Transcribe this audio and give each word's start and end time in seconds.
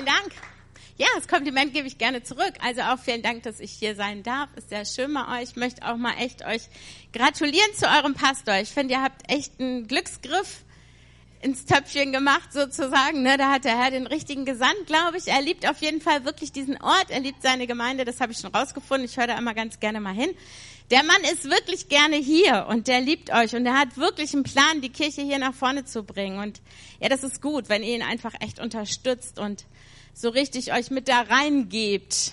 Vielen 0.00 0.14
Dank. 0.16 0.32
Ja, 0.96 1.08
das 1.14 1.28
Kompliment 1.28 1.74
gebe 1.74 1.86
ich 1.86 1.98
gerne 1.98 2.22
zurück. 2.22 2.54
Also 2.62 2.80
auch 2.80 2.98
vielen 2.98 3.20
Dank, 3.20 3.42
dass 3.42 3.60
ich 3.60 3.70
hier 3.70 3.94
sein 3.94 4.22
darf. 4.22 4.48
Ist 4.56 4.70
sehr 4.70 4.86
schön 4.86 5.12
bei 5.12 5.42
euch. 5.42 5.50
Ich 5.50 5.56
möchte 5.56 5.86
auch 5.86 5.98
mal 5.98 6.14
echt 6.18 6.42
euch 6.42 6.62
gratulieren 7.12 7.74
zu 7.76 7.86
eurem 7.86 8.14
Pastor. 8.14 8.54
Ich 8.60 8.70
finde, 8.70 8.94
ihr 8.94 9.02
habt 9.02 9.30
echt 9.30 9.60
einen 9.60 9.86
Glücksgriff 9.88 10.64
ins 11.42 11.66
Töpfchen 11.66 12.12
gemacht 12.12 12.50
sozusagen. 12.50 13.22
Ne? 13.22 13.36
Da 13.36 13.50
hat 13.50 13.66
der 13.66 13.78
Herr 13.78 13.90
den 13.90 14.06
richtigen 14.06 14.46
gesandt, 14.46 14.86
glaube 14.86 15.18
ich. 15.18 15.28
Er 15.28 15.42
liebt 15.42 15.68
auf 15.68 15.82
jeden 15.82 16.00
Fall 16.00 16.24
wirklich 16.24 16.50
diesen 16.50 16.80
Ort. 16.80 17.10
Er 17.10 17.20
liebt 17.20 17.42
seine 17.42 17.66
Gemeinde. 17.66 18.06
Das 18.06 18.22
habe 18.22 18.32
ich 18.32 18.38
schon 18.38 18.54
rausgefunden. 18.54 19.04
Ich 19.04 19.18
höre 19.18 19.26
da 19.26 19.36
immer 19.36 19.52
ganz 19.52 19.80
gerne 19.80 20.00
mal 20.00 20.14
hin. 20.14 20.30
Der 20.90 21.04
Mann 21.04 21.22
ist 21.32 21.44
wirklich 21.44 21.88
gerne 21.88 22.16
hier 22.16 22.66
und 22.68 22.88
der 22.88 23.00
liebt 23.00 23.32
euch 23.32 23.54
und 23.54 23.64
er 23.64 23.78
hat 23.78 23.96
wirklich 23.96 24.34
einen 24.34 24.42
Plan, 24.42 24.80
die 24.80 24.88
Kirche 24.88 25.22
hier 25.22 25.38
nach 25.38 25.54
vorne 25.54 25.84
zu 25.84 26.02
bringen. 26.02 26.40
Und 26.40 26.60
ja, 26.98 27.08
das 27.08 27.22
ist 27.22 27.40
gut, 27.40 27.68
wenn 27.68 27.84
ihr 27.84 27.94
ihn 27.94 28.02
einfach 28.02 28.34
echt 28.40 28.58
unterstützt 28.58 29.38
und 29.38 29.66
so 30.14 30.28
richtig 30.28 30.72
euch 30.72 30.90
mit 30.90 31.08
da 31.08 31.22
reingebt. 31.22 32.32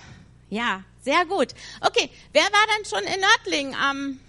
Ja, 0.50 0.84
sehr 1.02 1.26
gut. 1.26 1.50
Okay, 1.82 2.10
wer 2.34 2.44
war 2.44 2.66
dann 2.76 2.86
schon 2.86 3.14
in 3.14 3.22
Nördlingen 3.22 3.76
am 3.76 4.20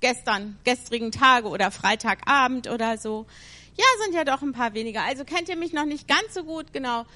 gestern, 0.00 0.58
gestrigen 0.64 1.12
Tage 1.12 1.48
oder 1.48 1.70
Freitagabend 1.70 2.68
oder 2.68 2.98
so? 2.98 3.26
Ja, 3.76 3.84
sind 4.04 4.14
ja 4.14 4.24
doch 4.24 4.42
ein 4.42 4.52
paar 4.52 4.74
weniger. 4.74 5.02
Also 5.04 5.24
kennt 5.24 5.48
ihr 5.48 5.56
mich 5.56 5.72
noch 5.72 5.84
nicht 5.84 6.08
ganz 6.08 6.34
so 6.34 6.44
gut, 6.44 6.72
genau. 6.72 7.06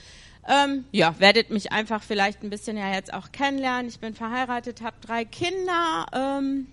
Ähm, 0.49 0.85
ja, 0.91 1.19
werdet 1.21 1.51
mich 1.51 1.71
einfach 1.73 2.03
vielleicht 2.03 2.43
ein 2.43 2.51
bisschen 2.51 2.77
ja 2.77 2.93
jetzt 2.93 3.13
auch 3.13 3.31
kennenlernen. 3.33 3.89
Ich 3.89 4.01
bin 4.01 4.15
verheiratet, 4.15 4.83
habe 4.83 4.97
drei 5.01 5.25
Kinder. 5.25 6.07
Ähm, 6.13 6.67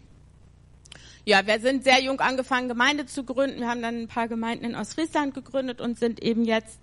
ja, 1.25 1.45
wir 1.45 1.59
sind 1.59 1.83
sehr 1.83 2.01
jung 2.01 2.19
angefangen, 2.21 2.67
Gemeinde 2.67 3.05
zu 3.05 3.23
gründen. 3.23 3.59
Wir 3.59 3.67
haben 3.67 3.83
dann 3.83 4.01
ein 4.01 4.07
paar 4.07 4.27
Gemeinden 4.27 4.65
in 4.65 4.75
Ostfriesland 4.75 5.35
gegründet 5.35 5.81
und 5.81 5.99
sind 5.99 6.23
eben 6.23 6.45
jetzt, 6.45 6.79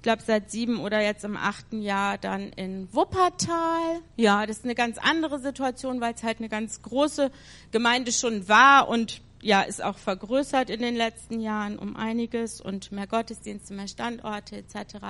ich 0.00 0.02
glaube, 0.02 0.22
seit 0.26 0.50
sieben 0.50 0.80
oder 0.80 1.02
jetzt 1.02 1.26
im 1.26 1.36
achten 1.36 1.82
Jahr 1.82 2.16
dann 2.16 2.54
in 2.54 2.88
Wuppertal. 2.90 4.00
Ja, 4.16 4.46
das 4.46 4.60
ist 4.60 4.64
eine 4.64 4.74
ganz 4.74 4.96
andere 4.96 5.40
Situation, 5.40 6.00
weil 6.00 6.14
es 6.14 6.22
halt 6.22 6.38
eine 6.38 6.48
ganz 6.48 6.80
große 6.80 7.30
Gemeinde 7.70 8.10
schon 8.10 8.48
war 8.48 8.88
und 8.88 9.20
ja, 9.42 9.60
ist 9.60 9.84
auch 9.84 9.98
vergrößert 9.98 10.70
in 10.70 10.80
den 10.80 10.96
letzten 10.96 11.40
Jahren 11.40 11.78
um 11.78 11.96
einiges 11.96 12.62
und 12.62 12.92
mehr 12.92 13.06
Gottesdienste, 13.06 13.74
mehr 13.74 13.88
Standorte 13.88 14.56
etc. 14.56 15.00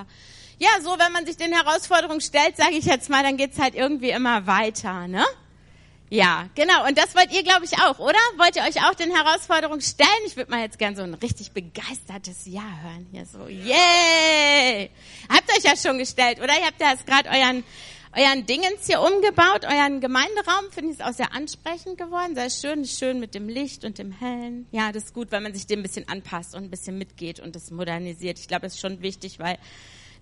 Ja, 0.59 0.71
so 0.83 0.91
wenn 0.99 1.13
man 1.13 1.25
sich 1.25 1.37
den 1.37 1.53
Herausforderungen 1.53 2.21
stellt, 2.21 2.57
sage 2.57 2.75
ich 2.75 2.85
jetzt 2.85 3.11
mal, 3.11 3.23
dann 3.23 3.37
geht's 3.37 3.61
halt 3.61 3.77
irgendwie 3.77 4.11
immer 4.11 4.49
weiter, 4.49 5.07
ne? 5.07 5.25
Ja, 6.11 6.49
genau. 6.57 6.87
Und 6.89 6.99
das 6.99 7.15
wollt 7.15 7.33
ihr, 7.33 7.45
glaube 7.45 7.65
ich, 7.65 7.79
auch, 7.79 7.99
oder? 8.01 8.19
Wollt 8.37 8.57
ihr 8.57 8.63
euch 8.63 8.85
auch 8.85 8.95
den 8.95 9.15
Herausforderungen 9.15 9.81
stellen? 9.81 10.09
Ich 10.27 10.37
würde 10.37 10.51
mal 10.51 10.61
jetzt 10.61 10.79
gern 10.79 10.97
so 10.97 11.03
ein 11.03 11.15
richtig 11.15 11.53
begeistertes 11.53 12.47
Ja 12.47 12.65
hören 12.83 13.07
hier 13.13 13.25
so. 13.25 13.47
Yay! 13.47 14.91
Habt 15.29 15.51
euch 15.57 15.63
ja 15.63 15.77
schon 15.77 15.99
gestellt, 15.99 16.39
oder? 16.39 16.53
Ihr 16.59 16.67
habt 16.67 16.81
ja 16.81 16.91
jetzt 16.91 17.07
gerade 17.07 17.29
euren 17.29 17.63
euren 18.17 18.45
Dingens 18.45 18.87
hier 18.87 19.01
umgebaut, 19.01 19.65
euren 19.65 20.01
Gemeinderaum. 20.01 20.73
Finde 20.73 20.91
ich 20.93 20.99
es 20.99 21.05
auch 21.05 21.13
sehr 21.13 21.33
ansprechend 21.33 21.97
geworden. 21.97 22.35
Sehr 22.35 22.51
schön, 22.51 22.85
schön 22.85 23.21
mit 23.21 23.37
dem 23.37 23.49
Licht 23.49 23.85
und 23.85 23.99
dem 23.99 24.11
Hellen. 24.11 24.67
Ja, 24.73 24.91
das 24.91 25.05
ist 25.05 25.15
gut, 25.15 25.31
wenn 25.31 25.45
man 25.45 25.55
sich 25.55 25.69
dem 25.69 25.79
ein 25.79 25.83
bisschen 25.85 26.09
anpasst 26.09 26.57
und 26.57 26.65
ein 26.65 26.71
bisschen 26.71 26.99
mitgeht 26.99 27.39
und 27.39 27.55
das 27.55 27.71
modernisiert. 27.71 28.41
Ich 28.41 28.49
glaube, 28.49 28.63
das 28.63 28.75
ist 28.75 28.81
schon 28.81 29.01
wichtig, 29.01 29.39
weil 29.39 29.59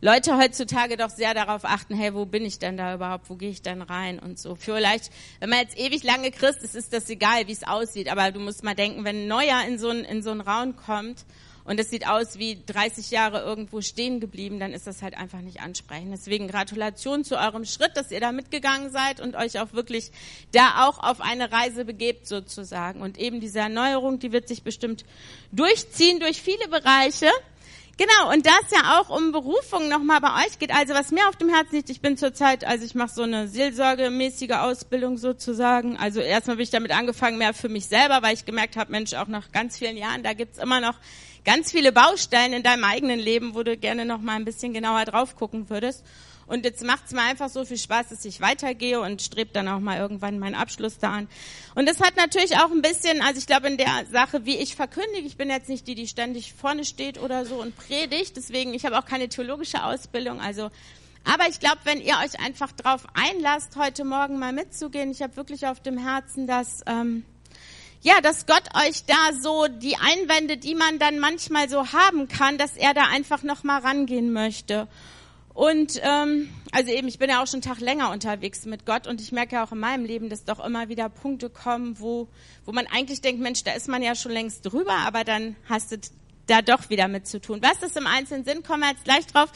Leute 0.01 0.39
heutzutage 0.39 0.97
doch 0.97 1.11
sehr 1.11 1.35
darauf 1.35 1.65
achten, 1.65 1.97
hey, 1.97 2.15
wo 2.15 2.25
bin 2.25 2.45
ich 2.45 2.61
denn 2.61 2.77
da 2.77 2.95
überhaupt, 2.95 3.29
wo 3.29 3.35
gehe 3.35 3.51
ich 3.51 3.63
denn 3.63 3.83
rein 3.83 4.21
und 4.21 4.39
so. 4.39 4.55
Vielleicht, 4.55 5.11
wenn 5.41 5.51
man 5.51 5.59
jetzt 5.59 5.77
ewig 5.77 6.05
lange 6.05 6.31
Christ 6.31 6.63
ist, 6.63 6.77
ist 6.77 6.93
das 6.93 7.11
egal, 7.11 7.49
wie 7.49 7.53
es 7.53 7.65
aussieht, 7.65 8.09
aber 8.09 8.31
du 8.31 8.39
musst 8.39 8.63
mal 8.63 8.77
denken, 8.77 9.05
wenn 9.05 9.25
ein 9.25 9.27
Neuer 9.29 9.61
in 9.67 9.77
so 9.77 9.89
einen, 9.89 10.05
in 10.05 10.23
so 10.23 10.31
einen 10.31 10.41
Raum 10.41 10.77
kommt 10.77 11.25
und 11.65 11.81
es 11.81 11.91
sieht 11.91 12.07
aus 12.07 12.39
wie 12.39 12.63
30 12.65 13.11
Jahre 13.11 13.41
irgendwo 13.41 13.81
stehen 13.81 14.21
geblieben, 14.21 14.61
dann 14.61 14.73
ist 14.73 14.87
das 14.87 15.03
halt 15.03 15.19
einfach 15.19 15.41
nicht 15.41 15.61
ansprechend. 15.63 16.13
Deswegen 16.13 16.47
Gratulation 16.47 17.25
zu 17.25 17.37
eurem 17.37 17.65
Schritt, 17.65 17.97
dass 17.97 18.13
ihr 18.13 18.21
da 18.21 18.31
mitgegangen 18.31 18.93
seid 18.93 19.21
und 19.21 19.35
euch 19.35 19.59
auch 19.59 19.73
wirklich 19.73 20.13
da 20.53 20.87
auch 20.87 21.01
auf 21.01 21.21
eine 21.21 21.51
Reise 21.51 21.85
begebt 21.85 22.29
sozusagen. 22.29 23.03
Und 23.03 23.19
eben 23.19 23.41
diese 23.41 23.59
Erneuerung, 23.59 24.20
die 24.20 24.31
wird 24.31 24.47
sich 24.47 24.63
bestimmt 24.63 25.05
durchziehen 25.51 26.20
durch 26.20 26.41
viele 26.41 26.69
Bereiche. 26.69 27.27
Genau, 27.98 28.33
und 28.33 28.47
das 28.47 28.63
ja 28.70 29.01
auch 29.01 29.11
um 29.11 29.33
Berufung 29.33 29.89
nochmal 29.89 30.20
bei 30.20 30.47
euch 30.47 30.61
geht. 30.61 30.73
Also 30.73 30.95
was 30.95 31.11
mir 31.11 31.29
auf 31.29 31.35
dem 31.35 31.48
Herzen 31.48 31.75
liegt, 31.75 31.91
ich 31.91 32.01
bin 32.01 32.17
zurzeit, 32.17 32.64
also 32.64 32.85
ich 32.85 32.95
mache 32.95 33.13
so 33.13 33.23
eine 33.23 33.48
seelsorgemäßige 33.48 34.53
Ausbildung 34.53 35.19
sozusagen. 35.19 35.97
Also 35.97 36.20
erstmal 36.20 36.57
bin 36.57 36.63
ich 36.63 36.70
damit 36.70 36.92
angefangen, 36.92 37.39
mehr 37.39 37.55
für 37.55 37.69
mich 37.69 37.87
selber, 37.87 38.23
weil 38.23 38.35
ich 38.35 38.45
gemerkt 38.45 38.77
habe, 38.77 38.92
Mensch, 38.92 39.14
auch 39.14 39.27
nach 39.27 39.51
ganz 39.51 39.77
vielen 39.77 39.97
Jahren, 39.97 40.23
da 40.23 40.33
gibt's 40.33 40.58
immer 40.58 40.81
noch 40.81 40.95
ganz 41.45 41.73
viele 41.73 41.91
Baustellen 41.91 42.53
in 42.53 42.63
deinem 42.63 42.85
eigenen 42.85 43.19
Leben, 43.19 43.57
wo 43.57 43.64
du 43.64 43.77
gerne 43.77 44.05
noch 44.05 44.20
mal 44.20 44.37
ein 44.37 44.45
bisschen 44.45 44.73
genauer 44.73 45.05
drauf 45.05 45.35
gucken 45.35 45.69
würdest. 45.69 46.05
Und 46.48 46.64
jetzt 46.64 46.83
macht 46.83 47.05
es 47.07 47.13
mir 47.13 47.23
einfach 47.23 47.48
so 47.48 47.64
viel 47.64 47.79
Spaß, 47.79 48.09
dass 48.09 48.25
ich 48.25 48.41
weitergehe 48.41 49.01
und 49.01 49.23
strebe 49.23 49.51
dann 49.53 49.69
auch 49.69 49.81
mal 49.81 49.98
irgendwann 49.98 50.39
meinen 50.39 50.55
Abschluss 50.55 50.98
da 50.98 51.13
an. 51.13 51.29
Und 51.75 51.86
das 51.86 52.01
hat 52.01 52.17
natürlich 52.17 52.57
auch 52.57 52.70
ein 52.70 52.83
bisschen, 52.83 53.20
also 53.20 53.39
ich 53.39 53.47
glaube 53.47 53.69
in 53.69 53.77
der 53.77 54.07
Sache, 54.11 54.45
wie 54.47 54.57
ich 54.57 54.75
verkündige, 54.75 55.27
ich 55.27 55.37
bin 55.37 55.51
jetzt 55.51 55.69
nicht 55.69 55.87
die, 55.87 55.95
die 55.95 56.08
ständig 56.08 56.55
vorne 56.55 56.85
steht 56.85 57.20
oder 57.20 57.45
so 57.45 57.61
und 57.61 57.77
predigt, 57.77 58.37
deswegen, 58.37 58.75
ich 58.75 58.85
habe 58.85 58.98
auch 58.98 59.05
keine 59.05 59.29
theologische 59.29 59.85
Ausbildung, 59.85 60.41
also 60.41 60.70
aber 61.25 61.47
ich 61.48 61.61
glaube, 61.61 61.79
wenn 61.85 62.01
ihr 62.01 62.14
euch 62.25 62.41
einfach 62.41 62.73
drauf 62.73 63.07
einlasst, 63.13 63.77
heute 63.77 64.05
Morgen 64.05 64.39
mal 64.39 64.55
mitzugehen, 64.55 65.11
ich 65.11 65.20
habe 65.20 65.37
wirklich 65.37 65.67
auf 65.67 65.81
dem 65.81 65.98
Herzen, 65.98 66.47
dass 66.47 66.81
ähm, 66.87 67.25
ja, 68.01 68.20
dass 68.20 68.47
Gott 68.47 68.63
euch 68.75 69.05
da 69.07 69.33
so 69.39 69.67
die 69.67 69.97
Einwände, 69.97 70.57
die 70.57 70.75
man 70.75 70.98
dann 70.98 71.19
manchmal 71.19 71.69
so 71.69 71.92
haben 71.92 72.29
kann, 72.29 72.57
dass 72.57 72.77
er 72.77 72.95
da 72.95 73.08
einfach 73.13 73.42
noch 73.42 73.64
mal 73.64 73.81
rangehen 73.81 74.33
möchte. 74.33 74.87
Und 75.58 76.01
ähm, 76.05 76.48
also 76.70 76.92
eben, 76.92 77.08
ich 77.08 77.19
bin 77.19 77.30
ja 77.30 77.42
auch 77.42 77.48
schon 77.48 77.57
einen 77.57 77.63
Tag 77.63 77.80
länger 77.80 78.13
unterwegs 78.13 78.64
mit 78.64 78.86
Gott 78.86 79.08
und 79.08 79.20
ich 79.20 79.33
merke 79.33 79.57
ja 79.57 79.64
auch 79.64 79.73
in 79.73 79.80
meinem 79.80 80.05
Leben, 80.05 80.29
dass 80.29 80.45
doch 80.45 80.64
immer 80.64 80.89
wieder 80.89 81.08
Punkte 81.08 81.51
kommen, 81.51 81.98
wo, 81.98 82.29
wo 82.64 82.70
man 82.70 82.86
eigentlich 82.86 83.23
denkt, 83.23 83.42
Mensch, 83.42 83.64
da 83.64 83.73
ist 83.73 83.89
man 83.89 84.01
ja 84.01 84.14
schon 84.14 84.30
längst 84.30 84.64
drüber, 84.64 84.92
aber 84.92 85.24
dann 85.24 85.57
hast 85.69 85.91
du 85.91 85.96
da 86.46 86.63
doch 86.63 86.91
wieder 86.91 87.08
mit 87.08 87.27
zu 87.27 87.41
tun. 87.41 87.58
Was 87.61 87.80
das 87.80 87.96
im 87.96 88.07
Einzelnen 88.07 88.45
sind, 88.45 88.64
kommen 88.64 88.85
wir 88.85 88.91
jetzt 88.91 89.02
gleich 89.02 89.27
drauf. 89.27 89.51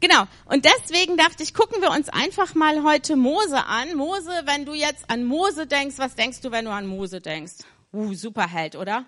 Genau. 0.00 0.24
Und 0.46 0.64
deswegen 0.64 1.16
dachte 1.16 1.44
ich, 1.44 1.54
gucken 1.54 1.80
wir 1.80 1.92
uns 1.92 2.08
einfach 2.08 2.56
mal 2.56 2.82
heute 2.82 3.14
Mose 3.14 3.66
an. 3.66 3.94
Mose, 3.94 4.32
wenn 4.46 4.64
du 4.64 4.74
jetzt 4.74 5.08
an 5.08 5.22
Mose 5.22 5.68
denkst, 5.68 5.94
was 5.98 6.16
denkst 6.16 6.40
du, 6.40 6.50
wenn 6.50 6.64
du 6.64 6.72
an 6.72 6.88
Mose 6.88 7.20
denkst? 7.20 7.58
Uh, 7.92 8.14
Superheld, 8.14 8.74
oder? 8.74 9.06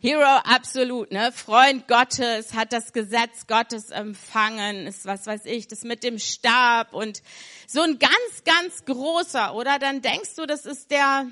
Hero 0.00 0.22
absolut, 0.22 1.10
ne? 1.10 1.32
Freund 1.32 1.88
Gottes, 1.88 2.54
hat 2.54 2.72
das 2.72 2.92
Gesetz 2.92 3.48
Gottes 3.48 3.90
empfangen, 3.90 4.86
ist 4.86 5.06
was 5.06 5.26
weiß 5.26 5.44
ich, 5.46 5.66
das 5.66 5.82
mit 5.82 6.04
dem 6.04 6.20
Stab 6.20 6.94
und 6.94 7.20
so 7.66 7.82
ein 7.82 7.98
ganz, 7.98 8.44
ganz 8.44 8.84
großer, 8.84 9.56
oder? 9.56 9.80
Dann 9.80 10.00
denkst 10.00 10.36
du, 10.36 10.46
das 10.46 10.66
ist 10.66 10.92
der, 10.92 11.26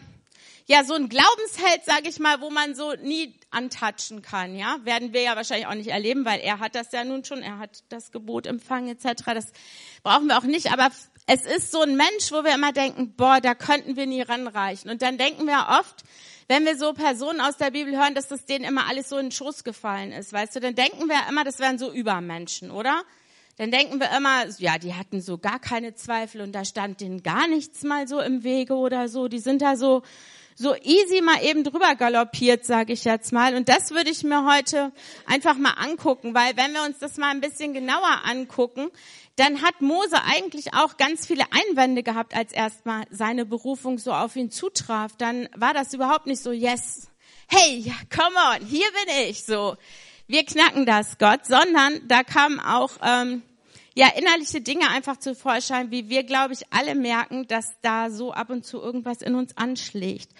ja, 0.66 0.82
so 0.82 0.94
ein 0.94 1.08
Glaubensheld, 1.08 1.82
sag 1.84 2.08
ich 2.08 2.18
mal, 2.18 2.40
wo 2.40 2.50
man 2.50 2.74
so 2.74 2.92
nie 2.94 3.38
antatschen 3.50 4.20
kann, 4.20 4.56
ja? 4.56 4.78
Werden 4.82 5.12
wir 5.12 5.22
ja 5.22 5.36
wahrscheinlich 5.36 5.68
auch 5.68 5.74
nicht 5.74 5.90
erleben, 5.90 6.24
weil 6.24 6.40
er 6.40 6.58
hat 6.58 6.74
das 6.74 6.90
ja 6.90 7.04
nun 7.04 7.24
schon, 7.24 7.42
er 7.42 7.60
hat 7.60 7.84
das 7.90 8.10
Gebot 8.10 8.48
empfangen 8.48 8.88
etc. 8.88 9.22
Das 9.26 9.52
brauchen 10.02 10.26
wir 10.26 10.38
auch 10.38 10.42
nicht, 10.42 10.72
aber 10.72 10.90
es 11.28 11.44
ist 11.44 11.70
so 11.70 11.82
ein 11.82 11.96
Mensch, 11.96 12.32
wo 12.32 12.42
wir 12.42 12.56
immer 12.56 12.72
denken, 12.72 13.14
boah, 13.14 13.40
da 13.40 13.54
könnten 13.54 13.94
wir 13.94 14.06
nie 14.06 14.22
ranreichen. 14.22 14.90
Und 14.90 15.02
dann 15.02 15.18
denken 15.18 15.46
wir 15.46 15.78
oft, 15.78 16.02
wenn 16.48 16.64
wir 16.64 16.76
so 16.76 16.92
Personen 16.92 17.40
aus 17.40 17.56
der 17.56 17.70
Bibel 17.70 17.96
hören, 17.96 18.14
dass 18.14 18.28
das 18.28 18.44
denen 18.44 18.64
immer 18.64 18.88
alles 18.88 19.08
so 19.08 19.18
in 19.18 19.26
den 19.26 19.32
Schoß 19.32 19.64
gefallen 19.64 20.12
ist, 20.12 20.32
weißt 20.32 20.56
du, 20.56 20.60
dann 20.60 20.74
denken 20.74 21.08
wir 21.08 21.16
immer, 21.28 21.44
das 21.44 21.58
wären 21.58 21.78
so 21.78 21.92
Übermenschen, 21.92 22.70
oder? 22.70 23.02
Dann 23.58 23.70
denken 23.70 23.98
wir 24.00 24.14
immer, 24.14 24.44
ja, 24.58 24.78
die 24.78 24.94
hatten 24.94 25.22
so 25.22 25.38
gar 25.38 25.58
keine 25.58 25.94
Zweifel 25.94 26.42
und 26.42 26.52
da 26.52 26.64
stand 26.64 27.00
denen 27.00 27.22
gar 27.22 27.48
nichts 27.48 27.82
mal 27.84 28.06
so 28.06 28.20
im 28.20 28.44
Wege 28.44 28.74
oder 28.74 29.08
so. 29.08 29.28
Die 29.28 29.38
sind 29.38 29.62
da 29.62 29.76
so, 29.76 30.02
so 30.56 30.74
easy 30.76 31.22
mal 31.22 31.42
eben 31.42 31.64
drüber 31.64 31.94
galoppiert, 31.94 32.66
sage 32.66 32.92
ich 32.92 33.04
jetzt 33.04 33.32
mal. 33.32 33.54
Und 33.56 33.70
das 33.70 33.92
würde 33.92 34.10
ich 34.10 34.22
mir 34.24 34.44
heute 34.44 34.92
einfach 35.24 35.56
mal 35.56 35.72
angucken, 35.72 36.34
weil 36.34 36.54
wenn 36.58 36.74
wir 36.74 36.82
uns 36.82 36.98
das 36.98 37.16
mal 37.16 37.30
ein 37.30 37.40
bisschen 37.40 37.72
genauer 37.72 38.24
angucken, 38.24 38.90
dann 39.36 39.62
hat 39.62 39.82
Mose 39.82 40.16
eigentlich 40.24 40.72
auch 40.74 40.96
ganz 40.96 41.26
viele 41.26 41.44
Einwände 41.50 42.02
gehabt, 42.02 42.34
als 42.34 42.52
erstmal 42.52 43.04
seine 43.10 43.44
Berufung 43.44 43.98
so 43.98 44.12
auf 44.12 44.34
ihn 44.34 44.50
zutraf. 44.50 45.12
Dann 45.18 45.48
war 45.54 45.74
das 45.74 45.92
überhaupt 45.92 46.26
nicht 46.26 46.42
so, 46.42 46.52
yes, 46.52 47.08
hey, 47.46 47.92
come 48.14 48.36
on, 48.36 48.66
hier 48.66 48.86
bin 49.04 49.28
ich, 49.28 49.44
so. 49.44 49.76
Wir 50.26 50.44
knacken 50.44 50.86
das, 50.86 51.18
Gott, 51.18 51.46
sondern 51.46 52.08
da 52.08 52.24
kamen 52.24 52.58
auch 52.58 52.92
ähm, 53.00 53.42
ja 53.94 54.08
innerliche 54.16 54.60
Dinge 54.60 54.88
einfach 54.90 55.18
zu 55.18 55.34
Vorschein, 55.34 55.90
wie 55.90 56.08
wir, 56.08 56.24
glaube 56.24 56.52
ich, 56.52 56.62
alle 56.70 56.94
merken, 56.94 57.46
dass 57.46 57.74
da 57.80 58.10
so 58.10 58.32
ab 58.32 58.50
und 58.50 58.64
zu 58.64 58.80
irgendwas 58.80 59.22
in 59.22 59.34
uns 59.34 59.56
anschlägt. 59.56 60.30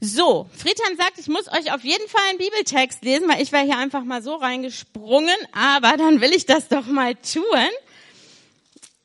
So, 0.00 0.48
Friedhelm 0.56 0.96
sagt, 0.96 1.18
ich 1.18 1.28
muss 1.28 1.48
euch 1.48 1.72
auf 1.72 1.82
jeden 1.82 2.06
Fall 2.08 2.22
einen 2.28 2.38
Bibeltext 2.38 3.02
lesen, 3.02 3.28
weil 3.28 3.42
ich 3.42 3.50
wäre 3.50 3.64
hier 3.64 3.78
einfach 3.78 4.04
mal 4.04 4.22
so 4.22 4.34
reingesprungen, 4.36 5.36
aber 5.52 5.96
dann 5.96 6.20
will 6.20 6.32
ich 6.32 6.46
das 6.46 6.68
doch 6.68 6.86
mal 6.86 7.14
tun. 7.16 7.42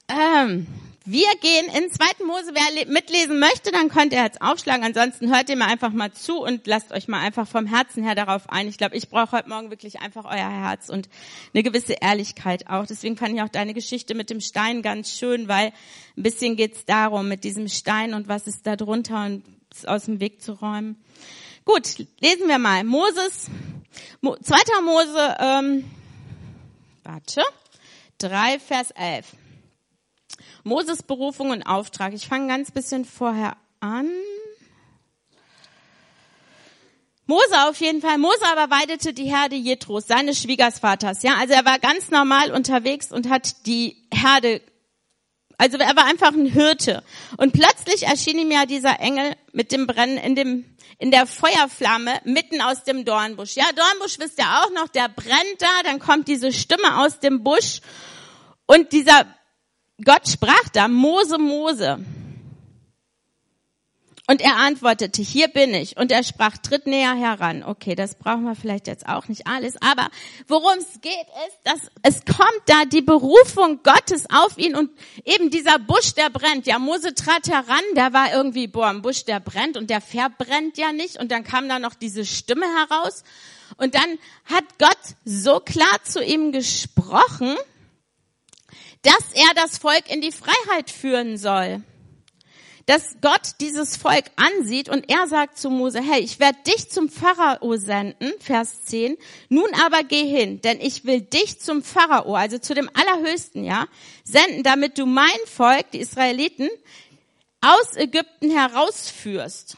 Ähm, 0.10 0.68
Wir 1.10 1.28
gehen 1.40 1.68
in 1.68 1.90
2. 1.90 2.26
Mose. 2.26 2.52
Wer 2.54 2.86
mitlesen 2.88 3.40
möchte, 3.40 3.72
dann 3.72 3.88
könnt 3.88 4.12
ihr 4.12 4.22
jetzt 4.22 4.42
aufschlagen. 4.42 4.84
Ansonsten 4.84 5.34
hört 5.34 5.50
ihr 5.50 5.56
mir 5.56 5.66
einfach 5.66 5.92
mal 5.94 6.12
zu 6.12 6.42
und 6.42 6.68
lasst 6.68 6.92
euch 6.92 7.08
mal 7.08 7.22
einfach 7.22 7.48
vom 7.48 7.66
Herzen 7.66 8.04
her 8.04 8.14
darauf 8.14 8.50
ein. 8.50 8.68
Ich 8.68 8.78
glaube, 8.78 8.98
ich 8.98 9.08
brauche 9.08 9.32
heute 9.32 9.48
Morgen 9.48 9.70
wirklich 9.70 10.02
einfach 10.02 10.26
euer 10.26 10.50
Herz 10.50 10.90
und 10.90 11.08
eine 11.54 11.64
gewisse 11.64 11.94
Ehrlichkeit 11.94 12.70
auch. 12.70 12.86
Deswegen 12.86 13.16
fand 13.16 13.36
ich 13.36 13.42
auch 13.42 13.48
deine 13.48 13.74
Geschichte 13.74 14.16
mit 14.16 14.30
dem 14.30 14.42
Stein 14.42 14.82
ganz 14.82 15.10
schön, 15.12 15.48
weil 15.48 15.72
ein 16.18 16.24
bisschen 16.24 16.58
geht's 16.58 16.84
darum, 16.84 17.30
mit 17.30 17.46
diesem 17.46 17.70
Stein 17.70 18.14
und 18.14 18.28
was 18.28 18.46
ist 18.46 18.68
da 18.68 18.76
drunter 18.76 19.26
und 19.28 19.46
es 19.72 19.86
aus 19.86 20.06
dem 20.06 20.20
Weg 20.20 20.42
zu 20.42 20.54
räumen. 20.54 21.02
Gut, 21.64 22.00
lesen 22.20 22.50
wir 22.50 22.60
mal. 22.60 22.84
Moses, 22.84 23.50
2. 24.22 24.82
Mose, 24.84 25.38
ähm, 25.40 25.86
warte, 27.06 27.44
3, 28.18 28.60
Vers 28.60 28.92
11. 28.92 29.26
Moses 30.68 31.02
Berufung 31.02 31.52
und 31.52 31.64
Auftrag. 31.64 32.14
Ich 32.14 32.28
fange 32.28 32.48
ganz 32.48 32.72
bisschen 32.72 33.06
vorher 33.06 33.56
an. 33.80 34.10
Mose 37.26 37.68
auf 37.68 37.80
jeden 37.80 38.02
Fall. 38.02 38.18
Mose 38.18 38.44
aber 38.46 38.70
weidete 38.74 39.14
die 39.14 39.26
Herde 39.26 39.56
Jethros, 39.56 40.08
seines 40.08 40.42
Schwiegersvaters. 40.42 41.24
Ja, 41.24 41.36
also 41.40 41.54
er 41.54 41.66
war 41.66 41.80
ganz 41.80 42.10
normal 42.10 42.52
unterwegs 42.52 43.12
und 43.12 43.30
hat 43.30 43.66
die 43.66 44.08
Herde, 44.14 44.62
also 45.58 45.78
er 45.78 45.96
war 45.96 46.06
einfach 46.06 46.34
ein 46.34 46.46
Hirte. 46.46 47.04
Und 47.38 47.54
plötzlich 47.54 48.04
erschien 48.04 48.40
ihm 48.40 48.52
ja 48.52 48.66
dieser 48.66 49.00
Engel 49.00 49.36
mit 49.52 49.72
dem 49.72 49.88
Brennen 49.88 50.18
in 50.18 50.36
dem, 50.36 50.66
in 51.00 51.12
der 51.12 51.28
Feuerflamme 51.28 52.22
mitten 52.24 52.62
aus 52.62 52.84
dem 52.84 53.04
Dornbusch. 53.04 53.56
Ja, 53.56 53.66
Dornbusch 53.76 54.20
wisst 54.20 54.40
ihr 54.40 54.46
auch 54.46 54.72
noch, 54.72 54.88
der 54.88 55.10
brennt 55.10 55.60
da, 55.62 55.84
dann 55.84 56.00
kommt 56.00 56.28
diese 56.28 56.54
Stimme 56.54 57.00
aus 57.00 57.20
dem 57.20 57.44
Busch 57.44 57.82
und 58.68 58.92
dieser 58.92 59.26
Gott 60.04 60.28
sprach 60.28 60.70
da, 60.74 60.88
Mose, 60.88 61.38
Mose. 61.38 62.00
Und 64.30 64.42
er 64.42 64.58
antwortete, 64.58 65.22
hier 65.22 65.48
bin 65.48 65.74
ich. 65.74 65.96
Und 65.96 66.12
er 66.12 66.22
sprach, 66.22 66.58
tritt 66.58 66.86
näher 66.86 67.16
heran. 67.16 67.64
Okay, 67.64 67.96
das 67.96 68.16
brauchen 68.16 68.44
wir 68.44 68.56
vielleicht 68.56 68.88
jetzt 68.88 69.08
auch 69.08 69.30
nicht 69.30 69.48
alles. 69.48 69.82
Aber 69.82 70.10
worum 70.50 70.78
es 70.80 71.00
geht, 71.00 71.14
ist, 71.48 71.58
dass 71.64 71.80
es 72.04 72.26
kommt 72.26 72.62
da 72.66 72.84
die 72.84 73.02
Berufung 73.02 73.80
Gottes 73.84 74.26
auf 74.30 74.58
ihn 74.58 74.76
und 74.76 74.92
eben 75.24 75.50
dieser 75.50 75.80
Busch, 75.80 76.14
der 76.14 76.30
brennt. 76.30 76.68
Ja, 76.68 76.78
Mose 76.78 77.16
trat 77.16 77.48
heran, 77.48 77.84
der 77.96 78.12
war 78.12 78.34
irgendwie, 78.34 78.68
boah, 78.68 78.90
ein 78.90 79.02
Busch, 79.02 79.24
der 79.24 79.40
brennt 79.40 79.78
und 79.78 79.90
der 79.90 80.02
verbrennt 80.02 80.78
ja 80.78 80.92
nicht. 80.92 81.18
Und 81.18 81.32
dann 81.32 81.46
kam 81.46 81.70
da 81.70 81.80
noch 81.80 81.96
diese 81.96 82.26
Stimme 82.26 82.66
heraus. 82.66 83.24
Und 83.78 83.96
dann 83.96 84.20
hat 84.44 84.66
Gott 84.78 85.16
so 85.24 85.62
klar 85.62 86.04
zu 86.04 86.22
ihm 86.22 86.52
gesprochen, 86.52 87.56
dass 89.08 89.32
er 89.32 89.54
das 89.56 89.78
Volk 89.78 90.12
in 90.12 90.20
die 90.20 90.34
Freiheit 90.34 90.92
führen 90.92 91.38
soll. 91.38 91.82
Dass 92.88 93.16
Gott 93.22 93.56
dieses 93.62 93.96
Volk 93.96 94.26
ansieht 94.36 94.90
und 94.90 95.10
er 95.10 95.28
sagt 95.28 95.58
zu 95.58 95.70
Mose, 95.70 96.02
hey, 96.02 96.20
ich 96.20 96.40
werde 96.40 96.58
dich 96.68 96.90
zum 96.90 97.10
Pharao 97.10 97.78
senden, 97.78 98.34
Vers 98.40 98.84
10, 98.84 99.18
nun 99.48 99.70
aber 99.86 100.04
geh 100.04 100.26
hin, 100.26 100.62
denn 100.62 100.82
ich 100.82 101.06
will 101.06 101.22
dich 101.22 101.60
zum 101.60 101.84
Pharao, 101.84 102.36
also 102.36 102.60
zu 102.60 102.74
dem 102.74 102.90
Allerhöchsten, 102.94 103.64
ja, 103.64 103.88
senden, 104.26 104.64
damit 104.64 104.98
du 104.98 105.06
mein 105.06 105.40
Volk, 105.46 105.92
die 105.92 106.00
Israeliten, 106.00 106.70
aus 107.62 107.96
Ägypten 107.96 108.52
herausführst. 108.52 109.78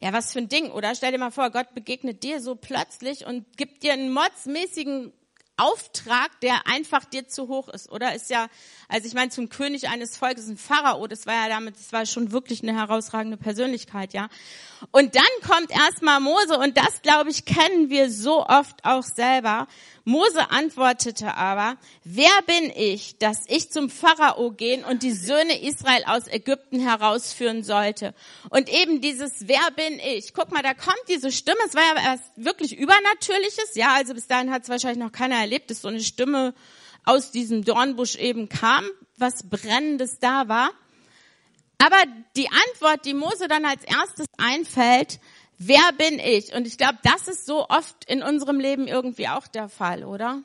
Ja, 0.00 0.12
was 0.12 0.32
für 0.32 0.38
ein 0.38 0.48
Ding, 0.48 0.70
oder? 0.70 0.94
Stell 0.94 1.12
dir 1.12 1.18
mal 1.18 1.30
vor, 1.30 1.50
Gott 1.50 1.74
begegnet 1.74 2.22
dir 2.22 2.40
so 2.40 2.54
plötzlich 2.54 3.26
und 3.26 3.56
gibt 3.56 3.82
dir 3.82 3.92
einen 3.92 4.12
modsmäßigen 4.12 5.12
Auftrag, 5.56 6.38
der 6.40 6.66
einfach 6.66 7.04
dir 7.04 7.28
zu 7.28 7.48
hoch 7.48 7.68
ist, 7.68 7.90
oder? 7.90 8.14
Ist 8.14 8.30
ja, 8.30 8.48
also 8.88 9.06
ich 9.06 9.14
meine, 9.14 9.30
zum 9.30 9.48
König 9.48 9.88
eines 9.88 10.16
Volkes, 10.16 10.48
ein 10.48 10.58
Pharao, 10.58 11.06
das 11.06 11.26
war 11.26 11.34
ja 11.34 11.48
damit, 11.48 11.76
das 11.76 11.92
war 11.92 12.04
schon 12.04 12.30
wirklich 12.30 12.62
eine 12.62 12.74
herausragende 12.74 13.36
Persönlichkeit, 13.36 14.12
ja. 14.12 14.28
Und 14.90 15.16
dann 15.16 15.24
kommt 15.42 15.70
erstmal 15.70 16.20
Mose 16.20 16.58
und 16.58 16.76
das, 16.76 17.00
glaube 17.02 17.30
ich, 17.30 17.44
kennen 17.46 17.88
wir 17.88 18.10
so 18.10 18.44
oft 18.44 18.84
auch 18.84 19.02
selber. 19.02 19.66
Mose 20.08 20.52
antwortete 20.52 21.34
aber, 21.34 21.76
wer 22.04 22.30
bin 22.46 22.70
ich, 22.76 23.18
dass 23.18 23.42
ich 23.48 23.72
zum 23.72 23.90
Pharao 23.90 24.52
gehen 24.52 24.84
und 24.84 25.02
die 25.02 25.10
Söhne 25.10 25.60
Israel 25.60 26.04
aus 26.06 26.28
Ägypten 26.28 26.78
herausführen 26.78 27.64
sollte? 27.64 28.14
Und 28.48 28.68
eben 28.68 29.00
dieses, 29.00 29.48
wer 29.48 29.68
bin 29.74 29.98
ich? 29.98 30.32
Guck 30.32 30.52
mal, 30.52 30.62
da 30.62 30.74
kommt 30.74 31.02
diese 31.08 31.32
Stimme, 31.32 31.58
es 31.66 31.74
war 31.74 31.82
ja 31.82 32.12
erst 32.12 32.22
wirklich 32.36 32.78
Übernatürliches, 32.78 33.74
ja, 33.74 33.94
also 33.94 34.14
bis 34.14 34.28
dahin 34.28 34.52
hat 34.52 34.62
es 34.62 34.68
wahrscheinlich 34.68 35.02
noch 35.02 35.10
keiner 35.10 35.40
erlebt, 35.40 35.72
dass 35.72 35.82
so 35.82 35.88
eine 35.88 36.00
Stimme 36.00 36.54
aus 37.04 37.32
diesem 37.32 37.64
Dornbusch 37.64 38.14
eben 38.14 38.48
kam, 38.48 38.84
was 39.16 39.48
Brennendes 39.50 40.20
da 40.20 40.46
war. 40.46 40.70
Aber 41.78 42.00
die 42.36 42.48
Antwort, 42.48 43.04
die 43.04 43.14
Mose 43.14 43.48
dann 43.48 43.64
als 43.64 43.82
erstes 43.82 44.26
einfällt, 44.38 45.18
wer 45.58 45.92
bin 45.96 46.18
ich? 46.18 46.54
Und 46.54 46.66
ich 46.66 46.78
glaube, 46.78 46.98
das 47.02 47.28
ist 47.28 47.46
so 47.46 47.68
oft 47.68 48.04
in 48.06 48.22
unserem 48.22 48.60
Leben 48.60 48.88
irgendwie 48.88 49.28
auch 49.28 49.46
der 49.46 49.68
Fall, 49.68 50.04
oder? 50.04 50.42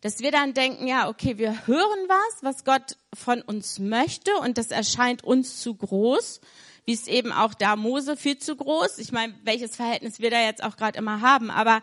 Dass 0.00 0.20
wir 0.20 0.30
dann 0.30 0.54
denken, 0.54 0.86
ja, 0.86 1.08
okay, 1.08 1.38
wir 1.38 1.66
hören 1.66 2.08
was, 2.08 2.42
was 2.42 2.64
Gott 2.64 2.96
von 3.14 3.42
uns 3.42 3.78
möchte 3.78 4.34
und 4.36 4.58
das 4.58 4.70
erscheint 4.70 5.24
uns 5.24 5.60
zu 5.60 5.74
groß, 5.74 6.40
wie 6.84 6.92
es 6.92 7.08
eben 7.08 7.32
auch 7.32 7.54
da 7.54 7.76
Mose 7.76 8.16
viel 8.16 8.38
zu 8.38 8.56
groß. 8.56 8.98
Ich 8.98 9.10
meine, 9.10 9.34
welches 9.42 9.74
Verhältnis 9.74 10.20
wir 10.20 10.30
da 10.30 10.40
jetzt 10.40 10.62
auch 10.62 10.76
gerade 10.76 10.98
immer 10.98 11.20
haben, 11.20 11.50
aber 11.50 11.82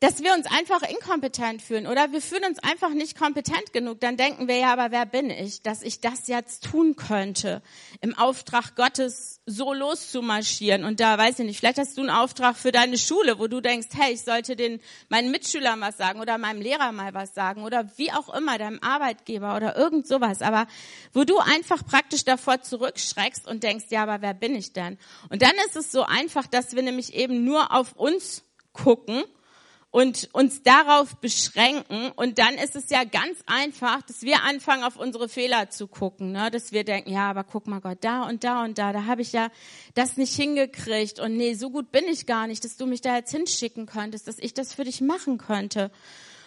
dass 0.00 0.22
wir 0.22 0.32
uns 0.32 0.46
einfach 0.46 0.80
inkompetent 0.82 1.60
fühlen 1.60 1.86
oder 1.86 2.10
wir 2.10 2.22
fühlen 2.22 2.46
uns 2.46 2.58
einfach 2.60 2.88
nicht 2.88 3.18
kompetent 3.18 3.74
genug, 3.74 4.00
dann 4.00 4.16
denken 4.16 4.48
wir 4.48 4.56
ja, 4.56 4.72
aber 4.72 4.90
wer 4.90 5.04
bin 5.04 5.28
ich, 5.28 5.62
dass 5.62 5.82
ich 5.82 6.00
das 6.00 6.26
jetzt 6.26 6.64
tun 6.64 6.96
könnte, 6.96 7.60
im 8.00 8.16
Auftrag 8.16 8.76
Gottes 8.76 9.42
so 9.44 9.74
loszumarschieren. 9.74 10.84
Und 10.84 11.00
da 11.00 11.18
weiß 11.18 11.40
ich 11.40 11.44
nicht, 11.44 11.58
vielleicht 11.58 11.78
hast 11.78 11.98
du 11.98 12.00
einen 12.00 12.10
Auftrag 12.10 12.56
für 12.56 12.72
deine 12.72 12.96
Schule, 12.96 13.38
wo 13.38 13.46
du 13.46 13.60
denkst, 13.60 13.88
hey, 13.92 14.14
ich 14.14 14.22
sollte 14.22 14.56
den 14.56 14.80
meinen 15.10 15.30
Mitschülern 15.30 15.78
was 15.82 15.98
sagen 15.98 16.20
oder 16.20 16.38
meinem 16.38 16.62
Lehrer 16.62 16.92
mal 16.92 17.12
was 17.12 17.34
sagen 17.34 17.62
oder 17.62 17.86
wie 17.98 18.10
auch 18.10 18.32
immer, 18.34 18.56
deinem 18.56 18.80
Arbeitgeber 18.82 19.54
oder 19.54 19.76
irgend 19.76 20.06
sowas. 20.06 20.40
Aber 20.40 20.66
wo 21.12 21.24
du 21.24 21.38
einfach 21.38 21.84
praktisch 21.84 22.24
davor 22.24 22.62
zurückschreckst 22.62 23.46
und 23.46 23.62
denkst, 23.64 23.86
ja, 23.90 24.04
aber 24.04 24.22
wer 24.22 24.32
bin 24.32 24.54
ich 24.54 24.72
denn? 24.72 24.96
Und 25.28 25.42
dann 25.42 25.54
ist 25.66 25.76
es 25.76 25.92
so 25.92 26.04
einfach, 26.04 26.46
dass 26.46 26.74
wir 26.74 26.82
nämlich 26.82 27.12
eben 27.12 27.44
nur 27.44 27.72
auf 27.74 27.92
uns 27.96 28.44
gucken 28.72 29.24
und 29.90 30.28
uns 30.32 30.62
darauf 30.62 31.16
beschränken. 31.16 32.12
Und 32.14 32.38
dann 32.38 32.54
ist 32.54 32.76
es 32.76 32.90
ja 32.90 33.04
ganz 33.04 33.38
einfach, 33.46 34.02
dass 34.02 34.22
wir 34.22 34.42
anfangen, 34.44 34.84
auf 34.84 34.96
unsere 34.96 35.28
Fehler 35.28 35.70
zu 35.70 35.88
gucken. 35.88 36.32
Ne? 36.32 36.50
Dass 36.50 36.72
wir 36.72 36.84
denken, 36.84 37.10
ja, 37.10 37.28
aber 37.28 37.44
guck 37.44 37.66
mal 37.66 37.80
Gott, 37.80 37.98
da 38.02 38.22
und 38.22 38.44
da 38.44 38.62
und 38.64 38.78
da, 38.78 38.92
da 38.92 39.06
habe 39.06 39.22
ich 39.22 39.32
ja 39.32 39.50
das 39.94 40.16
nicht 40.16 40.34
hingekriegt. 40.34 41.18
Und 41.18 41.36
nee, 41.36 41.54
so 41.54 41.70
gut 41.70 41.90
bin 41.90 42.04
ich 42.04 42.26
gar 42.26 42.46
nicht, 42.46 42.64
dass 42.64 42.76
du 42.76 42.86
mich 42.86 43.00
da 43.00 43.16
jetzt 43.16 43.32
hinschicken 43.32 43.86
könntest, 43.86 44.28
dass 44.28 44.38
ich 44.38 44.54
das 44.54 44.74
für 44.74 44.84
dich 44.84 45.00
machen 45.00 45.38
könnte. 45.38 45.90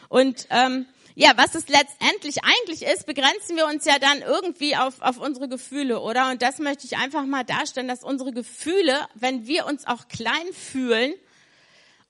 Und 0.07 0.47
ähm, 0.49 0.85
ja, 1.15 1.33
was 1.35 1.53
es 1.53 1.67
letztendlich 1.67 2.43
eigentlich 2.43 2.83
ist, 2.83 3.05
begrenzen 3.05 3.57
wir 3.57 3.67
uns 3.67 3.85
ja 3.85 3.99
dann 3.99 4.21
irgendwie 4.21 4.75
auf, 4.75 5.01
auf 5.01 5.19
unsere 5.19 5.49
Gefühle, 5.49 5.99
oder? 5.99 6.31
Und 6.31 6.41
das 6.41 6.59
möchte 6.59 6.85
ich 6.85 6.97
einfach 6.97 7.25
mal 7.25 7.43
darstellen, 7.43 7.87
dass 7.87 8.03
unsere 8.03 8.31
Gefühle, 8.31 9.05
wenn 9.15 9.45
wir 9.45 9.65
uns 9.65 9.85
auch 9.85 10.07
klein 10.07 10.53
fühlen, 10.53 11.13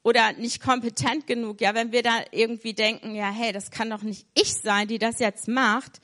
oder 0.03 0.33
nicht 0.33 0.61
kompetent 0.61 1.27
genug. 1.27 1.61
Ja, 1.61 1.73
wenn 1.73 1.91
wir 1.91 2.03
da 2.03 2.21
irgendwie 2.31 2.73
denken, 2.73 3.15
ja, 3.15 3.31
hey, 3.31 3.51
das 3.51 3.71
kann 3.71 3.89
doch 3.89 4.03
nicht 4.03 4.27
ich 4.33 4.53
sein, 4.53 4.87
die 4.87 4.99
das 4.99 5.19
jetzt 5.19 5.47
macht, 5.47 6.01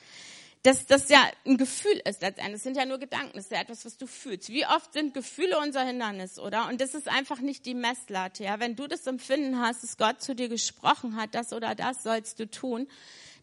dass 0.64 0.86
das 0.86 1.08
ja 1.10 1.26
ein 1.46 1.58
Gefühl 1.58 2.02
ist 2.06 2.22
letztendlich. 2.22 2.56
Das 2.56 2.64
sind 2.64 2.76
ja 2.76 2.86
nur 2.86 2.98
Gedanken, 2.98 3.32
das 3.36 3.46
ist 3.46 3.52
ja 3.52 3.62
etwas, 3.62 3.86
was 3.86 3.98
du 3.98 4.08
fühlst. 4.08 4.50
Wie 4.50 4.66
oft 4.66 4.92
sind 4.92 5.14
Gefühle 5.14 5.58
unser 5.58 5.86
Hindernis, 5.86 6.38
oder? 6.38 6.68
Und 6.68 6.82
das 6.82 6.96
ist 6.96 7.08
einfach 7.08 7.40
nicht 7.40 7.66
die 7.66 7.76
Messlatte. 7.76 8.44
Ja, 8.44 8.60
wenn 8.60 8.76
du 8.76 8.88
das 8.88 9.08
Empfinden 9.08 9.60
hast, 9.60 9.84
dass 9.84 9.98
Gott 9.98 10.22
zu 10.22 10.36
dir 10.36 10.50
gesprochen 10.50 11.16
hat, 11.16 11.34
das 11.34 11.54
oder 11.54 11.76
das 11.76 12.04
sollst 12.04 12.40
du 12.40 12.50
tun, 12.50 12.88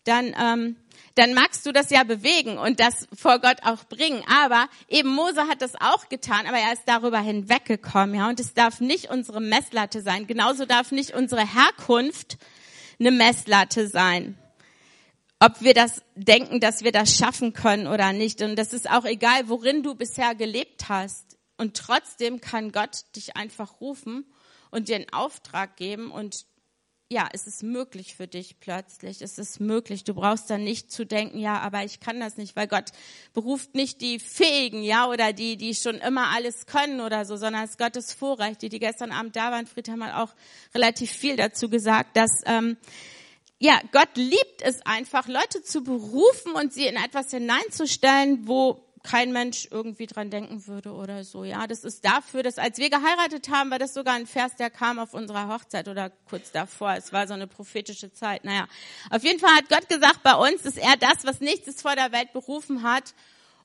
dann, 0.07 0.35
ähm, 0.41 0.77
dann 1.15 1.35
magst 1.35 1.65
du 1.67 1.73
das 1.73 1.91
ja 1.91 2.05
bewegen 2.05 2.59
und 2.59 2.81
das 2.81 3.07
vor 3.15 3.39
Gott 3.41 3.59
auch 3.63 3.85
bringen. 3.85 4.23
Aber 4.29 4.69
eben 4.89 5.09
Mose 5.09 5.49
hat 5.49 5.63
das 5.63 5.75
auch 5.77 6.09
getan, 6.09 6.47
aber 6.47 6.59
er 6.59 6.73
ist 6.73 6.85
darüber 6.87 7.21
hinweggekommen, 7.21 8.17
ja. 8.17 8.29
Und 8.29 8.41
es 8.41 8.55
darf 8.55 8.81
nicht 8.81 9.11
unsere 9.11 9.41
Messlatte 9.41 10.03
sein. 10.03 10.27
Genauso 10.27 10.67
darf 10.67 10.93
nicht 10.93 11.13
unsere 11.13 11.47
Herkunft 11.47 12.39
eine 12.99 13.11
Messlatte 13.11 13.89
sein. 13.89 14.39
Ob 15.39 15.61
wir 15.61 15.75
das 15.75 16.03
denken, 16.15 16.61
dass 16.61 16.83
wir 16.83 16.93
das 16.93 17.15
schaffen 17.15 17.53
können 17.53 17.87
oder 17.87 18.13
nicht. 18.13 18.41
Und 18.41 18.57
das 18.57 18.73
ist 18.73 18.91
auch 18.91 19.05
egal, 19.05 19.49
worin 19.49 19.83
du 19.83 19.95
bisher 19.95 20.35
gelebt 20.35 20.89
hast. 20.89 21.37
Und 21.59 21.77
trotzdem 21.77 22.41
kann 22.41 22.73
Gott 22.73 23.05
dich 23.15 23.37
einfach 23.37 23.81
rufen 23.81 24.25
und 24.71 24.89
dir 24.89 24.97
einen 24.97 25.13
Auftrag 25.13 25.77
geben 25.77 26.11
und 26.11 26.47
ja, 27.09 27.29
es 27.33 27.47
ist 27.47 27.63
möglich 27.63 28.17
für 28.17 28.27
dich 28.27 28.59
plötzlich. 28.59 29.23
Es 29.23 29.39
ist 29.39 29.61
möglich. 29.61 30.03
Du 30.03 30.15
brauchst 30.15 30.51
dann 30.51 30.65
nicht 30.65 30.91
zu 30.91 31.07
denken, 31.07 31.39
ja, 31.39 31.61
aber 31.61 31.85
ich 31.85 32.01
kann 32.01 32.19
das 32.19 32.37
nicht, 32.37 32.57
weil 32.57 32.67
Gott 32.67 32.91
beruft 33.33 33.75
nicht 33.75 34.01
die 34.01 34.19
Fähigen, 34.19 34.83
ja, 34.83 35.09
oder 35.09 35.33
die, 35.33 35.57
die 35.57 35.75
schon 35.75 35.97
immer 35.97 36.29
alles 36.35 36.67
können 36.67 37.01
oder 37.01 37.25
so, 37.25 37.37
sondern 37.37 37.65
es 37.65 37.71
ist 37.71 37.79
Gottes 37.79 38.13
Vorrecht. 38.13 38.61
Die, 38.63 38.69
die 38.69 38.81
gestern 38.81 39.13
Abend 39.13 39.37
da 39.37 39.53
waren, 39.53 39.67
Fried 39.67 39.89
haben 39.89 40.03
halt 40.03 40.15
auch 40.17 40.35
relativ 40.75 41.13
viel 41.13 41.37
dazu 41.37 41.69
gesagt, 41.69 42.17
dass, 42.17 42.43
ähm, 42.45 42.77
ja, 43.59 43.81
Gott 43.93 44.17
liebt 44.17 44.63
es 44.63 44.85
einfach, 44.85 45.29
Leute 45.29 45.63
zu 45.63 45.85
berufen 45.85 46.53
und 46.53 46.73
sie 46.73 46.87
in 46.87 46.97
etwas 46.97 47.31
hineinzustellen, 47.31 48.49
wo 48.49 48.86
kein 49.07 49.33
Mensch 49.33 49.69
irgendwie 49.71 50.07
dran 50.07 50.31
denken 50.31 50.67
würde 50.67 50.93
oder 50.93 51.23
so. 51.23 51.45
Ja, 51.45 51.67
das 51.67 51.85
ist 51.85 52.05
dafür, 52.05 52.43
dass 52.43 52.59
als 52.59 52.79
wir 52.79 52.91
geheiratet 52.91 53.49
haben, 53.51 53.71
war 53.71 53.79
das 53.79 53.95
sogar 53.95 54.15
ein 54.15 54.27
Vers, 54.27 54.57
der 54.57 54.69
kam 54.69 54.99
auf 54.99 55.15
unserer 55.15 55.49
Hochzeit 55.49 55.87
oder 55.87 56.11
kurz 56.29 56.51
davor. 56.51 56.95
Es 56.95 57.13
war 57.13 57.29
so 57.29 57.35
eine 57.35 57.47
prophetische 57.47 58.13
Zeit. 58.13 58.45
Naja, 58.45 58.67
auf 59.11 59.23
jeden 59.23 59.39
Fall 59.39 59.55
hat 59.55 59.69
Gott 59.69 59.89
gesagt, 59.89 60.23
bei 60.25 60.35
uns 60.35 60.63
ist 60.67 60.79
er 60.79 60.97
das, 60.97 61.25
was 61.25 61.41
nichts 61.41 61.69
ist 61.69 61.83
vor 61.83 61.95
der 61.95 62.11
Welt 62.11 62.33
berufen 62.33 62.83
hat 62.83 63.15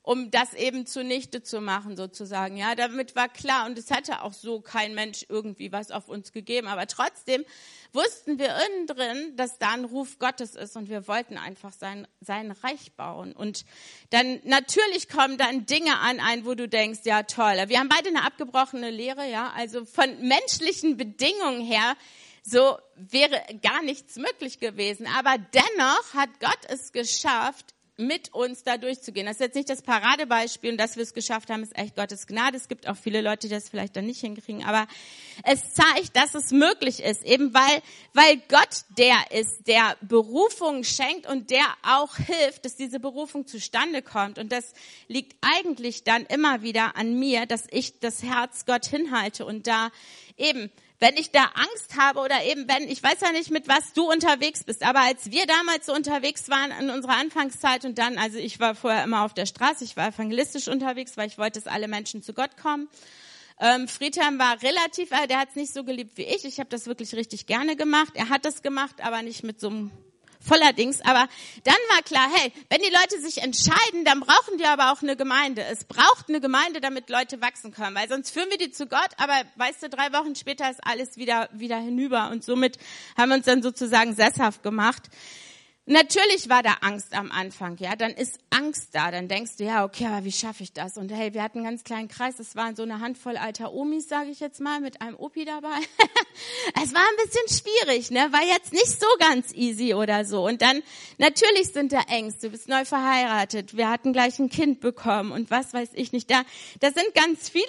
um 0.02 0.30
das 0.30 0.54
eben 0.54 0.84
zunichte 0.86 1.42
zu 1.42 1.60
machen 1.60 1.96
sozusagen. 1.96 2.56
Ja, 2.56 2.74
damit 2.74 3.14
war 3.14 3.28
klar 3.28 3.66
und 3.66 3.78
es 3.78 3.90
hätte 3.90 4.22
auch 4.22 4.32
so 4.32 4.60
kein 4.60 4.94
Mensch 4.94 5.24
irgendwie 5.28 5.70
was 5.70 5.90
auf 5.90 6.08
uns 6.08 6.32
gegeben, 6.32 6.66
aber 6.66 6.86
trotzdem 6.86 7.44
wussten 7.92 8.38
wir 8.38 8.54
innen 8.66 8.86
drin, 8.86 9.36
dass 9.36 9.58
da 9.58 9.70
ein 9.70 9.84
Ruf 9.84 10.18
Gottes 10.18 10.56
ist 10.56 10.76
und 10.76 10.88
wir 10.88 11.06
wollten 11.06 11.38
einfach 11.38 11.72
sein 11.72 12.08
sein 12.20 12.50
Reich 12.50 12.92
bauen 12.92 13.32
und 13.32 13.64
dann 14.10 14.40
natürlich 14.44 15.08
kommen 15.08 15.38
dann 15.38 15.66
Dinge 15.66 15.98
an 15.98 16.18
ein, 16.18 16.44
wo 16.44 16.54
du 16.54 16.68
denkst, 16.68 17.00
ja 17.04 17.22
toll. 17.22 17.64
Wir 17.68 17.78
haben 17.78 17.88
beide 17.88 18.08
eine 18.08 18.24
abgebrochene 18.24 18.90
Lehre, 18.90 19.30
ja, 19.30 19.52
also 19.54 19.84
von 19.84 20.20
menschlichen 20.20 20.96
Bedingungen 20.96 21.60
her 21.60 21.96
so 22.44 22.76
wäre 22.96 23.40
gar 23.62 23.82
nichts 23.82 24.16
möglich 24.16 24.58
gewesen. 24.58 25.06
Aber 25.06 25.36
dennoch 25.38 26.14
hat 26.14 26.40
Gott 26.40 26.58
es 26.68 26.90
geschafft, 26.92 27.74
mit 28.06 28.32
uns 28.34 28.62
da 28.62 28.76
durchzugehen. 28.76 29.26
Das 29.26 29.36
ist 29.36 29.40
jetzt 29.40 29.54
nicht 29.54 29.70
das 29.70 29.82
Paradebeispiel 29.82 30.72
und 30.72 30.78
dass 30.78 30.96
wir 30.96 31.02
es 31.02 31.14
geschafft 31.14 31.50
haben, 31.50 31.62
ist 31.62 31.76
echt 31.76 31.96
Gottes 31.96 32.26
Gnade. 32.26 32.56
Es 32.56 32.68
gibt 32.68 32.88
auch 32.88 32.96
viele 32.96 33.20
Leute, 33.20 33.48
die 33.48 33.54
das 33.54 33.68
vielleicht 33.68 33.96
dann 33.96 34.06
nicht 34.06 34.20
hinkriegen, 34.20 34.64
aber 34.64 34.86
es 35.44 35.74
zeigt, 35.74 36.16
dass 36.16 36.34
es 36.34 36.50
möglich 36.50 37.02
ist, 37.02 37.24
eben 37.24 37.54
weil, 37.54 37.82
weil 38.14 38.36
Gott 38.48 38.84
der 38.98 39.16
ist, 39.30 39.66
der 39.66 39.96
Berufung 40.00 40.84
schenkt 40.84 41.26
und 41.26 41.50
der 41.50 41.64
auch 41.82 42.16
hilft, 42.16 42.64
dass 42.64 42.76
diese 42.76 43.00
Berufung 43.00 43.46
zustande 43.46 44.02
kommt. 44.02 44.38
Und 44.38 44.52
das 44.52 44.72
liegt 45.08 45.36
eigentlich 45.40 46.04
dann 46.04 46.26
immer 46.26 46.62
wieder 46.62 46.96
an 46.96 47.18
mir, 47.18 47.46
dass 47.46 47.66
ich 47.70 47.98
das 48.00 48.22
Herz 48.22 48.66
Gott 48.66 48.86
hinhalte 48.86 49.46
und 49.46 49.66
da 49.66 49.90
eben 50.36 50.70
wenn 51.02 51.16
ich 51.16 51.32
da 51.32 51.50
Angst 51.54 51.96
habe 51.98 52.20
oder 52.20 52.44
eben 52.44 52.68
wenn, 52.68 52.88
ich 52.88 53.02
weiß 53.02 53.20
ja 53.22 53.32
nicht, 53.32 53.50
mit 53.50 53.66
was 53.66 53.92
du 53.92 54.08
unterwegs 54.08 54.62
bist, 54.62 54.84
aber 54.84 55.00
als 55.00 55.32
wir 55.32 55.46
damals 55.46 55.86
so 55.86 55.92
unterwegs 55.92 56.48
waren 56.48 56.70
in 56.80 56.90
unserer 56.90 57.16
Anfangszeit 57.16 57.84
und 57.84 57.98
dann, 57.98 58.18
also 58.18 58.38
ich 58.38 58.60
war 58.60 58.76
vorher 58.76 59.02
immer 59.02 59.24
auf 59.24 59.34
der 59.34 59.46
Straße, 59.46 59.82
ich 59.82 59.96
war 59.96 60.08
evangelistisch 60.08 60.68
unterwegs, 60.68 61.16
weil 61.16 61.26
ich 61.26 61.38
wollte, 61.38 61.60
dass 61.60 61.66
alle 61.66 61.88
Menschen 61.88 62.22
zu 62.22 62.34
Gott 62.34 62.56
kommen. 62.56 62.88
Ähm, 63.58 63.88
Friedhelm 63.88 64.38
war 64.38 64.62
relativ, 64.62 65.10
äh, 65.10 65.26
der 65.26 65.40
hat 65.40 65.48
es 65.50 65.56
nicht 65.56 65.74
so 65.74 65.82
geliebt 65.82 66.16
wie 66.16 66.22
ich. 66.22 66.44
Ich 66.44 66.60
habe 66.60 66.70
das 66.70 66.86
wirklich 66.86 67.14
richtig 67.16 67.46
gerne 67.46 67.74
gemacht. 67.74 68.12
Er 68.14 68.28
hat 68.28 68.44
das 68.44 68.62
gemacht, 68.62 68.96
aber 69.02 69.22
nicht 69.22 69.42
mit 69.42 69.60
so 69.60 69.70
einem 69.70 69.90
voller 70.42 70.72
Dings. 70.72 71.00
Aber 71.00 71.28
dann 71.64 71.74
war 71.90 72.02
klar, 72.02 72.28
hey, 72.34 72.52
wenn 72.70 72.80
die 72.80 72.90
Leute 72.90 73.20
sich 73.20 73.42
entscheiden, 73.42 74.04
dann 74.04 74.20
brauchen 74.20 74.58
die 74.58 74.66
aber 74.66 74.92
auch 74.92 75.02
eine 75.02 75.16
Gemeinde. 75.16 75.62
Es 75.64 75.84
braucht 75.84 76.28
eine 76.28 76.40
Gemeinde, 76.40 76.80
damit 76.80 77.08
Leute 77.10 77.40
wachsen 77.40 77.72
können, 77.72 77.94
weil 77.96 78.08
sonst 78.08 78.30
führen 78.30 78.50
wir 78.50 78.58
die 78.58 78.70
zu 78.70 78.86
Gott, 78.86 79.10
aber 79.16 79.34
weißt 79.56 79.82
du, 79.82 79.88
drei 79.88 80.12
Wochen 80.12 80.34
später 80.34 80.70
ist 80.70 80.80
alles 80.84 81.16
wieder, 81.16 81.48
wieder 81.52 81.78
hinüber 81.78 82.30
und 82.30 82.44
somit 82.44 82.78
haben 83.16 83.30
wir 83.30 83.36
uns 83.36 83.46
dann 83.46 83.62
sozusagen 83.62 84.14
sesshaft 84.14 84.62
gemacht. 84.62 85.08
Natürlich 85.84 86.48
war 86.48 86.62
da 86.62 86.74
Angst 86.82 87.12
am 87.12 87.32
Anfang, 87.32 87.76
ja, 87.78 87.96
dann 87.96 88.12
ist 88.12 88.38
Angst 88.50 88.94
da, 88.94 89.10
dann 89.10 89.26
denkst 89.26 89.56
du, 89.56 89.64
ja, 89.64 89.84
okay, 89.84 90.06
aber 90.06 90.24
wie 90.24 90.30
schaffe 90.30 90.62
ich 90.62 90.72
das? 90.72 90.96
Und 90.96 91.10
hey, 91.10 91.34
wir 91.34 91.42
hatten 91.42 91.58
einen 91.58 91.66
ganz 91.66 91.82
kleinen 91.82 92.06
Kreis, 92.06 92.38
es 92.38 92.54
waren 92.54 92.76
so 92.76 92.84
eine 92.84 93.00
Handvoll 93.00 93.36
alter 93.36 93.72
Omis, 93.72 94.08
sage 94.08 94.30
ich 94.30 94.38
jetzt 94.38 94.60
mal, 94.60 94.80
mit 94.80 95.02
einem 95.02 95.16
Opi 95.16 95.44
dabei. 95.44 95.74
es 96.80 96.94
war 96.94 97.00
ein 97.00 97.24
bisschen 97.24 97.48
schwierig, 97.48 98.12
ne, 98.12 98.32
war 98.32 98.44
jetzt 98.44 98.72
nicht 98.72 99.00
so 99.00 99.08
ganz 99.18 99.52
easy 99.54 99.94
oder 99.94 100.24
so. 100.24 100.46
Und 100.46 100.62
dann, 100.62 100.84
natürlich 101.18 101.72
sind 101.72 101.92
da 101.92 102.02
Ängste, 102.02 102.46
du 102.46 102.52
bist 102.52 102.68
neu 102.68 102.84
verheiratet, 102.84 103.76
wir 103.76 103.90
hatten 103.90 104.12
gleich 104.12 104.38
ein 104.38 104.50
Kind 104.50 104.78
bekommen 104.78 105.32
und 105.32 105.50
was 105.50 105.74
weiß 105.74 105.90
ich 105.94 106.12
nicht, 106.12 106.30
da, 106.30 106.42
da 106.78 106.92
sind 106.92 107.12
ganz 107.12 107.48
viele 107.48 107.64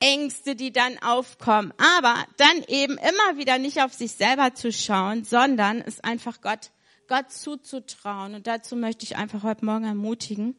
Ängste, 0.00 0.54
die 0.54 0.70
dann 0.70 0.98
aufkommen. 0.98 1.72
Aber 1.78 2.26
dann 2.36 2.62
eben 2.68 2.98
immer 2.98 3.38
wieder 3.38 3.56
nicht 3.56 3.80
auf 3.80 3.94
sich 3.94 4.12
selber 4.12 4.52
zu 4.54 4.70
schauen, 4.70 5.24
sondern 5.24 5.80
es 5.80 6.00
einfach 6.00 6.42
Gott 6.42 6.70
Gott 7.08 7.32
zuzutrauen. 7.32 8.34
Und 8.34 8.46
dazu 8.46 8.76
möchte 8.76 9.04
ich 9.04 9.16
einfach 9.16 9.42
heute 9.42 9.64
Morgen 9.64 9.84
ermutigen, 9.84 10.56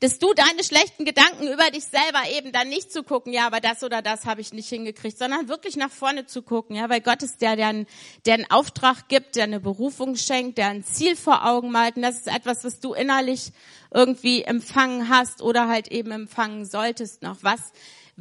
dass 0.00 0.18
du 0.18 0.32
deine 0.34 0.64
schlechten 0.64 1.04
Gedanken 1.04 1.46
über 1.46 1.70
dich 1.70 1.84
selber 1.84 2.28
eben 2.36 2.52
dann 2.52 2.68
nicht 2.68 2.92
zu 2.92 3.02
gucken, 3.02 3.32
ja, 3.32 3.46
aber 3.46 3.60
das 3.60 3.82
oder 3.82 4.02
das 4.02 4.24
habe 4.24 4.40
ich 4.40 4.52
nicht 4.52 4.68
hingekriegt, 4.68 5.18
sondern 5.18 5.48
wirklich 5.48 5.76
nach 5.76 5.90
vorne 5.90 6.26
zu 6.26 6.42
gucken, 6.42 6.76
ja, 6.76 6.88
weil 6.88 7.00
Gott 7.00 7.22
ist 7.22 7.40
der, 7.40 7.56
der 7.56 7.68
einen, 7.68 7.86
der 8.26 8.34
einen 8.34 8.50
Auftrag 8.50 9.08
gibt, 9.08 9.36
der 9.36 9.44
eine 9.44 9.60
Berufung 9.60 10.16
schenkt, 10.16 10.58
der 10.58 10.68
ein 10.68 10.84
Ziel 10.84 11.16
vor 11.16 11.46
Augen 11.46 11.70
malt. 11.70 11.96
Und 11.96 12.02
das 12.02 12.16
ist 12.16 12.28
etwas, 12.28 12.64
was 12.64 12.80
du 12.80 12.94
innerlich 12.94 13.52
irgendwie 13.92 14.42
empfangen 14.42 15.08
hast 15.08 15.42
oder 15.42 15.68
halt 15.68 15.88
eben 15.88 16.10
empfangen 16.10 16.64
solltest 16.64 17.22
noch. 17.22 17.38
Was 17.42 17.72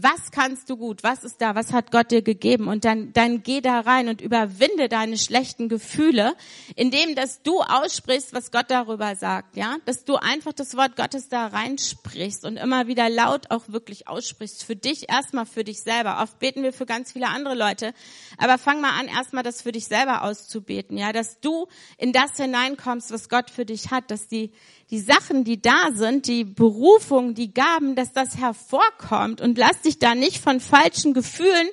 was 0.01 0.31
kannst 0.31 0.69
du 0.69 0.77
gut? 0.77 1.03
Was 1.03 1.23
ist 1.23 1.41
da? 1.41 1.55
Was 1.55 1.73
hat 1.73 1.91
Gott 1.91 2.11
dir 2.11 2.21
gegeben? 2.21 2.67
Und 2.67 2.85
dann, 2.85 3.13
dann 3.13 3.43
geh 3.43 3.61
da 3.61 3.81
rein 3.81 4.09
und 4.09 4.21
überwinde 4.21 4.89
deine 4.89 5.17
schlechten 5.17 5.69
Gefühle, 5.69 6.35
indem, 6.75 7.15
dass 7.15 7.41
du 7.41 7.61
aussprichst, 7.61 8.33
was 8.33 8.51
Gott 8.51 8.69
darüber 8.69 9.15
sagt, 9.15 9.55
ja? 9.57 9.77
Dass 9.85 10.05
du 10.05 10.15
einfach 10.15 10.53
das 10.53 10.75
Wort 10.75 10.95
Gottes 10.95 11.29
da 11.29 11.47
reinsprichst 11.47 12.45
und 12.45 12.57
immer 12.57 12.87
wieder 12.87 13.09
laut 13.09 13.51
auch 13.51 13.63
wirklich 13.67 14.07
aussprichst. 14.07 14.63
Für 14.63 14.75
dich 14.75 15.09
erstmal 15.09 15.45
für 15.45 15.63
dich 15.63 15.81
selber. 15.81 16.21
Oft 16.21 16.39
beten 16.39 16.63
wir 16.63 16.73
für 16.73 16.85
ganz 16.85 17.11
viele 17.11 17.27
andere 17.27 17.55
Leute. 17.55 17.93
Aber 18.37 18.57
fang 18.57 18.81
mal 18.81 18.99
an, 18.99 19.07
erstmal 19.07 19.43
das 19.43 19.61
für 19.61 19.71
dich 19.71 19.87
selber 19.87 20.23
auszubeten, 20.23 20.97
ja? 20.97 21.11
Dass 21.11 21.39
du 21.39 21.67
in 21.97 22.13
das 22.13 22.37
hineinkommst, 22.37 23.11
was 23.11 23.29
Gott 23.29 23.49
für 23.49 23.65
dich 23.65 23.91
hat, 23.91 24.11
dass 24.11 24.27
die, 24.27 24.51
die 24.91 24.99
Sachen, 24.99 25.45
die 25.45 25.61
da 25.61 25.91
sind, 25.93 26.27
die 26.27 26.43
Berufung, 26.43 27.33
die 27.33 27.53
Gaben, 27.53 27.95
dass 27.95 28.11
das 28.11 28.37
hervorkommt 28.37 29.39
und 29.39 29.57
lass 29.57 29.81
dich 29.81 29.99
da 29.99 30.15
nicht 30.15 30.37
von 30.37 30.59
falschen 30.59 31.13
Gefühlen 31.13 31.69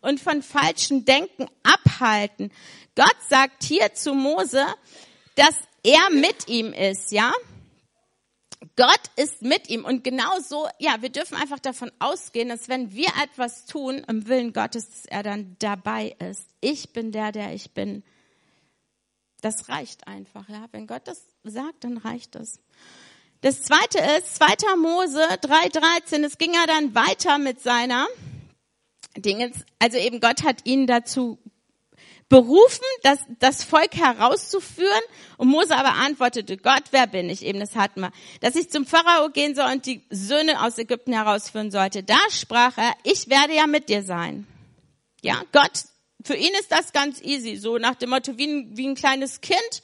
und 0.00 0.20
von 0.20 0.40
falschen 0.40 1.04
Denken 1.04 1.46
abhalten. 1.64 2.52
Gott 2.94 3.16
sagt 3.28 3.64
hier 3.64 3.92
zu 3.94 4.14
Mose, 4.14 4.64
dass 5.34 5.54
er 5.82 6.10
mit 6.12 6.48
ihm 6.48 6.72
ist, 6.72 7.10
ja? 7.10 7.32
Gott 8.76 9.00
ist 9.16 9.42
mit 9.42 9.68
ihm 9.68 9.84
und 9.84 10.04
genauso, 10.04 10.68
ja, 10.78 11.00
wir 11.00 11.08
dürfen 11.08 11.36
einfach 11.36 11.58
davon 11.58 11.90
ausgehen, 11.98 12.50
dass 12.50 12.68
wenn 12.68 12.92
wir 12.92 13.08
etwas 13.22 13.66
tun 13.66 14.04
im 14.06 14.28
Willen 14.28 14.52
Gottes, 14.52 14.88
dass 14.88 15.06
er 15.06 15.22
dann 15.22 15.56
dabei 15.58 16.14
ist. 16.30 16.46
Ich 16.60 16.92
bin 16.92 17.10
der, 17.10 17.32
der 17.32 17.52
ich 17.52 17.72
bin. 17.72 18.04
Das 19.40 19.68
reicht 19.68 20.06
einfach, 20.06 20.48
ja. 20.48 20.66
Wenn 20.72 20.86
Gott 20.86 21.02
das 21.06 21.22
sagt, 21.44 21.84
dann 21.84 21.96
reicht 21.96 22.36
es. 22.36 22.60
Das 23.40 23.62
zweite 23.62 23.98
ist 24.18 24.36
2. 24.36 24.76
Mose 24.76 25.20
3,13. 25.20 26.24
Es 26.24 26.36
ging 26.36 26.52
ja 26.52 26.66
dann 26.66 26.94
weiter 26.94 27.38
mit 27.38 27.60
seiner 27.60 28.06
Dingens. 29.16 29.64
Also 29.78 29.96
eben 29.96 30.20
Gott 30.20 30.44
hat 30.44 30.66
ihn 30.66 30.86
dazu 30.86 31.38
berufen, 32.28 32.84
das, 33.02 33.18
das 33.38 33.64
Volk 33.64 33.96
herauszuführen. 33.96 35.02
Und 35.38 35.48
Mose 35.48 35.76
aber 35.76 35.94
antwortete, 35.94 36.58
Gott, 36.58 36.84
wer 36.90 37.06
bin 37.06 37.28
ich? 37.28 37.44
Eben, 37.44 37.60
das 37.60 37.76
hatten 37.76 38.00
wir. 38.00 38.12
Dass 38.40 38.56
ich 38.56 38.70
zum 38.70 38.86
Pharao 38.86 39.30
gehen 39.30 39.54
soll 39.54 39.70
und 39.72 39.86
die 39.86 40.02
Söhne 40.10 40.62
aus 40.62 40.78
Ägypten 40.78 41.12
herausführen 41.12 41.70
sollte. 41.70 42.02
Da 42.02 42.18
sprach 42.30 42.78
er, 42.78 42.94
ich 43.02 43.28
werde 43.28 43.54
ja 43.54 43.66
mit 43.66 43.88
dir 43.88 44.02
sein. 44.02 44.46
Ja, 45.22 45.42
Gott 45.52 45.84
für 46.24 46.34
ihn 46.34 46.52
ist 46.58 46.70
das 46.70 46.92
ganz 46.92 47.20
easy, 47.22 47.56
so 47.56 47.78
nach 47.78 47.94
dem 47.94 48.10
Motto 48.10 48.36
wie 48.36 48.46
ein, 48.46 48.76
wie 48.76 48.88
ein 48.88 48.94
kleines 48.94 49.40
Kind, 49.40 49.82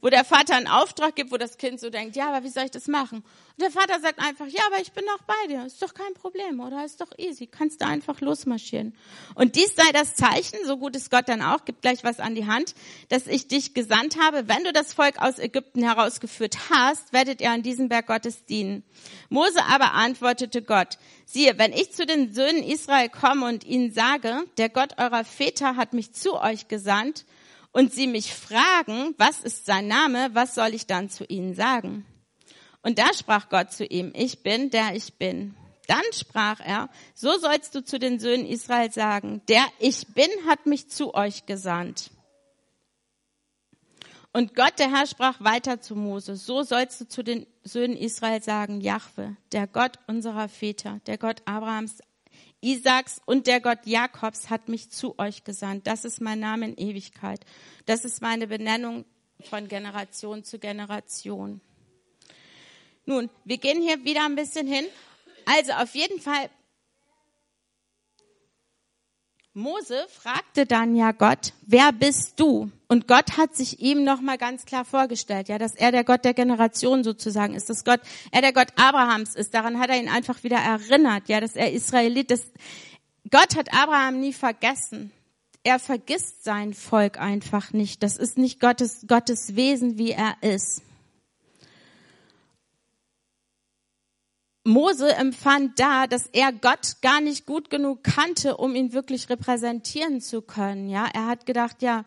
wo 0.00 0.08
der 0.08 0.24
Vater 0.24 0.54
einen 0.54 0.68
Auftrag 0.68 1.16
gibt, 1.16 1.32
wo 1.32 1.36
das 1.36 1.58
Kind 1.58 1.80
so 1.80 1.90
denkt, 1.90 2.14
ja, 2.14 2.28
aber 2.28 2.44
wie 2.44 2.50
soll 2.50 2.64
ich 2.64 2.70
das 2.70 2.86
machen? 2.86 3.18
Und 3.18 3.62
der 3.62 3.70
Vater 3.70 3.98
sagt 4.00 4.20
einfach, 4.20 4.46
ja, 4.46 4.62
aber 4.68 4.80
ich 4.80 4.92
bin 4.92 5.04
doch 5.06 5.24
bei 5.24 5.48
dir, 5.48 5.66
ist 5.66 5.82
doch 5.82 5.92
kein 5.92 6.14
Problem, 6.14 6.60
oder? 6.60 6.84
Ist 6.84 7.00
doch 7.00 7.10
easy, 7.18 7.46
kannst 7.46 7.80
du 7.80 7.86
einfach 7.86 8.20
losmarschieren. 8.20 8.94
Und 9.34 9.56
dies 9.56 9.74
sei 9.74 9.90
das 9.92 10.14
Zeichen, 10.14 10.58
so 10.64 10.76
gut 10.76 10.94
ist 10.94 11.10
Gott 11.10 11.28
dann 11.28 11.42
auch, 11.42 11.64
gibt 11.64 11.82
gleich 11.82 12.04
was 12.04 12.20
an 12.20 12.36
die 12.36 12.46
Hand, 12.46 12.74
dass 13.08 13.26
ich 13.26 13.48
dich 13.48 13.74
gesandt 13.74 14.18
habe. 14.20 14.46
Wenn 14.46 14.62
du 14.62 14.72
das 14.72 14.94
Volk 14.94 15.18
aus 15.18 15.38
Ägypten 15.38 15.82
herausgeführt 15.82 16.70
hast, 16.70 17.12
werdet 17.12 17.40
ihr 17.40 17.50
an 17.50 17.62
diesem 17.62 17.88
Berg 17.88 18.06
Gottes 18.06 18.44
dienen. 18.44 18.84
Mose 19.28 19.64
aber 19.64 19.94
antwortete 19.94 20.62
Gott, 20.62 20.98
siehe, 21.24 21.58
wenn 21.58 21.72
ich 21.72 21.92
zu 21.92 22.06
den 22.06 22.32
Söhnen 22.32 22.62
Israel 22.62 23.08
komme 23.08 23.46
und 23.46 23.64
ihnen 23.64 23.92
sage, 23.92 24.44
der 24.56 24.68
Gott 24.68 24.98
eurer 24.98 25.24
Väter 25.24 25.74
hat 25.74 25.92
mich 25.92 26.12
zu 26.12 26.40
euch 26.40 26.68
gesandt, 26.68 27.24
und 27.78 27.92
sie 27.92 28.08
mich 28.08 28.34
fragen, 28.34 29.14
was 29.18 29.38
ist 29.38 29.64
sein 29.64 29.86
Name, 29.86 30.30
was 30.32 30.56
soll 30.56 30.74
ich 30.74 30.88
dann 30.88 31.10
zu 31.10 31.24
ihnen 31.26 31.54
sagen? 31.54 32.04
Und 32.82 32.98
da 32.98 33.14
sprach 33.14 33.50
Gott 33.50 33.70
zu 33.72 33.84
ihm, 33.84 34.10
ich 34.16 34.42
bin, 34.42 34.70
der 34.70 34.96
ich 34.96 35.14
bin. 35.14 35.54
Dann 35.86 36.02
sprach 36.12 36.58
er, 36.58 36.88
so 37.14 37.38
sollst 37.38 37.76
du 37.76 37.84
zu 37.84 38.00
den 38.00 38.18
Söhnen 38.18 38.46
Israel 38.46 38.90
sagen, 38.90 39.42
der 39.48 39.64
ich 39.78 40.08
bin 40.08 40.28
hat 40.48 40.66
mich 40.66 40.90
zu 40.90 41.14
euch 41.14 41.46
gesandt. 41.46 42.10
Und 44.32 44.56
Gott, 44.56 44.80
der 44.80 44.90
Herr, 44.90 45.06
sprach 45.06 45.40
weiter 45.40 45.80
zu 45.80 45.94
Mose, 45.94 46.34
so 46.34 46.64
sollst 46.64 47.00
du 47.00 47.06
zu 47.06 47.22
den 47.22 47.46
Söhnen 47.62 47.96
Israel 47.96 48.42
sagen, 48.42 48.80
Jahwe, 48.80 49.36
der 49.52 49.68
Gott 49.68 50.00
unserer 50.08 50.48
Väter, 50.48 51.00
der 51.06 51.16
Gott 51.16 51.42
Abrahams, 51.44 52.00
Isaaks 52.60 53.20
und 53.24 53.46
der 53.46 53.60
Gott 53.60 53.80
Jakobs 53.84 54.50
hat 54.50 54.68
mich 54.68 54.90
zu 54.90 55.18
euch 55.18 55.44
gesandt. 55.44 55.86
Das 55.86 56.04
ist 56.04 56.20
mein 56.20 56.40
Name 56.40 56.66
in 56.66 56.76
Ewigkeit. 56.76 57.44
Das 57.86 58.04
ist 58.04 58.20
meine 58.20 58.48
Benennung 58.48 59.04
von 59.48 59.68
Generation 59.68 60.42
zu 60.42 60.58
Generation. 60.58 61.60
Nun, 63.06 63.30
wir 63.44 63.58
gehen 63.58 63.80
hier 63.80 64.04
wieder 64.04 64.24
ein 64.24 64.34
bisschen 64.34 64.66
hin. 64.66 64.84
Also 65.46 65.72
auf 65.72 65.94
jeden 65.94 66.20
Fall 66.20 66.50
Mose 69.58 70.06
fragte 70.08 70.66
dann 70.66 70.94
ja 70.94 71.10
Gott, 71.10 71.52
wer 71.66 71.92
bist 71.92 72.38
du? 72.38 72.70
Und 72.86 73.08
Gott 73.08 73.36
hat 73.36 73.56
sich 73.56 73.80
ihm 73.80 74.04
nochmal 74.04 74.38
ganz 74.38 74.64
klar 74.64 74.84
vorgestellt, 74.84 75.48
ja, 75.48 75.58
dass 75.58 75.74
er 75.74 75.90
der 75.90 76.04
Gott 76.04 76.24
der 76.24 76.32
Generation 76.32 77.02
sozusagen 77.02 77.54
ist, 77.54 77.68
dass 77.68 77.84
Gott, 77.84 78.00
er 78.30 78.40
der 78.40 78.52
Gott 78.52 78.68
Abrahams 78.76 79.34
ist. 79.34 79.52
Daran 79.52 79.80
hat 79.80 79.90
er 79.90 79.98
ihn 79.98 80.08
einfach 80.08 80.44
wieder 80.44 80.58
erinnert, 80.58 81.28
ja, 81.28 81.40
dass 81.40 81.56
er 81.56 81.72
Israelit 81.72 82.30
ist. 82.30 82.46
Gott 83.30 83.56
hat 83.56 83.74
Abraham 83.74 84.20
nie 84.20 84.32
vergessen. 84.32 85.12
Er 85.64 85.78
vergisst 85.78 86.44
sein 86.44 86.72
Volk 86.72 87.20
einfach 87.20 87.72
nicht. 87.72 88.02
Das 88.02 88.16
ist 88.16 88.38
nicht 88.38 88.60
Gottes, 88.60 89.06
Gottes 89.08 89.56
Wesen, 89.56 89.98
wie 89.98 90.12
er 90.12 90.36
ist. 90.40 90.82
Mose 94.68 95.14
empfand 95.14 95.80
da, 95.80 96.06
dass 96.06 96.26
er 96.26 96.52
Gott 96.52 97.00
gar 97.00 97.22
nicht 97.22 97.46
gut 97.46 97.70
genug 97.70 98.04
kannte, 98.04 98.58
um 98.58 98.74
ihn 98.74 98.92
wirklich 98.92 99.30
repräsentieren 99.30 100.20
zu 100.20 100.42
können. 100.42 100.90
Ja, 100.90 101.08
er 101.12 101.26
hat 101.26 101.46
gedacht, 101.46 101.80
ja, 101.80 102.04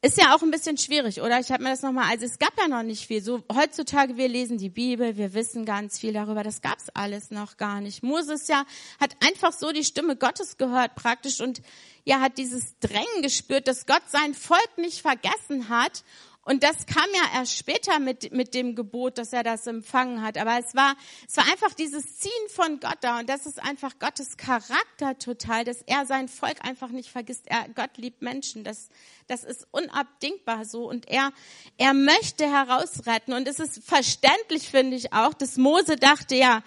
ist 0.00 0.18
ja 0.18 0.34
auch 0.34 0.42
ein 0.42 0.50
bisschen 0.50 0.78
schwierig, 0.78 1.20
oder? 1.20 1.38
Ich 1.38 1.52
habe 1.52 1.62
mir 1.62 1.68
das 1.68 1.82
nochmal, 1.82 2.10
also 2.10 2.24
es 2.24 2.38
gab 2.38 2.58
ja 2.58 2.66
noch 2.66 2.82
nicht 2.82 3.06
viel. 3.06 3.22
So 3.22 3.44
heutzutage, 3.52 4.16
wir 4.16 4.26
lesen 4.26 4.56
die 4.56 4.70
Bibel, 4.70 5.18
wir 5.18 5.34
wissen 5.34 5.64
ganz 5.66 5.98
viel 5.98 6.14
darüber. 6.14 6.42
Das 6.42 6.62
gab's 6.62 6.88
alles 6.94 7.30
noch 7.30 7.58
gar 7.58 7.80
nicht. 7.82 8.02
Moses 8.02 8.48
ja 8.48 8.64
hat 8.98 9.14
einfach 9.20 9.52
so 9.52 9.70
die 9.70 9.84
Stimme 9.84 10.16
Gottes 10.16 10.56
gehört 10.56 10.94
praktisch 10.94 11.40
und 11.40 11.60
ja 12.04 12.20
hat 12.20 12.38
dieses 12.38 12.78
Drängen 12.80 13.22
gespürt, 13.22 13.68
dass 13.68 13.86
Gott 13.86 14.02
sein 14.08 14.32
Volk 14.34 14.78
nicht 14.78 15.02
vergessen 15.02 15.68
hat 15.68 16.02
und 16.44 16.64
das 16.64 16.86
kam 16.86 17.06
ja 17.14 17.38
erst 17.38 17.56
später 17.56 18.00
mit, 18.00 18.32
mit 18.32 18.52
dem 18.54 18.74
Gebot, 18.74 19.16
dass 19.16 19.32
er 19.32 19.44
das 19.44 19.64
empfangen 19.68 20.22
hat. 20.22 20.36
Aber 20.36 20.58
es 20.58 20.74
war, 20.74 20.96
es 21.28 21.36
war 21.36 21.44
einfach 21.44 21.72
dieses 21.72 22.18
Ziehen 22.18 22.48
von 22.48 22.80
Gott 22.80 22.98
da. 23.00 23.20
Und 23.20 23.28
das 23.28 23.46
ist 23.46 23.62
einfach 23.62 24.00
Gottes 24.00 24.36
Charakter 24.36 25.16
total, 25.18 25.64
dass 25.64 25.82
er 25.82 26.04
sein 26.04 26.26
Volk 26.26 26.64
einfach 26.64 26.88
nicht 26.88 27.10
vergisst. 27.10 27.44
Er, 27.46 27.68
Gott 27.68 27.96
liebt 27.96 28.22
Menschen. 28.22 28.64
Das, 28.64 28.88
das 29.28 29.44
ist 29.44 29.68
unabdingbar 29.70 30.64
so. 30.64 30.88
Und 30.88 31.08
er, 31.08 31.32
er 31.78 31.94
möchte 31.94 32.50
herausretten. 32.50 33.34
Und 33.34 33.46
es 33.46 33.60
ist 33.60 33.80
verständlich, 33.84 34.68
finde 34.68 34.96
ich 34.96 35.12
auch, 35.12 35.34
dass 35.34 35.56
Mose 35.58 35.94
dachte, 35.94 36.34
ja, 36.34 36.64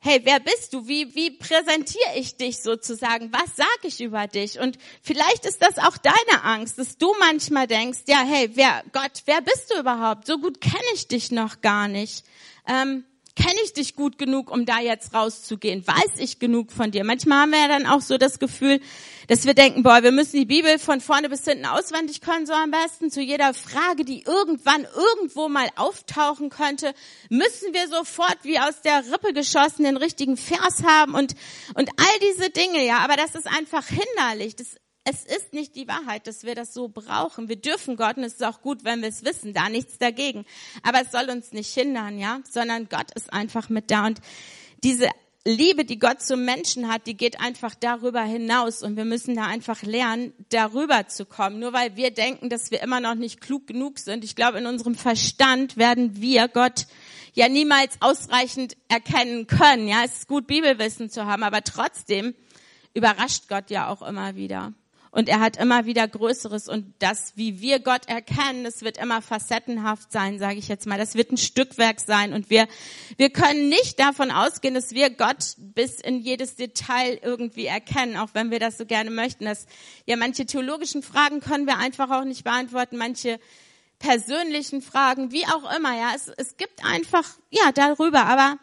hey, 0.00 0.20
wer 0.24 0.40
bist 0.40 0.72
du? 0.72 0.86
Wie, 0.86 1.14
wie 1.14 1.30
präsentiere 1.30 2.16
ich 2.16 2.36
dich 2.36 2.62
sozusagen? 2.62 3.32
Was 3.32 3.56
sage 3.56 3.68
ich 3.88 4.00
über 4.00 4.26
dich? 4.26 4.58
Und 4.60 4.78
vielleicht 5.02 5.44
ist 5.44 5.62
das 5.62 5.78
auch 5.78 5.96
deine 5.96 6.44
Angst, 6.44 6.78
dass 6.78 6.98
du 6.98 7.14
manchmal 7.18 7.66
denkst, 7.66 8.00
ja, 8.06 8.22
hey, 8.24 8.50
wer, 8.54 8.82
Gott, 8.92 9.22
wer 9.26 9.40
bist 9.40 9.72
du 9.72 9.80
überhaupt? 9.80 10.26
So 10.26 10.38
gut 10.38 10.60
kenne 10.60 10.76
ich 10.94 11.08
dich 11.08 11.30
noch 11.30 11.60
gar 11.60 11.88
nicht. 11.88 12.24
Ähm, 12.66 13.04
kenne 13.38 13.60
ich 13.64 13.72
dich 13.72 13.94
gut 13.94 14.18
genug, 14.18 14.50
um 14.50 14.66
da 14.66 14.80
jetzt 14.80 15.14
rauszugehen? 15.14 15.86
Weiß 15.86 16.18
ich 16.18 16.40
genug 16.40 16.72
von 16.72 16.90
dir? 16.90 17.04
Manchmal 17.04 17.42
haben 17.42 17.52
wir 17.52 17.60
ja 17.60 17.68
dann 17.68 17.86
auch 17.86 18.00
so 18.00 18.18
das 18.18 18.40
Gefühl, 18.40 18.80
dass 19.28 19.46
wir 19.46 19.54
denken, 19.54 19.84
boah, 19.84 20.02
wir 20.02 20.10
müssen 20.10 20.38
die 20.38 20.44
Bibel 20.44 20.78
von 20.78 21.00
vorne 21.00 21.28
bis 21.28 21.44
hinten 21.44 21.66
auswendig 21.66 22.20
können, 22.20 22.46
so 22.46 22.52
am 22.52 22.72
besten. 22.72 23.10
Zu 23.10 23.20
jeder 23.20 23.54
Frage, 23.54 24.04
die 24.04 24.24
irgendwann 24.24 24.84
irgendwo 24.84 25.48
mal 25.48 25.68
auftauchen 25.76 26.50
könnte, 26.50 26.92
müssen 27.28 27.72
wir 27.72 27.86
sofort 27.88 28.38
wie 28.42 28.58
aus 28.58 28.80
der 28.82 29.04
Rippe 29.12 29.32
geschossen 29.32 29.84
den 29.84 29.96
richtigen 29.96 30.36
Vers 30.36 30.82
haben 30.82 31.14
und, 31.14 31.34
und 31.74 31.90
all 31.96 32.18
diese 32.28 32.50
Dinge, 32.50 32.84
ja. 32.84 32.98
Aber 32.98 33.14
das 33.14 33.36
ist 33.36 33.46
einfach 33.46 33.84
hinderlich. 33.86 34.56
Das 34.56 34.76
es 35.10 35.24
ist 35.24 35.54
nicht 35.54 35.74
die 35.74 35.88
Wahrheit, 35.88 36.26
dass 36.26 36.44
wir 36.44 36.54
das 36.54 36.74
so 36.74 36.88
brauchen. 36.88 37.48
Wir 37.48 37.56
dürfen 37.56 37.96
Gott 37.96 38.16
und 38.18 38.24
es 38.24 38.34
ist 38.34 38.44
auch 38.44 38.60
gut, 38.60 38.84
wenn 38.84 39.00
wir 39.00 39.08
es 39.08 39.24
wissen, 39.24 39.54
da 39.54 39.68
nichts 39.68 39.98
dagegen. 39.98 40.44
Aber 40.82 41.00
es 41.00 41.10
soll 41.10 41.30
uns 41.30 41.52
nicht 41.52 41.72
hindern, 41.72 42.18
ja, 42.18 42.40
sondern 42.48 42.88
Gott 42.88 43.10
ist 43.14 43.32
einfach 43.32 43.68
mit 43.68 43.90
da 43.90 44.06
und 44.06 44.20
diese 44.84 45.08
Liebe, 45.44 45.86
die 45.86 45.98
Gott 45.98 46.20
zum 46.20 46.44
Menschen 46.44 46.88
hat, 46.88 47.06
die 47.06 47.16
geht 47.16 47.40
einfach 47.40 47.74
darüber 47.74 48.22
hinaus 48.22 48.82
und 48.82 48.96
wir 48.96 49.06
müssen 49.06 49.34
da 49.34 49.46
einfach 49.46 49.82
lernen, 49.82 50.34
darüber 50.50 51.08
zu 51.08 51.24
kommen. 51.24 51.58
Nur 51.58 51.72
weil 51.72 51.96
wir 51.96 52.10
denken, 52.10 52.50
dass 52.50 52.70
wir 52.70 52.82
immer 52.82 53.00
noch 53.00 53.14
nicht 53.14 53.40
klug 53.40 53.66
genug 53.66 53.98
sind. 53.98 54.24
Ich 54.24 54.36
glaube, 54.36 54.58
in 54.58 54.66
unserem 54.66 54.94
Verstand 54.94 55.78
werden 55.78 56.20
wir 56.20 56.48
Gott 56.48 56.86
ja 57.32 57.48
niemals 57.48 57.96
ausreichend 58.00 58.76
erkennen 58.88 59.46
können. 59.46 59.88
Ja, 59.88 60.02
es 60.04 60.18
ist 60.18 60.28
gut, 60.28 60.46
Bibelwissen 60.46 61.08
zu 61.08 61.24
haben, 61.24 61.42
aber 61.42 61.64
trotzdem 61.64 62.34
überrascht 62.92 63.48
Gott 63.48 63.70
ja 63.70 63.88
auch 63.88 64.02
immer 64.02 64.34
wieder. 64.34 64.74
Und 65.18 65.28
er 65.28 65.40
hat 65.40 65.56
immer 65.56 65.84
wieder 65.84 66.06
Größeres. 66.06 66.68
Und 66.68 66.94
das, 67.00 67.32
wie 67.34 67.60
wir 67.60 67.80
Gott 67.80 68.06
erkennen, 68.06 68.62
das 68.62 68.82
wird 68.82 68.98
immer 68.98 69.20
facettenhaft 69.20 70.12
sein, 70.12 70.38
sage 70.38 70.60
ich 70.60 70.68
jetzt 70.68 70.86
mal. 70.86 70.96
Das 70.96 71.16
wird 71.16 71.32
ein 71.32 71.36
Stückwerk 71.38 71.98
sein. 71.98 72.32
Und 72.32 72.50
wir, 72.50 72.68
wir 73.16 73.30
können 73.30 73.68
nicht 73.68 73.98
davon 73.98 74.30
ausgehen, 74.30 74.74
dass 74.74 74.92
wir 74.92 75.10
Gott 75.10 75.56
bis 75.58 76.00
in 76.00 76.20
jedes 76.20 76.54
Detail 76.54 77.18
irgendwie 77.20 77.66
erkennen, 77.66 78.16
auch 78.16 78.28
wenn 78.34 78.52
wir 78.52 78.60
das 78.60 78.78
so 78.78 78.86
gerne 78.86 79.10
möchten. 79.10 79.44
Dass, 79.44 79.66
ja, 80.06 80.16
manche 80.16 80.46
theologischen 80.46 81.02
Fragen 81.02 81.40
können 81.40 81.66
wir 81.66 81.78
einfach 81.78 82.12
auch 82.12 82.24
nicht 82.24 82.44
beantworten. 82.44 82.96
Manche 82.96 83.40
persönlichen 83.98 84.82
Fragen, 84.82 85.32
wie 85.32 85.46
auch 85.46 85.76
immer, 85.76 85.96
ja. 85.96 86.12
Es, 86.14 86.28
es 86.28 86.56
gibt 86.56 86.84
einfach, 86.84 87.24
ja, 87.50 87.72
darüber. 87.72 88.26
Aber 88.26 88.56